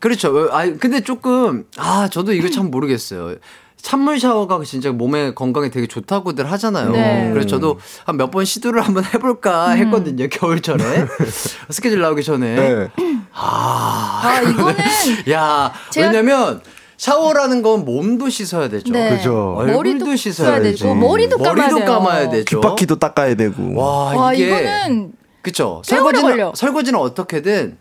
[0.00, 0.48] 그렇죠.
[0.52, 3.36] 아, 근데 조금, 아, 저도 이거 참 모르겠어요.
[3.80, 6.90] 찬물 샤워가 진짜 몸에 건강에 되게 좋다고들 하잖아요.
[6.90, 7.30] 네.
[7.32, 10.28] 그래서 저도 한 몇 번 시도를 한번 해볼까 했거든요.
[10.28, 11.06] 겨울철에.
[11.70, 12.54] 스케줄 나오기 전에.
[12.56, 12.88] 네.
[13.32, 14.74] 아 이거는
[15.30, 16.60] 야, 제가- 왜냐면
[16.96, 18.92] 샤워라는 건 몸도 씻어야 되죠.
[18.92, 19.16] 네.
[19.16, 19.62] 그죠.
[19.66, 20.60] 머리도 씻어야.
[20.60, 21.86] 되고 머리도 감아야 머리도 돼요.
[21.86, 22.60] 감아야 되죠.
[22.60, 23.74] 귓바퀴도 닦아야 되고.
[23.80, 25.80] 와, 와 이게 이거는 그쵸.
[25.84, 26.52] 설거지는 걸려.
[26.54, 27.78] 설거지는 어떻게든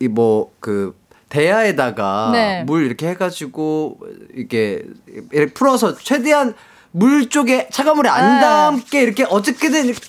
[0.00, 0.94] 이 뭐 그
[1.32, 2.64] 대야에다가 네.
[2.64, 3.98] 물 이렇게 해가지고
[4.34, 4.84] 이렇게
[5.32, 6.54] 이렇게 풀어서 최대한
[6.92, 8.34] 물 쪽에 차가운 물이 안
[8.74, 8.80] 네.
[8.80, 10.00] 닿게 이렇게 어떻게든 이렇게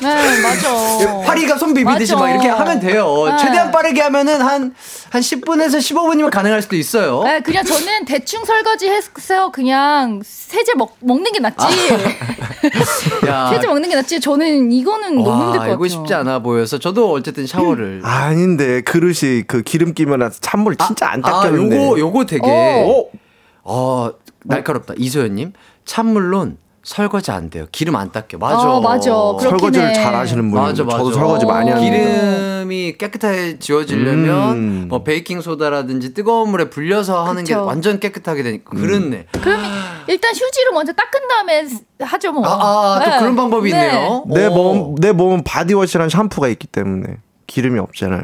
[0.00, 1.20] 네 맞아.
[1.24, 2.24] 파리가 손 비비듯이 맞아.
[2.24, 3.26] 막 이렇게 하면 돼요.
[3.30, 3.36] 네.
[3.38, 4.74] 최대한 빠르게 하면은 한,
[5.10, 7.22] 한 10분에서 15분이면 가능할 수도 있어요.
[7.22, 11.64] 네, 그냥 저는 대충 설거지 해서 그냥 세제 먹, 먹는 게 낫지.
[13.26, 14.20] 야, 세제 먹는 게 낫지.
[14.20, 15.74] 저는 이거는 너무 힘들 것 와, 같아요.
[15.74, 18.00] 이거 쉽지 않아 보여서 저도 어쨌든 샤워를.
[18.04, 21.76] 아닌데 그릇이 그 기름 끼면 찬물 진짜 안 아, 닦였는데.
[21.76, 22.42] 요거, 요거 되게.
[22.46, 23.04] 어.
[23.68, 24.10] 어,
[24.44, 24.94] 날카롭다.
[24.96, 25.52] 이소연님,
[25.86, 27.66] 찬물론 설거지 안 돼요.
[27.72, 28.38] 기름 안 닦여.
[28.38, 28.70] 맞아.
[28.70, 29.10] 어, 맞아.
[29.40, 29.92] 설거지를 해.
[29.92, 30.98] 잘 하시는 분은 맞아, 맞아.
[30.98, 31.90] 저도 설거지 많이 하는데.
[31.90, 34.86] 기름이 깨끗하게 지워지려면 음.
[34.88, 37.64] 뭐 베이킹 소다라든지 뜨거운 물에 불려서 하는 게 그쵸.
[37.64, 39.26] 완전 깨끗하게 되니까 그렇네.
[39.32, 39.60] 그럼
[40.06, 41.66] 일단 휴지로 먼저 닦은 다음에
[42.00, 42.46] 하죠 뭐.
[42.46, 43.18] 아, 아, 또 네.
[43.18, 43.80] 그런 방법이 네.
[43.86, 44.24] 있네요.
[44.28, 44.54] 내 오.
[44.54, 47.16] 몸, 내 몸은 body wash랑 샴푸가 있기 때문에
[47.48, 48.22] 기름이 없잖아요.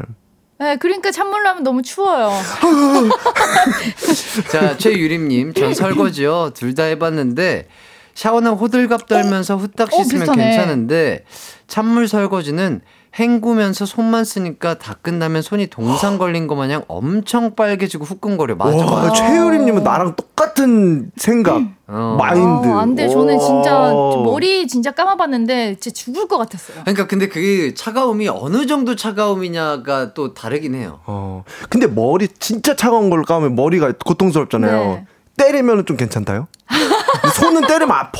[0.59, 2.31] 네, 그러니까 찬물로 하면 너무 추워요.
[4.51, 6.51] 자, 최유림님, 전 설거지요.
[6.53, 7.67] 둘 다 해봤는데,
[8.13, 10.43] 샤워는 호들갑 떨면서 후딱 어, 씻으면 비슷하네.
[10.43, 11.25] 괜찮은데,
[11.67, 12.81] 찬물 설거지는
[13.17, 18.55] 헹구면서 손만 쓰니까 다 끝나면 손이 동상 걸린 것 마냥 엄청 빨개지고 후끈거려.
[18.55, 19.11] 맞아, 와.
[19.11, 22.15] 최유림님은 나랑 똑같은 생각, 어.
[22.17, 22.67] 마인드.
[22.67, 23.07] 아, 안 돼.
[23.07, 24.23] 저는 진짜 오.
[24.23, 26.81] 머리 진짜 감아봤는데 진짜 죽을 것 같았어요.
[26.81, 30.99] 그러니까 근데 그 차가움이 어느 정도 차가움이냐가 또 다르긴 해요.
[31.05, 31.43] 어.
[31.69, 34.79] 근데 머리 진짜 차가운 걸로 감으면 머리가 고통스럽잖아요.
[34.79, 35.05] 네.
[35.37, 36.47] 때리면 좀 괜찮다요?
[37.35, 38.19] 손은 때리면 아파.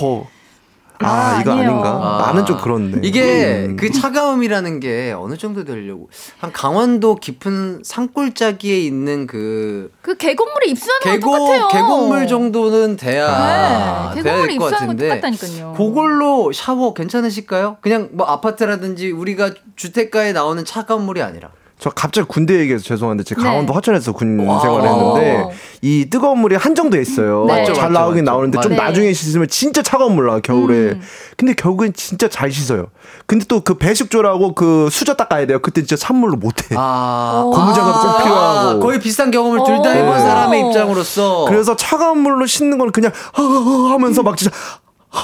[1.06, 1.70] 아, 아, 이거 아니에요.
[1.70, 1.90] 아닌가?
[1.90, 2.26] 아.
[2.28, 3.00] 나는 좀 그런데.
[3.04, 3.76] 이게 음.
[3.76, 11.02] 그 차가움이라는 게 어느 정도 되려고 한 강원도 깊은 산골짜기에 있는 그 그 계곡물에 입수하는
[11.02, 11.68] 건 계곡 똑같아요.
[11.70, 15.74] 계곡물 정도는 돼야 네, 돼야 계곡물에 될것 같은데 똑같다니까요.
[15.78, 17.78] 그걸로 샤워 괜찮으실까요?
[17.82, 21.52] 그냥 뭐 아파트라든지 우리가 주택가에 나오는 차가운 물이 아니라
[21.84, 23.50] 저 갑자기 군대 얘기해서 죄송한데 제가 네.
[23.50, 24.58] 강원도 화천에서 군 와.
[24.62, 25.50] 생활을 했는데
[25.82, 27.44] 이 뜨거운 물이 한정돼 있어요.
[27.46, 27.60] 네.
[27.60, 28.32] 맞죠, 잘 맞죠, 나오긴 맞죠.
[28.32, 28.78] 나오는데 좀 네.
[28.78, 30.76] 나중에 씻으면 진짜 차가운 물 나와 겨울에.
[30.94, 31.02] 음.
[31.36, 32.88] 근데 결국엔 진짜 잘 씻어요.
[33.26, 35.60] 근데 또 그 배식조라고 그 수저 닦아야 돼요.
[35.62, 36.74] 그때 진짜 찬물로 못해.
[36.78, 38.80] 아 고무장갑 꼭 아, 필요하고.
[38.80, 39.92] 거의 비슷한 경험을 둘다 어.
[39.92, 40.20] 해본 네.
[40.22, 44.56] 사람의 입장으로서 그래서 차가운 물로 씻는 건 그냥 허허허 하면서 막 진짜
[45.10, 45.22] 하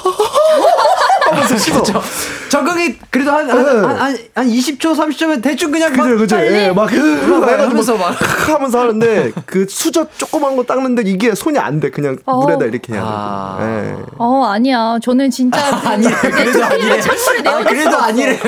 [1.34, 1.82] 면서 씻어.
[1.82, 2.02] 저,
[2.48, 6.36] 적응이 그래도 한, 한, 한, 한, 한 20초, 30초면 대충 그냥 막 그죠 그죠.
[6.40, 8.16] 예, 막 막 하면서 막.
[8.18, 11.90] 크 하면서 하는데 그 수저 조그만 거 닦는데 이게 손이 안 돼.
[11.90, 12.40] 그냥 어.
[12.40, 13.58] 물에다 이렇게 해야 아.
[13.60, 13.96] 예.
[14.18, 14.98] 어 아니야.
[15.02, 17.00] 저는 진짜 아니래, 그래도 아니래.
[17.00, 18.38] 찬물에 아, 그래도 아니래.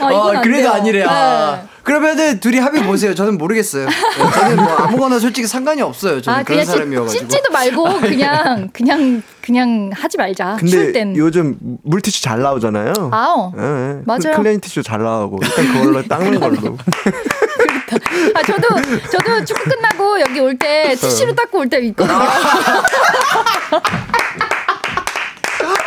[0.00, 0.72] 아, 어, 안 그래도 돼요.
[0.72, 1.04] 아니래.
[1.08, 1.62] 아.
[1.82, 1.84] 네.
[1.84, 3.12] 그러면은 둘이 합의 보세요.
[3.14, 3.88] 저는 모르겠어요.
[3.88, 3.94] 네,
[4.40, 6.22] 저는 뭐 아무거나 솔직히 상관이 없어요.
[6.22, 7.20] 저는 아 그런 사람이어가지고.
[7.28, 10.56] 씻지도 말고 그냥 그냥 그냥 하지 말자.
[10.60, 11.16] 추울 근데 땐.
[11.16, 12.92] 요즘 물티슈 잘 나오잖아요.
[13.12, 13.52] 아우.
[13.58, 13.96] 예, 예.
[14.06, 14.36] 맞아요.
[14.36, 16.78] clean 티슈 잘 나오고 일단 그걸로 닦는 걸로.
[18.34, 18.68] 아 저도
[19.10, 22.16] 저도 축구 끝나고 여기 올 때 티슈로 닦고 올 때 있거든요.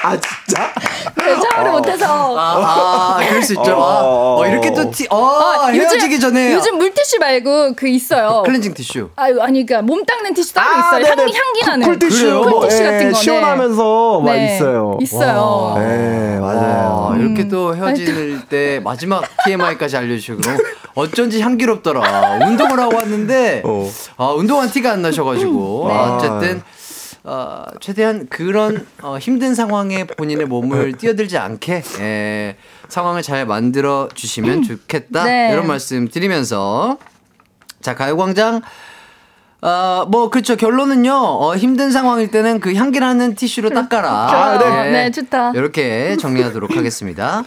[0.06, 0.72] 아 진짜?
[1.18, 2.38] 네, 샤워를 못해서.
[2.38, 3.72] 아, 아, 그럴 수 있죠.
[3.72, 8.44] 아, 어, 이렇게 또 티, 어, 아, 헤어지기 전에 요즘 물티슈 말고 그 있어요.
[8.46, 9.10] 클렌징 티슈.
[9.16, 11.12] 아 아니 그러니까 몸 닦는 티슈 따로 있어요.
[11.12, 11.20] 향.
[11.20, 11.88] 향기 나는.
[11.88, 13.18] 쿨티슈, 뭐, 쿨티슈 예, 같은 거.
[13.18, 14.56] 시원하면서 막 네.
[14.56, 14.98] 있어요.
[15.02, 15.74] 있어요.
[15.80, 17.12] 네, 맞아요.
[17.12, 20.40] 아, 이렇게 또 헤어질 때 마지막 TMI까지 알려주시고
[20.94, 22.40] 어쩐지 향기롭더라.
[22.48, 23.90] 운동을 하고 왔는데 어.
[24.18, 25.94] 아, 운동한 티가 안 나셔가지고 네.
[25.96, 26.62] 아, 어쨌든
[27.28, 32.56] 어, 최대한 그런 어, 힘든 상황에 본인의 몸을 뛰어들지 않게 예,
[32.88, 35.50] 상황을 잘 만들어 주시면 좋겠다 네.
[35.52, 37.00] 이런 말씀 드리면서
[37.82, 38.62] 자 가요광장
[39.62, 40.56] 어, 뭐, 그렇죠.
[40.56, 44.12] 결론은요, 어, 힘든 상황일 때는 그 향기나는 티슈로 닦아라.
[44.12, 44.92] 아, 네.
[44.92, 45.54] 네, 좋다.
[45.56, 47.44] 이렇게 정리하도록 하겠습니다.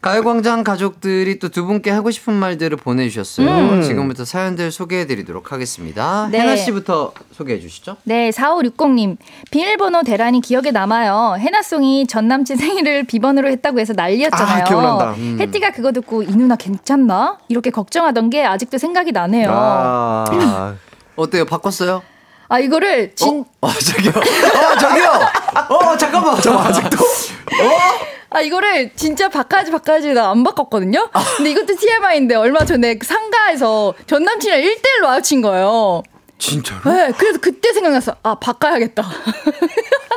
[0.00, 3.82] 가요광장 가족들이 또 두 분께 하고 싶은 말들을 보내주셨어요.
[3.82, 6.28] 지금부터 사연들 소개해드리도록 하겠습니다.
[6.30, 6.40] 네.
[6.40, 7.96] 해나 씨부터 소개해 주시죠.
[8.04, 9.16] 네, 4560님.
[9.50, 11.36] 비밀번호 대란이 기억에 남아요.
[11.40, 14.60] 해나송이 전 남친 생일을 비번으로 했다고 해서 난리였잖아요.
[14.62, 15.10] 아, 기억난다.
[15.14, 15.38] 음.
[15.40, 17.38] 혜띠가 그거 듣고 이 누나 괜찮나?
[17.48, 19.50] 이렇게 걱정하던 게 아직도 생각이 나네요.
[19.50, 20.74] 아, 아,
[21.16, 21.44] 어때요?
[21.44, 22.02] 바꿨어요?
[22.62, 24.10] 이거를 진, 어, 저기요.
[24.10, 25.10] 어, 저기요.
[25.70, 26.40] 어, 잠깐만.
[26.40, 26.96] 저 아직도.
[28.30, 31.08] 아, 이거를 진짜 바꿔야지 바꿔야지 나 안 바꿨거든요?
[31.36, 36.02] 근데 이것도 TMI인데 얼마 전에 그 상가에서 전 남친이랑 1대1로 마주친 거예요.
[36.38, 36.80] 진짜로?
[36.92, 38.14] 네, 그래서 그때 생각났어.
[38.22, 39.02] 아, 바꿔야겠다.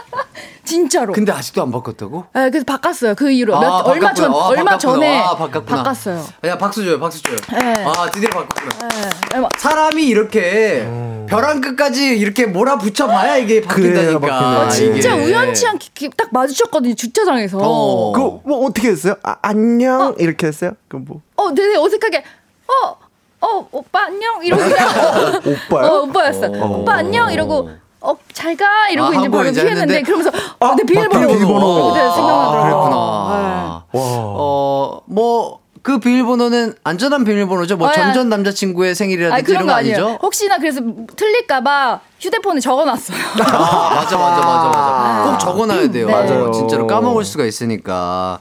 [0.63, 1.13] 진짜로.
[1.13, 2.25] 근데 아직도 안 바꿨다고?
[2.33, 3.15] 네, 그래서 바꿨어요.
[3.15, 3.59] 그 이후로.
[3.59, 4.37] 몇, 아, 얼마 전, 바꿨구나.
[4.45, 4.77] 아, 얼마 바꿨구나.
[4.77, 5.77] 전에 아, 바꿨구나.
[5.83, 6.25] 바꿨어요.
[6.45, 7.35] 야, 박수 줘요, 박수 줘요.
[7.51, 7.83] 네.
[7.85, 8.89] 아, 드디어 바꿨구나.
[9.33, 10.87] 네, 막 사람이 이렇게
[11.27, 14.35] 벼랑 끝까지 이렇게 몰아붙여 봐야 이게 바뀐다니까.
[14.35, 15.25] 아, 진짜 이게.
[15.25, 17.57] 우연치 않게 딱 마주쳤거든요, 주차장에서.
[17.57, 17.61] 어.
[17.63, 19.15] 어, 그거 뭐 어떻게 했어요?
[19.23, 20.71] 아, 안녕 이렇게 했어요?
[20.87, 21.21] 그럼 뭐
[21.55, 22.23] 되게 어색하게,
[22.67, 22.97] 어,
[23.43, 24.43] 어, 오빠 안녕?
[24.45, 24.61] 이러고.
[25.73, 25.87] 오빠요?
[25.91, 26.47] 어, 오빠였어.
[26.47, 27.31] 오빠 안녕?
[27.31, 27.69] 이러고,
[28.01, 28.89] 어, 잘 가?
[28.89, 31.27] 이러고 아, 이제 바로 이제 피했는데, 했는데, 그러면서, 아, 어, 내 비밀번호.
[31.27, 31.87] 비밀번호.
[31.93, 32.61] 그때 아, 생각나더라고요.
[32.63, 32.95] 그랬구나.
[32.97, 33.83] 와.
[33.93, 37.77] 어, 뭐, 그 비밀번호는 안전한 비밀번호죠.
[37.77, 39.95] 뭐 아, 전전 남자친구의 생일이라든지 아니, 그런 이런 거거 아니에요.
[40.07, 40.19] 아니죠?
[40.21, 40.79] 혹시나 그래서
[41.15, 43.17] 틀릴까봐 휴대폰에 적어놨어요.
[43.39, 45.29] 아, 맞아, 맞아, 맞아, 맞아.
[45.31, 46.05] 꼭 적어놔야 돼요.
[46.07, 46.13] 네.
[46.13, 46.51] 맞아요.
[46.51, 48.39] 진짜로 까먹을 수가 있으니까.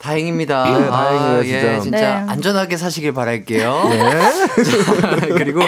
[0.00, 0.64] 다행입니다.
[0.64, 1.80] 네, 다행이에요, 예, 진짜.
[1.80, 2.32] 진짜 네.
[2.32, 3.88] 안전하게 사시길 바랄게요.
[3.90, 5.28] 네.
[5.36, 5.60] 그리고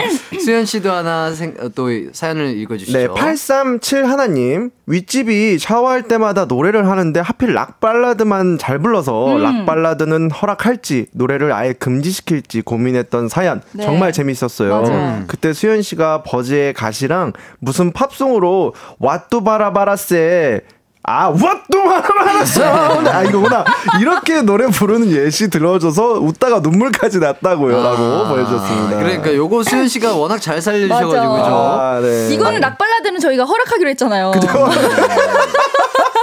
[0.43, 2.99] 수현 씨도 하나 생, 어, 또 사연을 읽어주시죠.
[2.99, 4.71] 네, 837 하나님.
[4.87, 9.43] 윗집이 샤워할 때마다 노래를 하는데 하필 락 발라드만 잘 불러서 음.
[9.43, 13.61] 락 발라드는 허락할지 노래를 아예 금지시킬지 고민했던 사연.
[13.73, 13.85] 네.
[13.85, 14.81] 정말 재밌었어요.
[14.81, 15.25] 맞아요.
[15.27, 20.63] 그때 수현 씨가 버즈의 가시랑 무슨 팝송으로 왓뚜 바라바라세
[21.05, 23.65] 아, 왓뚜 바라바라세 아, 이거구나.
[24.01, 27.83] 이렇게 노래 부르는 예시 들어줘서 웃다가 눈물까지 났다고요.
[27.83, 28.99] 라고 보여줬습니다.
[28.99, 31.43] 그러니까 요거 수현 씨가 워낙 잘 살려주셔가지고 맞아.
[31.45, 31.57] 그죠?
[31.57, 32.29] 아, 네.
[32.33, 34.31] 이거는 락발라드는 저희가 허락하기로 했잖아요.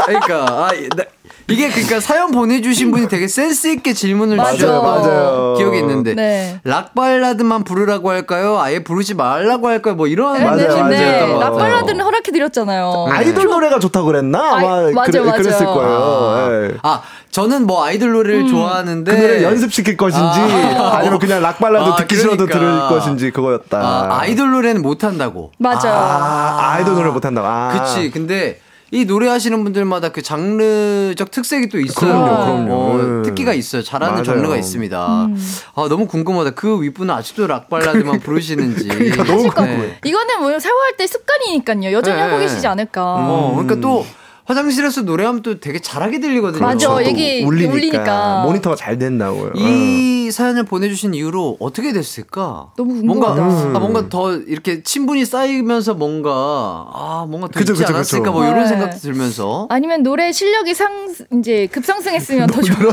[0.05, 1.03] 그러니까 아, 나-
[1.49, 4.53] 이게 그러니까 사연 보내주신 분이 되게 센스 있게 질문을 맞아.
[4.53, 5.53] 주셔서 맞아요.
[5.57, 6.59] 기억이 있는데 네.
[6.63, 8.59] 락 발라드만 부르라고 할까요?
[8.59, 9.95] 아예 부르지 말라고 할까요?
[9.95, 10.89] 뭐 이런 네, 맞아요, 네, 맞아요.
[10.89, 11.19] 네.
[11.21, 11.39] 맞아요.
[11.39, 13.07] 락발라드는 허락해 드렸잖아요.
[13.09, 14.39] 아이돌 노래가 좋다고 그랬나?
[14.57, 15.37] 아마 아이, 맞아, 그래, 맞아.
[15.37, 15.89] 그랬을 거예요.
[15.89, 16.77] 아, 예.
[16.83, 20.97] 아, 저는 뭐 아이돌 노래를 좋아하는데 그 노래 연습시킬 것인지 아.
[20.97, 21.01] 아.
[21.03, 22.59] 니면 그냥 락 발라드 아, 듣기 싫어도 그러니까.
[22.59, 23.77] 들을 것인지 그거였다.
[23.77, 25.51] 아, 아이돌 노래는 못 한다고.
[25.57, 25.93] 맞아요.
[25.93, 27.41] 아, 아이돌 노래 못 한다.
[27.43, 27.71] 아.
[27.73, 28.11] 그치.
[28.11, 28.59] 근데
[28.91, 32.11] 이 노래하시는 분들마다 그 장르적 특색이 또 있어요.
[32.11, 32.73] 그럼요, 그럼요.
[32.73, 33.23] 어, 음.
[33.23, 33.83] 특기가 있어요.
[33.83, 34.23] 잘하는 맞아요.
[34.25, 34.97] 장르가 있습니다.
[34.99, 36.51] 아, 너무 궁금하다.
[36.51, 38.87] 그 윗분은 아직도 락 발라드만 부르시는지.
[38.89, 39.49] 그러니까 너무 네.
[39.49, 39.97] 궁금해.
[40.03, 41.91] 이거는 뭐 샤워할 때 습관이니까요.
[41.91, 42.21] 여전히 네.
[42.23, 43.01] 하고 계시지 않을까.
[43.03, 44.05] 어, 그러니까 또
[44.45, 46.65] 화장실에서 노래하면 또 되게 잘하게 들리거든요.
[46.65, 46.87] 맞아.
[46.87, 47.73] 또 이게 울리니까.
[47.75, 48.41] 울리니까.
[48.45, 49.51] 모니터가 잘 된다고요.
[49.53, 52.71] 이 사연을 보내주신 이후로 어떻게 됐을까?
[52.77, 53.75] 너무 뭔가 궁금하다.
[53.75, 58.31] 아, 뭔가 더 이렇게 친분이 쌓이면서 뭔가 아 뭔가 더 그죠, 있지 그죠, 않았을까 그죠.
[58.33, 58.67] 뭐 이런 네.
[58.67, 62.75] 생각도 들면서 아니면 노래 실력이 상 이제 급상승했으면 더 좋아.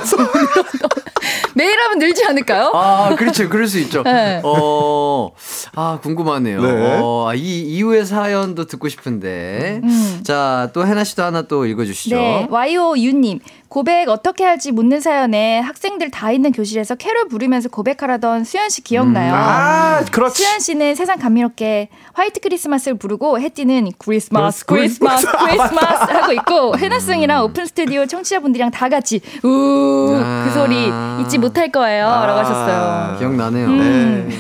[1.54, 2.70] 매일 하면 늘지 않을까요?
[2.74, 4.02] 아 그렇죠 그럴 수 있죠.
[4.02, 4.40] 네.
[4.44, 6.62] 어아 궁금하네요.
[6.62, 7.00] 네.
[7.02, 10.20] 어, 아, 이 이후의 사연도 듣고 싶은데 음.
[10.22, 12.16] 자또 해나 씨도 하나 또 읽어주시죠.
[12.16, 13.40] 네, 와이오 유님
[13.77, 19.35] 고백 어떻게 할지 묻는 사연에 학생들 다 있는 교실에서 캐롤 부르면서 고백하라던 수현 씨 기억나요?
[19.36, 20.43] 아, 그렇지.
[20.43, 25.27] 수현 씨는 세상 감미롭게 White Christmas를 부르고 혜띠는 크리스마스 크리스마스.
[25.27, 30.51] 크리스마스 하고 있고 해나송이랑 오픈 스튜디오 청취자분들이랑 다 같이 우그 아.
[30.55, 30.90] 소리
[31.23, 33.19] 잊지 못할 거예요라고 하셨어요.
[33.19, 33.66] 기억나네요.
[33.66, 34.28] 음.
[34.31, 34.36] 네.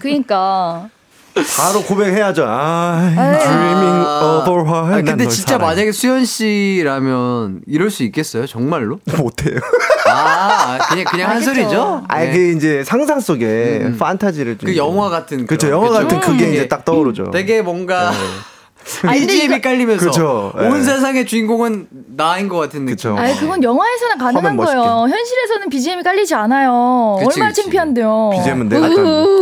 [0.00, 0.88] 그러니까
[1.56, 2.44] 바로 고백해야죠.
[2.46, 3.38] 아, 아유.
[3.38, 4.84] dreaming of a while.
[4.84, 5.70] 아, 난 근데 널 진짜 사랑해.
[5.72, 8.46] 만약에 수현 씨라면 이럴 수 있겠어요?
[8.46, 8.98] 정말로?
[9.16, 9.58] 못해요.
[10.08, 11.40] 아, 그냥 그냥 한.
[11.40, 12.02] 소리죠?
[12.08, 12.32] 아, 네.
[12.32, 14.66] 그 이제 상상 속에 판타지를 좀.
[14.68, 15.70] 그 영화 같은 그렇죠.
[15.70, 16.02] 영화 그쵸?
[16.02, 17.30] 같은 그게 되게- 이제 딱 떠오르죠.
[17.32, 18.12] 되게 뭔가
[19.10, 20.66] BGM이 이거- 깔리면서 그쵸, 예.
[20.66, 21.86] 온 세상의 주인공은
[22.16, 22.96] 나인 것 같은 느낌.
[22.96, 23.16] 그쵸.
[23.16, 24.56] 아니 그건 영화에서는 가능한.
[24.56, 25.06] 거예요.
[25.08, 27.16] 현실에서는 BGM이 깔리지 않아요.
[27.20, 27.62] 그치, 얼마나 그치.
[27.62, 28.30] 창피한데요.
[28.34, 28.86] BGM은 내가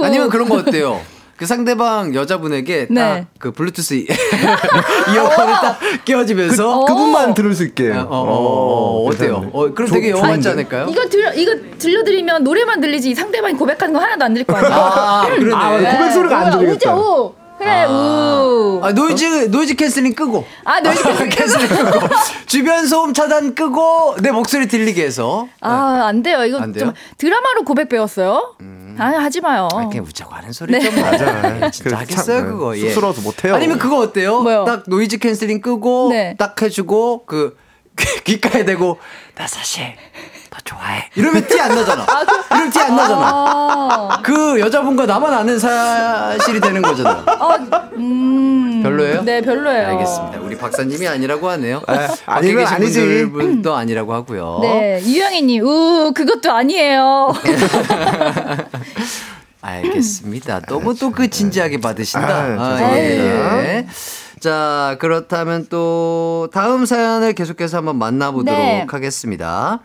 [0.07, 1.01] 아니면 그런 거 어때요?
[1.41, 3.27] 그 상대방 여자분에게 네.
[3.39, 4.07] 딱그 블루투스 이-
[5.15, 7.93] 이어폰을 딱 끼워지면서 그 분만 들을 수 있게.
[7.93, 9.49] 어, 어, 어, 어, 때요.
[9.55, 10.51] 어, 그럼 조- 되게 영화 같지 좋은데?
[10.51, 10.87] 않을까요?
[10.91, 14.75] 이거 들 이거 들려드리면 노래만 들리지 상대방이 고백하는 거 하나도 안 들릴 거 아니에요.
[14.75, 15.55] 아, 그러네.
[15.87, 15.97] 아.
[15.97, 16.95] 고백 소리가 안 들리겠다.
[16.95, 17.40] 우죠, 우.
[17.61, 18.81] 그래, 우.
[18.83, 20.47] 아, noise noise canceling 끄고.
[20.65, 22.07] 아, noise canceling 끄고.
[22.47, 25.47] 주변 소음 차단 끄고 내 목소리 들리게 해서.
[25.61, 26.43] 아, 안 돼요.
[26.47, 26.87] 이거 안 돼요?
[26.87, 26.87] 음.
[26.87, 28.57] 좀 드라마로 고백 배웠어요?
[28.99, 29.69] 아니, 하지 마요.
[29.75, 30.79] 아, 그냥 웃자고 하는 소리죠.
[30.79, 30.91] 네.
[30.91, 31.11] 뭐.
[31.11, 31.71] 맞아.
[31.71, 32.77] 진짜 그 하겠어요 참, 그거.
[32.79, 32.81] 예.
[32.89, 33.55] 쑥스러워서 못해요.
[33.55, 34.41] 아니면 그거 어때요?
[34.41, 34.65] 뭐요?
[34.65, 36.35] 딱 noise canceling 끄고 네.
[36.39, 37.57] 딱 해주고 그
[38.25, 38.99] 귓가에 대고
[39.35, 41.09] 나 사실 너 좋아해.
[41.15, 42.07] 이러면 티 안 나잖아.
[42.51, 43.31] 이러면 티 안 나잖아.
[43.33, 47.25] 아, 그 여자분과 나만 아는 사실이 되는 거잖아.
[47.27, 47.57] 아,
[47.95, 48.81] 음.
[48.83, 49.23] 별로예요?
[49.23, 49.89] 네, 별로예요.
[49.89, 50.39] 알겠습니다.
[50.41, 51.83] 우리 박사님이 아니라고 하네요.
[51.87, 53.27] 아, 아니면 아니지.
[53.31, 54.59] 분들도 아니라고 하고요.
[54.63, 57.33] 네, 유영희님, 우, 그것도 아니에요.
[59.63, 60.61] 알겠습니다.
[60.69, 62.29] 너무 또 그 진지하게 받으신다.
[62.29, 63.87] 아, 예, 예.
[64.39, 68.87] 자, 그렇다면 또 다음 사연을 계속해서 한번 만나보도록 네.
[68.89, 69.81] 하겠습니다.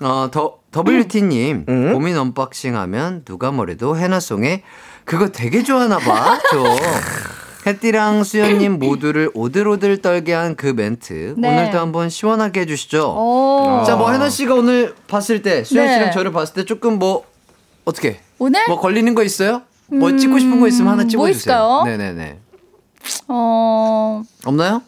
[0.00, 1.92] 어, 더, WT님, 음?
[1.92, 4.62] 고민 언박싱 하면 누가 뭐래도 해나송에
[5.04, 6.38] 그거 되게 좋아하나 봐.
[6.50, 6.64] 저.
[7.66, 11.34] 햇띠랑 수연님 모두를 오들오들 떨게 한 그 멘트.
[11.38, 11.48] 네.
[11.48, 13.14] 오늘도 한번 시원하게 해주시죠.
[13.16, 13.82] 오.
[13.86, 15.94] 자, 뭐 해나 씨가 오늘 봤을 때, 수연 네.
[15.94, 17.24] 씨랑 저를 봤을 때 조금 뭐,
[17.86, 18.20] 어떻게?
[18.38, 18.60] 오늘?
[18.68, 19.62] 뭐 걸리는 거 있어요?
[19.86, 21.30] 뭐 찍고 싶은 거 있으면 하나 뭐 찍어주세요.
[21.30, 21.82] 있을까요?
[21.84, 22.38] 네네네.
[23.28, 24.82] 어, 없나요?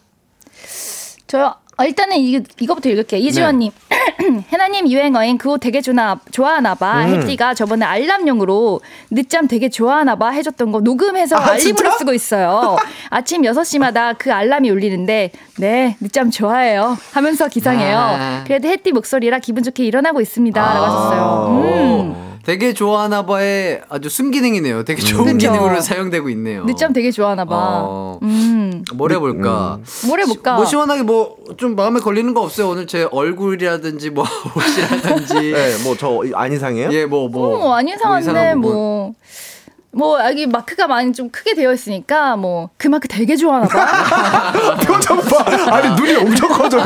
[1.27, 1.55] 저요.
[1.79, 3.21] 아, 일단은 이, 이거부터 읽을게요.
[3.21, 3.71] 이지원님.
[3.91, 3.97] 네.
[4.49, 7.05] 해나님 유행어인 그거 되게 좋나, 좋아하나봐.
[7.05, 7.23] 음.
[7.23, 8.81] 혜띠가 저번에 알람용으로
[9.11, 11.91] 늦잠 되게 좋아하나봐 해줬던 거 녹음해서 아, 알림으로 진짜?
[11.99, 12.77] 쓰고 있어요.
[13.11, 16.97] 아침 6시마다 그 알람이 울리는데, 네, 늦잠 좋아해요.
[17.13, 17.99] 하면서 기상해요.
[17.99, 18.45] 아.
[18.47, 20.61] 그래도 혜띠 목소리라 기분 좋게 일어나고 있습니다.
[20.61, 21.47] 라고 하셨어요.
[21.63, 22.36] 음.
[22.47, 24.85] 되게 좋아하나 봐의 아주 순기능이네요.
[24.85, 25.51] 되게 좋은 그쵸.
[25.53, 26.65] 기능으로 사용되고 있네요.
[26.65, 27.57] 늦잠 되게 좋아하나 봐.
[27.83, 28.21] 어.
[28.23, 28.85] 음.
[28.95, 29.81] 뭘 해볼까?
[30.07, 30.55] 뭘 해볼까?
[30.55, 32.69] 뭐 시원하게 뭐 좀 마음에 걸리는 거 없어요?
[32.69, 34.25] 오늘 제 얼굴이라든지 뭐
[34.57, 35.35] 옷이라든지.
[35.53, 36.91] 네, 뭐저 안 이상해요?
[36.93, 37.67] 예, 뭐 뭐.
[37.69, 38.77] 어, 안 이상한데 이상한 부분.
[38.77, 39.15] 뭐.
[39.97, 44.77] 뭐 여기 마크가 많이 좀 크게 되어 있으니까 뭐 그 마크 되게 좋아하나 봐.
[44.85, 45.45] 표정 봐.
[45.75, 46.85] 아니 눈이 엄청 커져요.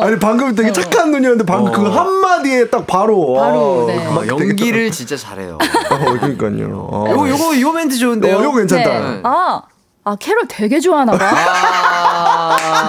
[0.00, 3.34] 아니 방금 되게 착한 눈이었는데 방금 그 한 마디에 딱 바로.
[3.34, 3.96] 바로, 와, 네.
[4.04, 5.58] 그막 어, 되게 연기를 진짜 잘해요.
[5.58, 6.88] 딱- 어, 그러니까요.
[6.90, 7.04] 어.
[7.10, 8.38] 요거 요거 요 멘트 좋은데요.
[8.38, 8.88] 어, 요거 괜찮다.
[9.00, 9.20] 네.
[9.24, 9.62] 아,
[10.04, 11.26] 아 캐롤 되게 좋아하나 봐.
[11.30, 12.88] 아,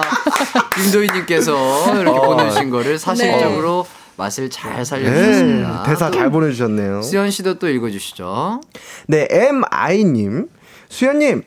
[0.74, 2.22] 김도희님께서 이렇게 어.
[2.22, 3.86] 보내주신 거를 사실적으로
[4.20, 5.82] 맛을 잘 네, 살려주셨습니다.
[5.84, 7.00] 대사 잘 보내주셨네요.
[7.02, 8.60] 수현 씨도 또 읽어주시죠.
[9.08, 10.48] 네, MI님.
[10.88, 11.42] 수현님,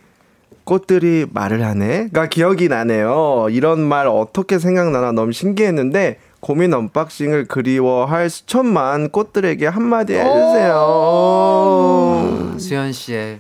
[0.64, 3.48] 꽃들이 말을 하네?가 기억이 나네요.
[3.52, 10.74] 이런 말 어떻게 생각나나 너무 신기했는데, 고민 언박싱을 그리워할 수천만 꽃들에게 한마디 해주세요.
[12.58, 13.40] 수현 씨의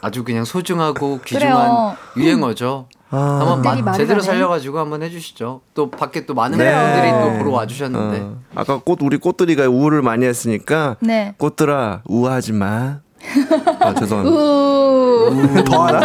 [0.00, 1.96] 아주 그냥 소중하고 귀중한 그래요.
[2.16, 2.88] 유행어죠.
[3.10, 3.40] 아.
[3.54, 4.20] 한번 말을 제대로.
[4.20, 5.60] 살려가지고 한번 해주시죠.
[5.74, 6.74] 또 밖에 또 많은 네.
[6.74, 8.20] 분들이 또 보러 와주셨는데.
[8.20, 11.34] 어, 아까 꽃 우리 꽃들이가 우울을 많이 했으니까 네.
[11.38, 13.00] 꽃들아 우하지 마.
[13.80, 14.36] 아, 죄송합니다.
[14.36, 15.64] 우.
[15.64, 16.00] 더 하나?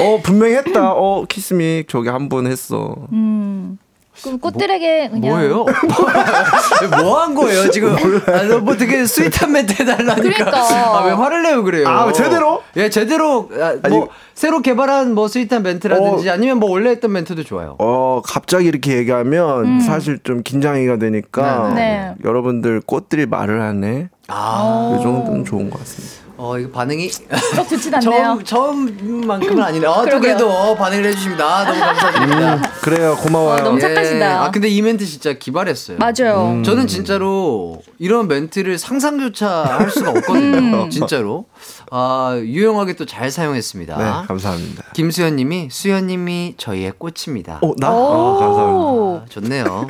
[0.00, 0.92] 어 분명히 했다.
[0.92, 2.94] 어 키스미 저기 한 번 했어.
[3.12, 3.78] 음.
[4.22, 5.64] 그럼 꽃들에게 그냥 뭐예요?
[7.02, 7.94] 뭐 한 거예요 지금?
[8.26, 10.22] 아, 너뭐 되게 sweet한 멘트 해달라니까.
[10.22, 10.98] 그러니까.
[10.98, 11.88] 아, 왜 화를 내요 그래요?
[11.88, 12.62] 아, 제대로?
[12.76, 13.48] 예 제대로.
[13.60, 16.32] 아, 아니, 뭐 새로 개발한 뭐 sweet한 멘트라든지 어.
[16.32, 17.76] 아니면 뭐 원래 했던 멘트도 좋아요.
[17.78, 21.74] 어 갑자기 이렇게 얘기하면 사실 좀 긴장이가 되니까 음.
[21.74, 22.14] 네.
[22.24, 24.08] 여러분들 꽃들이 말을 하네.
[24.28, 26.19] 아, 이 정도는 좋은 것 같습니다.
[26.42, 28.38] 어 이거 반응이 썩 좋진 않네요.
[28.44, 29.86] 처음 처음만큼은 아니네.
[29.86, 30.36] 어, 또 그러게요.
[30.36, 31.64] 그래도 반응을 해주십니다.
[31.66, 32.62] 너무 감사드립니다.
[32.80, 33.60] 그래요 고마워요.
[33.60, 34.44] 어, 너무 착하시다.
[34.44, 35.98] 아 근데 이 멘트 진짜 기발했어요.
[35.98, 36.52] 맞아요.
[36.52, 36.62] 음.
[36.64, 40.84] 저는 진짜로 이런 멘트를 상상조차 할 수가 없거든요.
[40.84, 40.90] 음.
[40.90, 41.44] 진짜로.
[41.90, 43.96] 아, 유용하게 또 잘 사용했습니다.
[43.98, 44.84] 네 감사합니다.
[44.94, 47.58] 김수현 님이 수현 님이 저희의 꽃입니다.
[47.60, 47.90] 어 나?
[47.90, 48.78] 어, 감사합니다.
[48.80, 49.22] 오.
[49.22, 49.88] 아, 좋네요.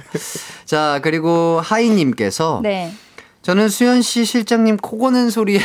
[0.64, 2.92] 자, 그리고 하이 님께서 네.
[3.42, 5.60] 저는 수현 씨 실장님 코 고는 소리에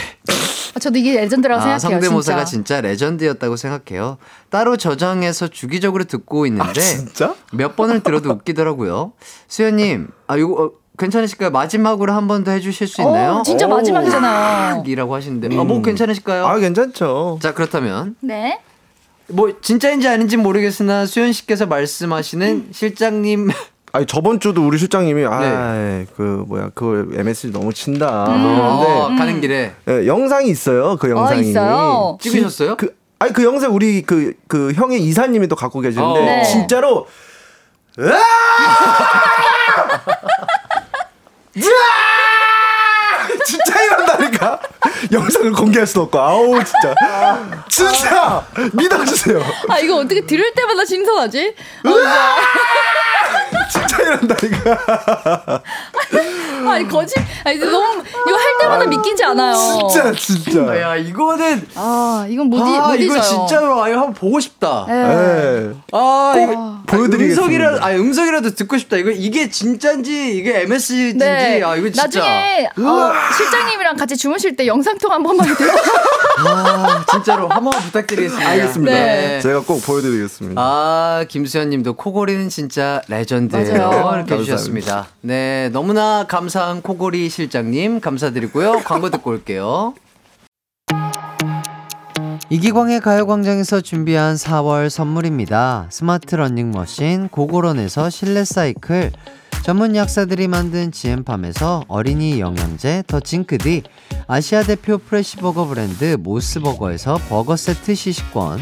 [0.75, 2.01] 아, 저도 이게 레전드라고 아, 생각해요.
[2.01, 2.75] 성대모사가 진짜.
[2.75, 2.81] 진짜.
[2.81, 4.17] 레전드였다고 생각해요.
[4.49, 7.35] 따로 저장해서 주기적으로 듣고 있는데 아, 진짜?
[7.53, 9.13] 몇 번을 들어도 웃기더라고요.
[9.47, 11.49] 수현님, 아 이거 어, 괜찮으실까요?
[11.51, 13.35] 마지막으로 한 번 더 해주실 수 있나요?
[13.35, 13.69] 어, 진짜 오.
[13.69, 14.83] 마지막이잖아요.
[14.87, 16.45] 이라고 하시는데, 아, 뭐 괜찮으실까요?
[16.45, 17.39] 아 괜찮죠.
[17.41, 18.59] 자 그렇다면 네.
[19.27, 23.49] 뭐 진짜인지 아닌지 모르겠으나 수현 씨께서 말씀하시는 실장님
[23.95, 25.25] 아니 저번 주도 우리 실장님이 네.
[25.25, 28.25] 아그 뭐야 그 MSG 너무 친다.
[28.25, 28.45] 음.
[28.45, 30.97] 어, 그러는데 가는 길에 예, 영상이 있어요.
[30.97, 31.49] 그 영상이.
[31.51, 32.17] 있어요?
[32.19, 32.75] 찍으셨어요?
[32.75, 36.25] 그 아니 그 영상 우리 그그 형의 이사님이 또 갖고 계시는데 어.
[36.25, 36.43] 네.
[36.43, 37.07] 진짜로!
[43.45, 44.59] 진짜 이런다니까
[45.13, 46.93] 영상을 공개할 수도 없고 아우 진짜
[47.69, 51.55] 진짜 믿어주세요 아 이거 어떻게 들을 때마다 신선하지?
[51.85, 52.35] 아,
[53.71, 55.61] 진짜 이런다니까
[56.67, 59.53] 아니 거짓 아니 너무 이거 할 때마다 믿기지 않아요.
[59.55, 63.21] 진짜 진짜 야 이거는 아 이건 못, 잊- 아, 못 이거 잊어요.
[63.21, 64.85] 진짜로 아 이거 한번 보고 싶다.
[64.87, 64.93] 네.
[64.95, 65.71] 예.
[65.91, 67.41] 아, 꼭 이거 보여드리겠습니다.
[67.43, 68.97] 음성이라, 아, 음성이라도 듣고 싶다.
[68.97, 71.61] 이거 이게 진짜인지 이게 MSG인지 네.
[71.63, 72.03] 아 이거 진짜.
[72.03, 75.63] 나중에 어, 실장님이랑 같이 주무실 때 영상통 한 번만 해도
[76.37, 78.49] 아, 진짜로 한 번 부탁드리겠습니다.
[78.49, 79.39] 알겠습니다 네.
[79.41, 84.11] 제가 꼭 보여드리겠습니다 아, 김수현님도 코골이는 진짜 레전드예요.
[84.15, 85.07] 이렇게 해주셨습니다.
[85.21, 88.81] 네, 너무나 감사한 코골이 실장님 감사드리고요.
[88.83, 89.93] 광고 듣고 올게요.
[92.49, 95.87] 이기광의 가요광장에서 준비한 4월 선물입니다.
[95.89, 99.11] 스마트 러닝머신 고고런에서 실내 사이클,
[99.65, 103.81] 전문 약사들이 만든 지엠팜에서 어린이 영양제 더 징크디,
[104.27, 108.59] 아시아 대표 프레시버거 브랜드 모스버거에서 버거 세트 시식권,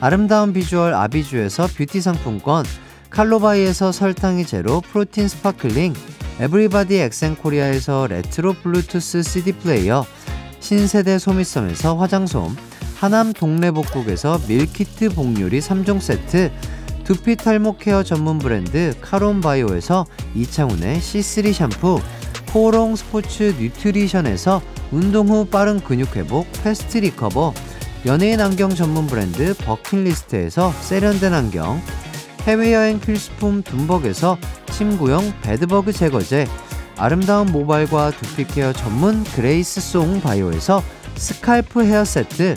[0.00, 2.64] 아름다운 비주얼 아비주에서 뷰티 상품권,
[3.10, 5.92] 칼로바이에서 설탕이 제로 protein sparkling,
[6.40, 10.06] 에브리바디 엑센코리아에서 레트로 블루투스 CD 플레이어,
[10.60, 12.56] 신세대 소미섬에서 화장솜,
[12.96, 16.50] 하남 동래복국에서 밀키트 복요리 3종 세트,
[17.06, 22.00] 두피 탈모 케어 전문 브랜드 카론바이오에서 이창훈의 C3 샴푸,
[22.52, 24.60] 코오롱 스포츠 뉴트리션에서
[24.90, 27.54] 운동 후 빠른 근육 회복 fast recover,
[28.06, 31.80] 연예인 안경 전문 브랜드 버킷리스트에서 세련된 안경,
[32.40, 34.36] 해외여행 필수품 둠벅에서
[34.72, 36.48] 침구용 bedbug 제거제,
[36.96, 40.82] 아름다운 모발과 두피 케어 전문 그레이스 송 바이오에서
[41.14, 42.56] scalp hair 세트,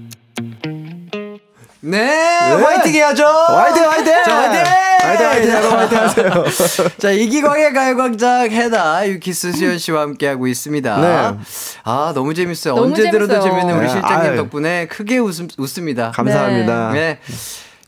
[1.83, 3.25] 네, 화이팅 해야죠.
[3.25, 4.63] 화이팅 화이팅 자, 화이팅!
[5.01, 6.45] 화이팅 화이팅 여러분 화이팅 하세요
[6.99, 10.97] 자, 이기광의 가요광장 해다 유키스 수현 씨와 함께하고 있습니다.
[11.01, 11.37] 네.
[11.83, 12.75] 아, 너무 재밌어요.
[12.75, 13.51] 너무 언제 들어도 재밌어요.
[13.51, 14.37] 재밌는 우리 네, 실장님 아유.
[14.37, 16.11] 덕분에 크게 웃음, 웃습니다.
[16.11, 17.19] 감사합니다 네.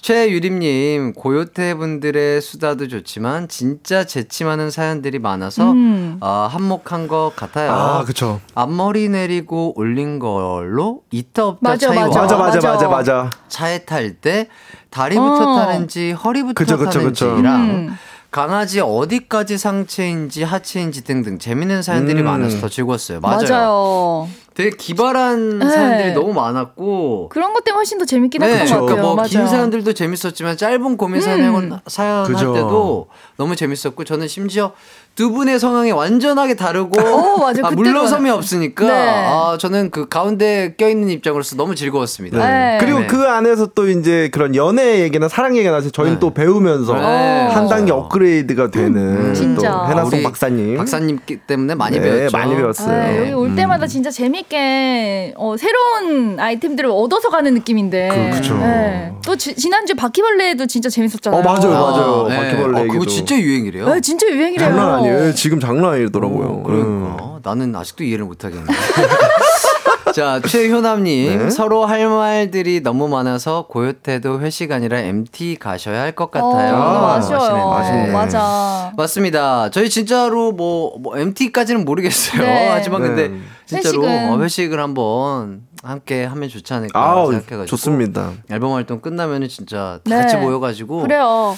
[0.03, 6.17] 최유림님, 고요태 분들의 수다도 좋지만 진짜 재치 많은 사연들이 많아서 음.
[6.19, 7.71] 아, 한몫한 것 같아요.
[7.71, 12.19] 아 그쵸 앞머리 내리고 올린 걸로 있다 없다 맞아, 차이와 맞아.
[12.21, 12.88] 맞아 맞아 맞아.
[12.89, 14.49] 맞아 차에 탈 때
[14.89, 15.55] 다리부터 어.
[15.55, 17.25] 타는지 허리부터 그쵸, 그쵸, 그쵸.
[17.30, 17.97] 타는지랑 음.
[18.30, 22.25] 강아지 어디까지 상체인지 하체인지 등등 재밌는 사연들이 음.
[22.25, 23.21] 많아서 더 즐거웠어요.
[23.21, 23.38] 맞아요.
[23.47, 24.27] 맞아요.
[24.53, 25.69] 되게 기발한 네.
[25.69, 29.15] 사연들이 너무 많았고 그런 것 때문에 훨씬 더 재밌긴 네, 했던 것 그러니까 같아요.
[29.15, 29.49] 뭐긴 맞아요.
[29.49, 31.77] 사연들도 재밌었지만 짧은 고민 사연 음.
[31.88, 32.25] 사연.
[32.35, 33.07] 할 때도
[33.38, 34.73] 너무 재밌었고 저는 심지어
[35.15, 37.61] 두 분의 성향이 완전하게 다르고 어, 맞아.
[37.68, 38.94] 아, 물러섬이 없으니까 네.
[39.27, 42.40] 아, 저는 그 가운데 껴있는 입장으로서 너무 즐거웠습니다.
[42.40, 42.77] 네.
[42.80, 43.06] 그리고 네.
[43.07, 46.19] 그 안에서 또 이제 그런 연애 얘기나 사랑 얘기가 나서 저희는 네.
[46.19, 47.91] 또 배우면서 네, 한 단계.
[47.91, 49.72] 업그레이드가 되는 음, 진짜.
[49.72, 52.35] 또 해나송 우리 박사님 박사님 때문에 많이 네, 배웠죠.
[52.35, 52.90] 많이 배웠어요.
[53.02, 58.10] 아, 여기 올 때마다 진짜 재밌게 어, 새로운 아이템들을 얻어서 가는 느낌인데.
[58.41, 58.53] 그-.
[58.56, 59.14] 네.
[59.26, 61.40] 또 지, 지난주 바퀴벌레도 진짜 재밌었잖아요.
[61.40, 62.35] 어 맞아요 맞아요 네.
[62.35, 63.90] 바퀴벌레 어, 얘기도 그거 진짜 유행이래요.
[63.94, 65.02] 네, 진짜 유행이래요.
[65.09, 66.88] 아니에요 지금 장난 아니더라고요 어, 그러니까
[67.25, 67.39] 음.
[67.43, 68.63] 나는 아직도 이해를 못 하겠네.
[70.13, 71.38] 자, 최효남님.
[71.39, 71.49] 네.
[71.49, 76.75] 서로 할 말들이 너무 많아서 고요태도 회식 아니라 MT 가셔야 할 것 같아요.
[76.75, 78.11] 어, 아, 아쉬워요.
[78.13, 78.91] 맞아.
[78.95, 79.71] 맞습니다.
[79.71, 82.41] 저희 진짜로 뭐, 뭐 MT까지는 모르겠어요.
[82.43, 82.69] 네.
[82.69, 83.39] 하지만 근데 네.
[83.65, 84.30] 진짜로 회식은.
[84.30, 90.15] 어, 회식을 한번 함께 하면 좋지 않을까 아우 생각해가지고 좋습니다 앨범 활동 끝나면은 진짜 다
[90.15, 90.21] 네.
[90.21, 91.57] 같이 모여가지고 그래요.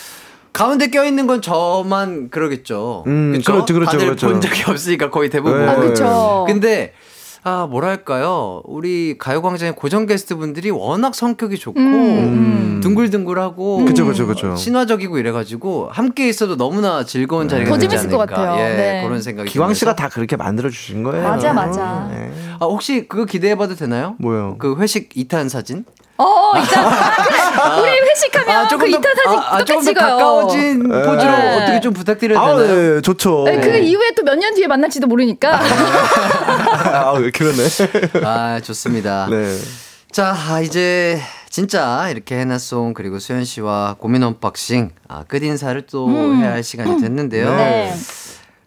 [0.56, 3.04] 가운데 껴있는 건 저만 그러겠죠.
[3.08, 3.52] 음, 그쵸?
[3.52, 4.28] 그렇죠, 그렇죠, 다들 그렇죠.
[4.30, 5.66] 본 적이 없으니까 거의 대부분.
[5.66, 5.70] 네.
[5.70, 6.46] 아, 그쵸.
[6.48, 6.94] 근데
[7.48, 12.80] 아 뭐랄까요 우리 가요광장의 고정 게스트 분들이 워낙 성격이 좋고 음.
[12.82, 14.56] 둥글둥글하고 그쵸, 그쵸, 그쵸.
[14.56, 18.36] 친화적이고 이래가지고 함께 있어도 너무나 즐거운 자리가 더 되지 재밌을 것 않을까.
[18.36, 18.64] 같아요.
[18.66, 19.04] 예, 네.
[19.06, 19.96] 그런 생각이 기광 씨가.
[19.96, 22.08] 다 그렇게 만들어 주신 거예요 맞아, 맞아.
[22.12, 22.32] 네.
[22.60, 24.16] 아 혹시 그거 기대해봐도 되나요?
[24.20, 25.86] 뭐요 그 회식 2탄 사진?
[26.18, 30.08] 어, 일단 아, 우리 회식하면 그 이탄 사진 아, 아, 똑같이 조금 더 찍어요.
[30.18, 31.56] 가까워진 포즈로 네.
[31.64, 32.94] 어떻게 좀 부탁드려도 아, 되나요?
[32.96, 33.44] 네, 좋죠.
[33.44, 35.60] 네, 그 이후에 또 몇 년 뒤에 만날지도 모르니까.
[35.60, 37.64] 아, 그러네.
[38.26, 39.28] 아 좋습니다.
[39.30, 39.58] 네.
[40.12, 41.20] 자, 아, 이제
[41.50, 46.42] 진짜 이렇게 해나송 그리고 수현 씨와 고민 unboxing 아, 끝 인사를 또 음.
[46.42, 47.56] 해야 할 시간이 됐는데요.
[47.56, 47.94] 네.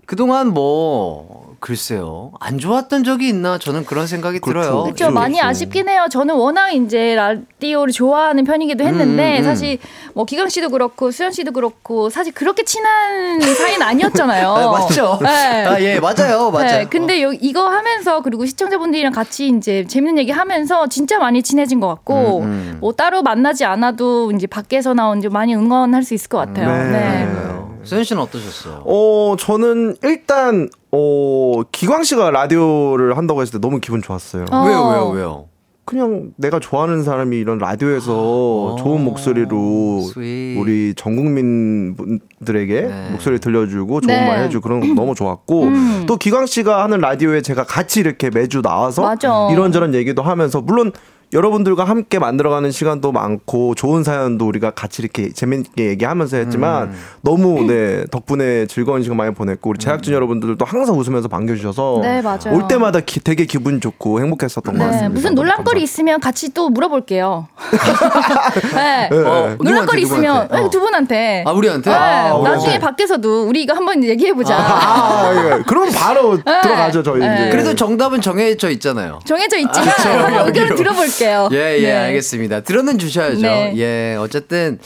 [0.04, 4.84] 그동안 뭐 글쎄요 안 좋았던 적이 있나 저는 그런 생각이 들어요.
[4.84, 5.10] 그렇죠.
[5.10, 6.06] 많이 아쉽긴 해요.
[6.10, 9.44] 저는 워낙 이제 라디오를 좋아하는 편이기도 했는데 음, 음.
[9.44, 9.78] 사실
[10.14, 14.48] 뭐 기강 씨도 그렇고 수현 씨도 그렇고 사실 그렇게 친한 사이는 아니었잖아요.
[14.54, 15.18] 아, 맞죠.
[15.20, 15.64] 네.
[15.64, 16.50] 아, 예, 맞아요.
[16.50, 16.66] 맞아요.
[16.66, 21.80] 네, 근데 요, 이거 하면서 그리고 시청자분들이랑 같이 이제 재밌는 얘기 하면서 진짜 많이 친해진
[21.80, 22.78] 것 같고 음, 음.
[22.80, 26.68] 뭐 따로 만나지 않아도 이제 밖에서 나온 이제 많이 응원할 수 있을 것 같아요.
[26.68, 27.24] 네.
[27.24, 27.58] 네.
[27.84, 28.82] 수현 씨는 어떠셨어요?
[28.84, 34.46] 어, 저는 일단, 어, 기광 씨가 라디오를 한다고 했을 때 너무 기분 좋았어요.
[34.50, 34.64] 어.
[34.66, 35.44] 왜요, 왜요, 왜요?
[35.88, 40.58] 그냥 내가 좋아하는 사람이 이런 라디오에서 좋은 목소리로 sweet.
[40.58, 43.08] 우리 전 국민 분들에게 네.
[43.10, 44.28] 목소리 들려주고 좋은 네.
[44.28, 46.04] 말 해주고 그런 거 너무 좋았고 음.
[46.06, 49.48] 또 기광 씨가 하는 라디오에 제가 같이 이렇게 매주 나와서 맞아.
[49.50, 50.92] 이런저런 얘기도 하면서 물론
[51.32, 56.98] 여러분들과 함께 만들어가는 시간도 많고 좋은 사연도 우리가 같이 이렇게 재밌게 얘기하면서 했지만 음.
[57.20, 62.54] 너무 네 덕분에 즐거운 시간 많이 보냈고 우리 제작진 여러분들도 항상 웃으면서 반겨주셔서 네, 맞아요.
[62.54, 65.08] 올 때마다 기- 되게 기분 좋고 행복했었던 것 네, 같습니다.
[65.10, 67.46] 무슨 너무 논란거리 있으면 같이 또 물어볼게요.
[68.74, 69.08] 네.
[69.12, 69.56] 어, 네.
[69.60, 70.48] 논란거리 누구한테, 있으면?
[70.50, 70.56] 어.
[70.62, 71.44] 네, 두 분한테.
[71.46, 71.90] 아, 우리한테?
[71.90, 72.78] 네, 아, 나중에 우리한테.
[72.78, 74.56] 밖에서도 우리 이거 한번 얘기해보자.
[74.56, 75.62] 아, 예.
[75.66, 77.20] 그럼 바로 들어가죠, 저희.
[77.20, 77.34] 네.
[77.34, 77.50] 이제.
[77.50, 79.18] 그래도 정답은 정해져 있잖아요.
[79.26, 80.74] 정해져 있지만 아, 저 한번 의견을.
[80.74, 81.17] 들어볼게요.
[81.52, 81.92] 예, 예, 네.
[81.92, 82.60] 알겠습니다.
[82.60, 83.40] 들어는 주셔야죠.
[83.40, 83.72] 네.
[83.76, 84.78] 예, 어쨌든,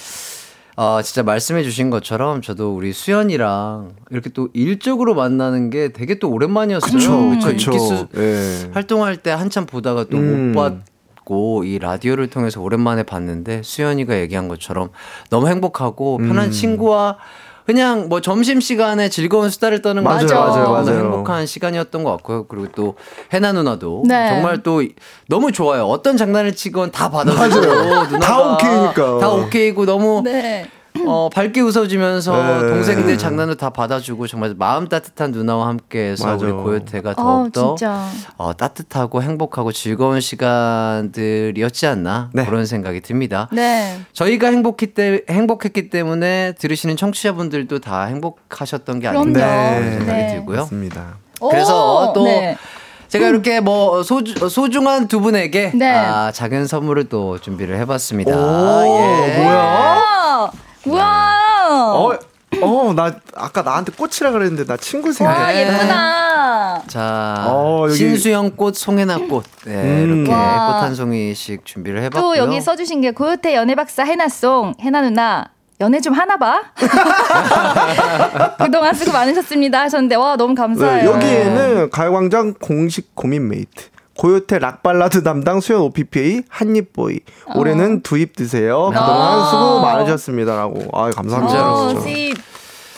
[0.77, 6.31] 어, 진짜 말씀해 주신 것처럼 저도 우리 수연이랑 이렇게 또 일적으로 만나는 게 되게 또
[6.31, 6.93] 오랜만이었어요.
[6.93, 8.09] 그쵸, 그쵸?
[8.17, 8.71] 예.
[8.73, 10.83] 활동할 때 한참 보다가 또못 음.
[11.25, 14.91] 봤고 이 라디오를 통해서 오랜만에 봤는데 수연이가 얘기한 것처럼
[15.29, 16.51] 너무 행복하고 편한 음.
[16.51, 17.19] 친구와
[17.67, 20.99] 그냥 뭐 점심 시간에 즐거운 수다를 떠는 맞아요, 것처럼 맞아요, 너무 맞아요.
[20.99, 22.47] 행복한 시간이었던 것 같고요.
[22.47, 22.95] 그리고 또
[23.33, 24.29] 해나 누나도 네.
[24.29, 24.83] 정말 또
[25.29, 25.85] 너무 좋아요.
[25.87, 29.19] 어떤 장난을 치건 다 받아주고 누나가 다 오케이니까.
[29.19, 30.69] 다 오케이고 너무 네.
[31.07, 32.69] 어, 밝게 웃어주면서 네.
[32.69, 36.45] 동생들 장난도 다 받아주고 정말 마음 따뜻한 누나와 함께해서 맞아.
[36.45, 38.07] 우리 고요태가 아, 더욱더 진짜.
[38.37, 42.45] 어, 따뜻하고 행복하고 즐거운 시간들이었지 않나 네.
[42.45, 43.49] 그런 생각이 듭니다.
[43.53, 44.01] 네.
[44.13, 49.09] 저희가 행복했기, 때, 행복했기 때문에 들으시는 청취자분들도 다 행복하셨던 게.
[49.09, 49.79] 아닌가 네.
[49.79, 50.35] 그런 생각이 네.
[50.35, 50.59] 들고요.
[50.61, 51.17] 맞습니다.
[51.51, 52.57] 그래서 오, 또 네.
[53.09, 55.91] 제가 이렇게 뭐 소주, 소중한 두 분에게 네.
[55.91, 58.35] 아, 작은 선물을 또 준비를 해봤습니다.
[58.35, 59.37] 오, 예.
[59.43, 60.51] 뭐야?
[60.87, 61.95] 아, 우와.
[61.95, 62.19] 어,
[62.61, 65.33] 어, 나 아까 나한테 꽃이라 그랬는데 나 친구 생각.
[65.39, 66.83] 와, 예쁘다.
[66.87, 69.45] 자, 어, 여기- 신수현 꽃, 송해나 꽃.
[69.65, 70.25] 네, 음.
[70.25, 70.75] 이렇게 와.
[70.75, 72.21] 꽃한 송이씩 준비를 해봤고요.
[72.23, 75.47] 또 여기 써주신 게 고요태 연애 박사 해나송 해나 누나
[75.81, 76.61] 연애 좀 하나 봐.
[78.59, 81.11] 그동안 수고 많으셨습니다 하셨는데 와 너무 네, 감사해요.
[81.11, 83.87] 여기에는 가요광장 공식 고민 mate.
[84.17, 87.21] 고요태 락발라드 담당 수현 오빠 한입 boy
[87.55, 88.91] 올해는 두입 드세요.
[88.93, 89.45] 그동안 어.
[89.47, 90.89] 수고 많으셨습니다라고.
[90.93, 91.73] 아 감사합니다.
[91.73, 91.95] 어.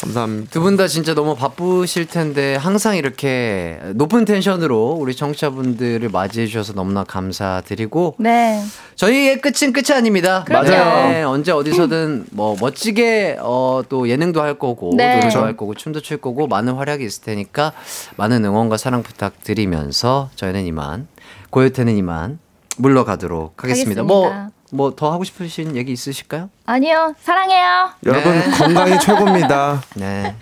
[0.00, 0.50] 감사합니다.
[0.50, 6.72] 두 분 다 진짜 너무 바쁘실 텐데 항상 이렇게 높은 텐션으로 우리 청취자분들을 맞이해 주셔서
[6.72, 8.60] 너무나 감사드리고 네.
[8.96, 10.44] 저희의 끝은 끝이 아닙니다.
[10.44, 10.68] 그럼요.
[10.68, 15.16] 네, 언제 어디서든 뭐 멋지게 어, 또 예능도 할 거고 네.
[15.20, 17.72] 노래도 할 거고 춤도 출 거고 많은 활약이 있을 테니까
[18.16, 21.06] 많은 응원과 사랑 부탁드리면서 저희는 이만
[21.50, 22.38] 고요태는 이만
[22.76, 24.00] 물러가도록 하겠습니다.
[24.00, 24.02] 하겠습니다.
[24.02, 26.50] 뭐뭐 더 하고 싶으신 얘기 있으실까요?
[26.66, 27.90] 아니요 사랑해요.
[28.06, 28.50] 여러분 네.
[28.50, 29.82] 건강이 최고입니다.
[29.96, 30.34] 네.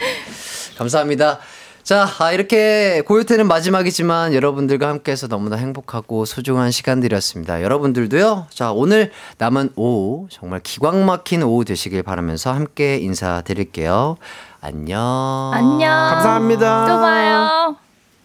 [0.79, 1.39] 감사합니다.
[1.83, 7.61] 자, 아, 이렇게 고요태는 마지막이지만 여러분들과 함께해서 너무나 행복하고 소중한 시간들이었습니다.
[7.61, 14.17] 여러분들도요, 자, 오늘 남은 오후, 정말 기광 막힌 오후 되시길 바라면서 함께 인사드릴게요.
[14.61, 15.51] 안녕.
[15.53, 15.81] 안녕.
[15.91, 16.87] 감사합니다.
[16.87, 17.77] 또 봐요.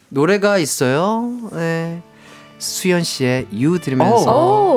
[0.10, 1.24] 노래가 있어요.
[1.52, 2.04] 네.
[2.60, 4.32] 수현 씨의 유 들으면서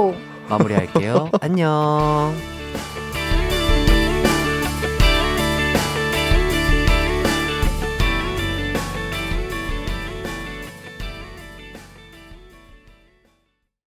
[0.08, 0.14] 오.
[0.50, 1.30] 마무리할게요.
[1.40, 2.34] 안녕.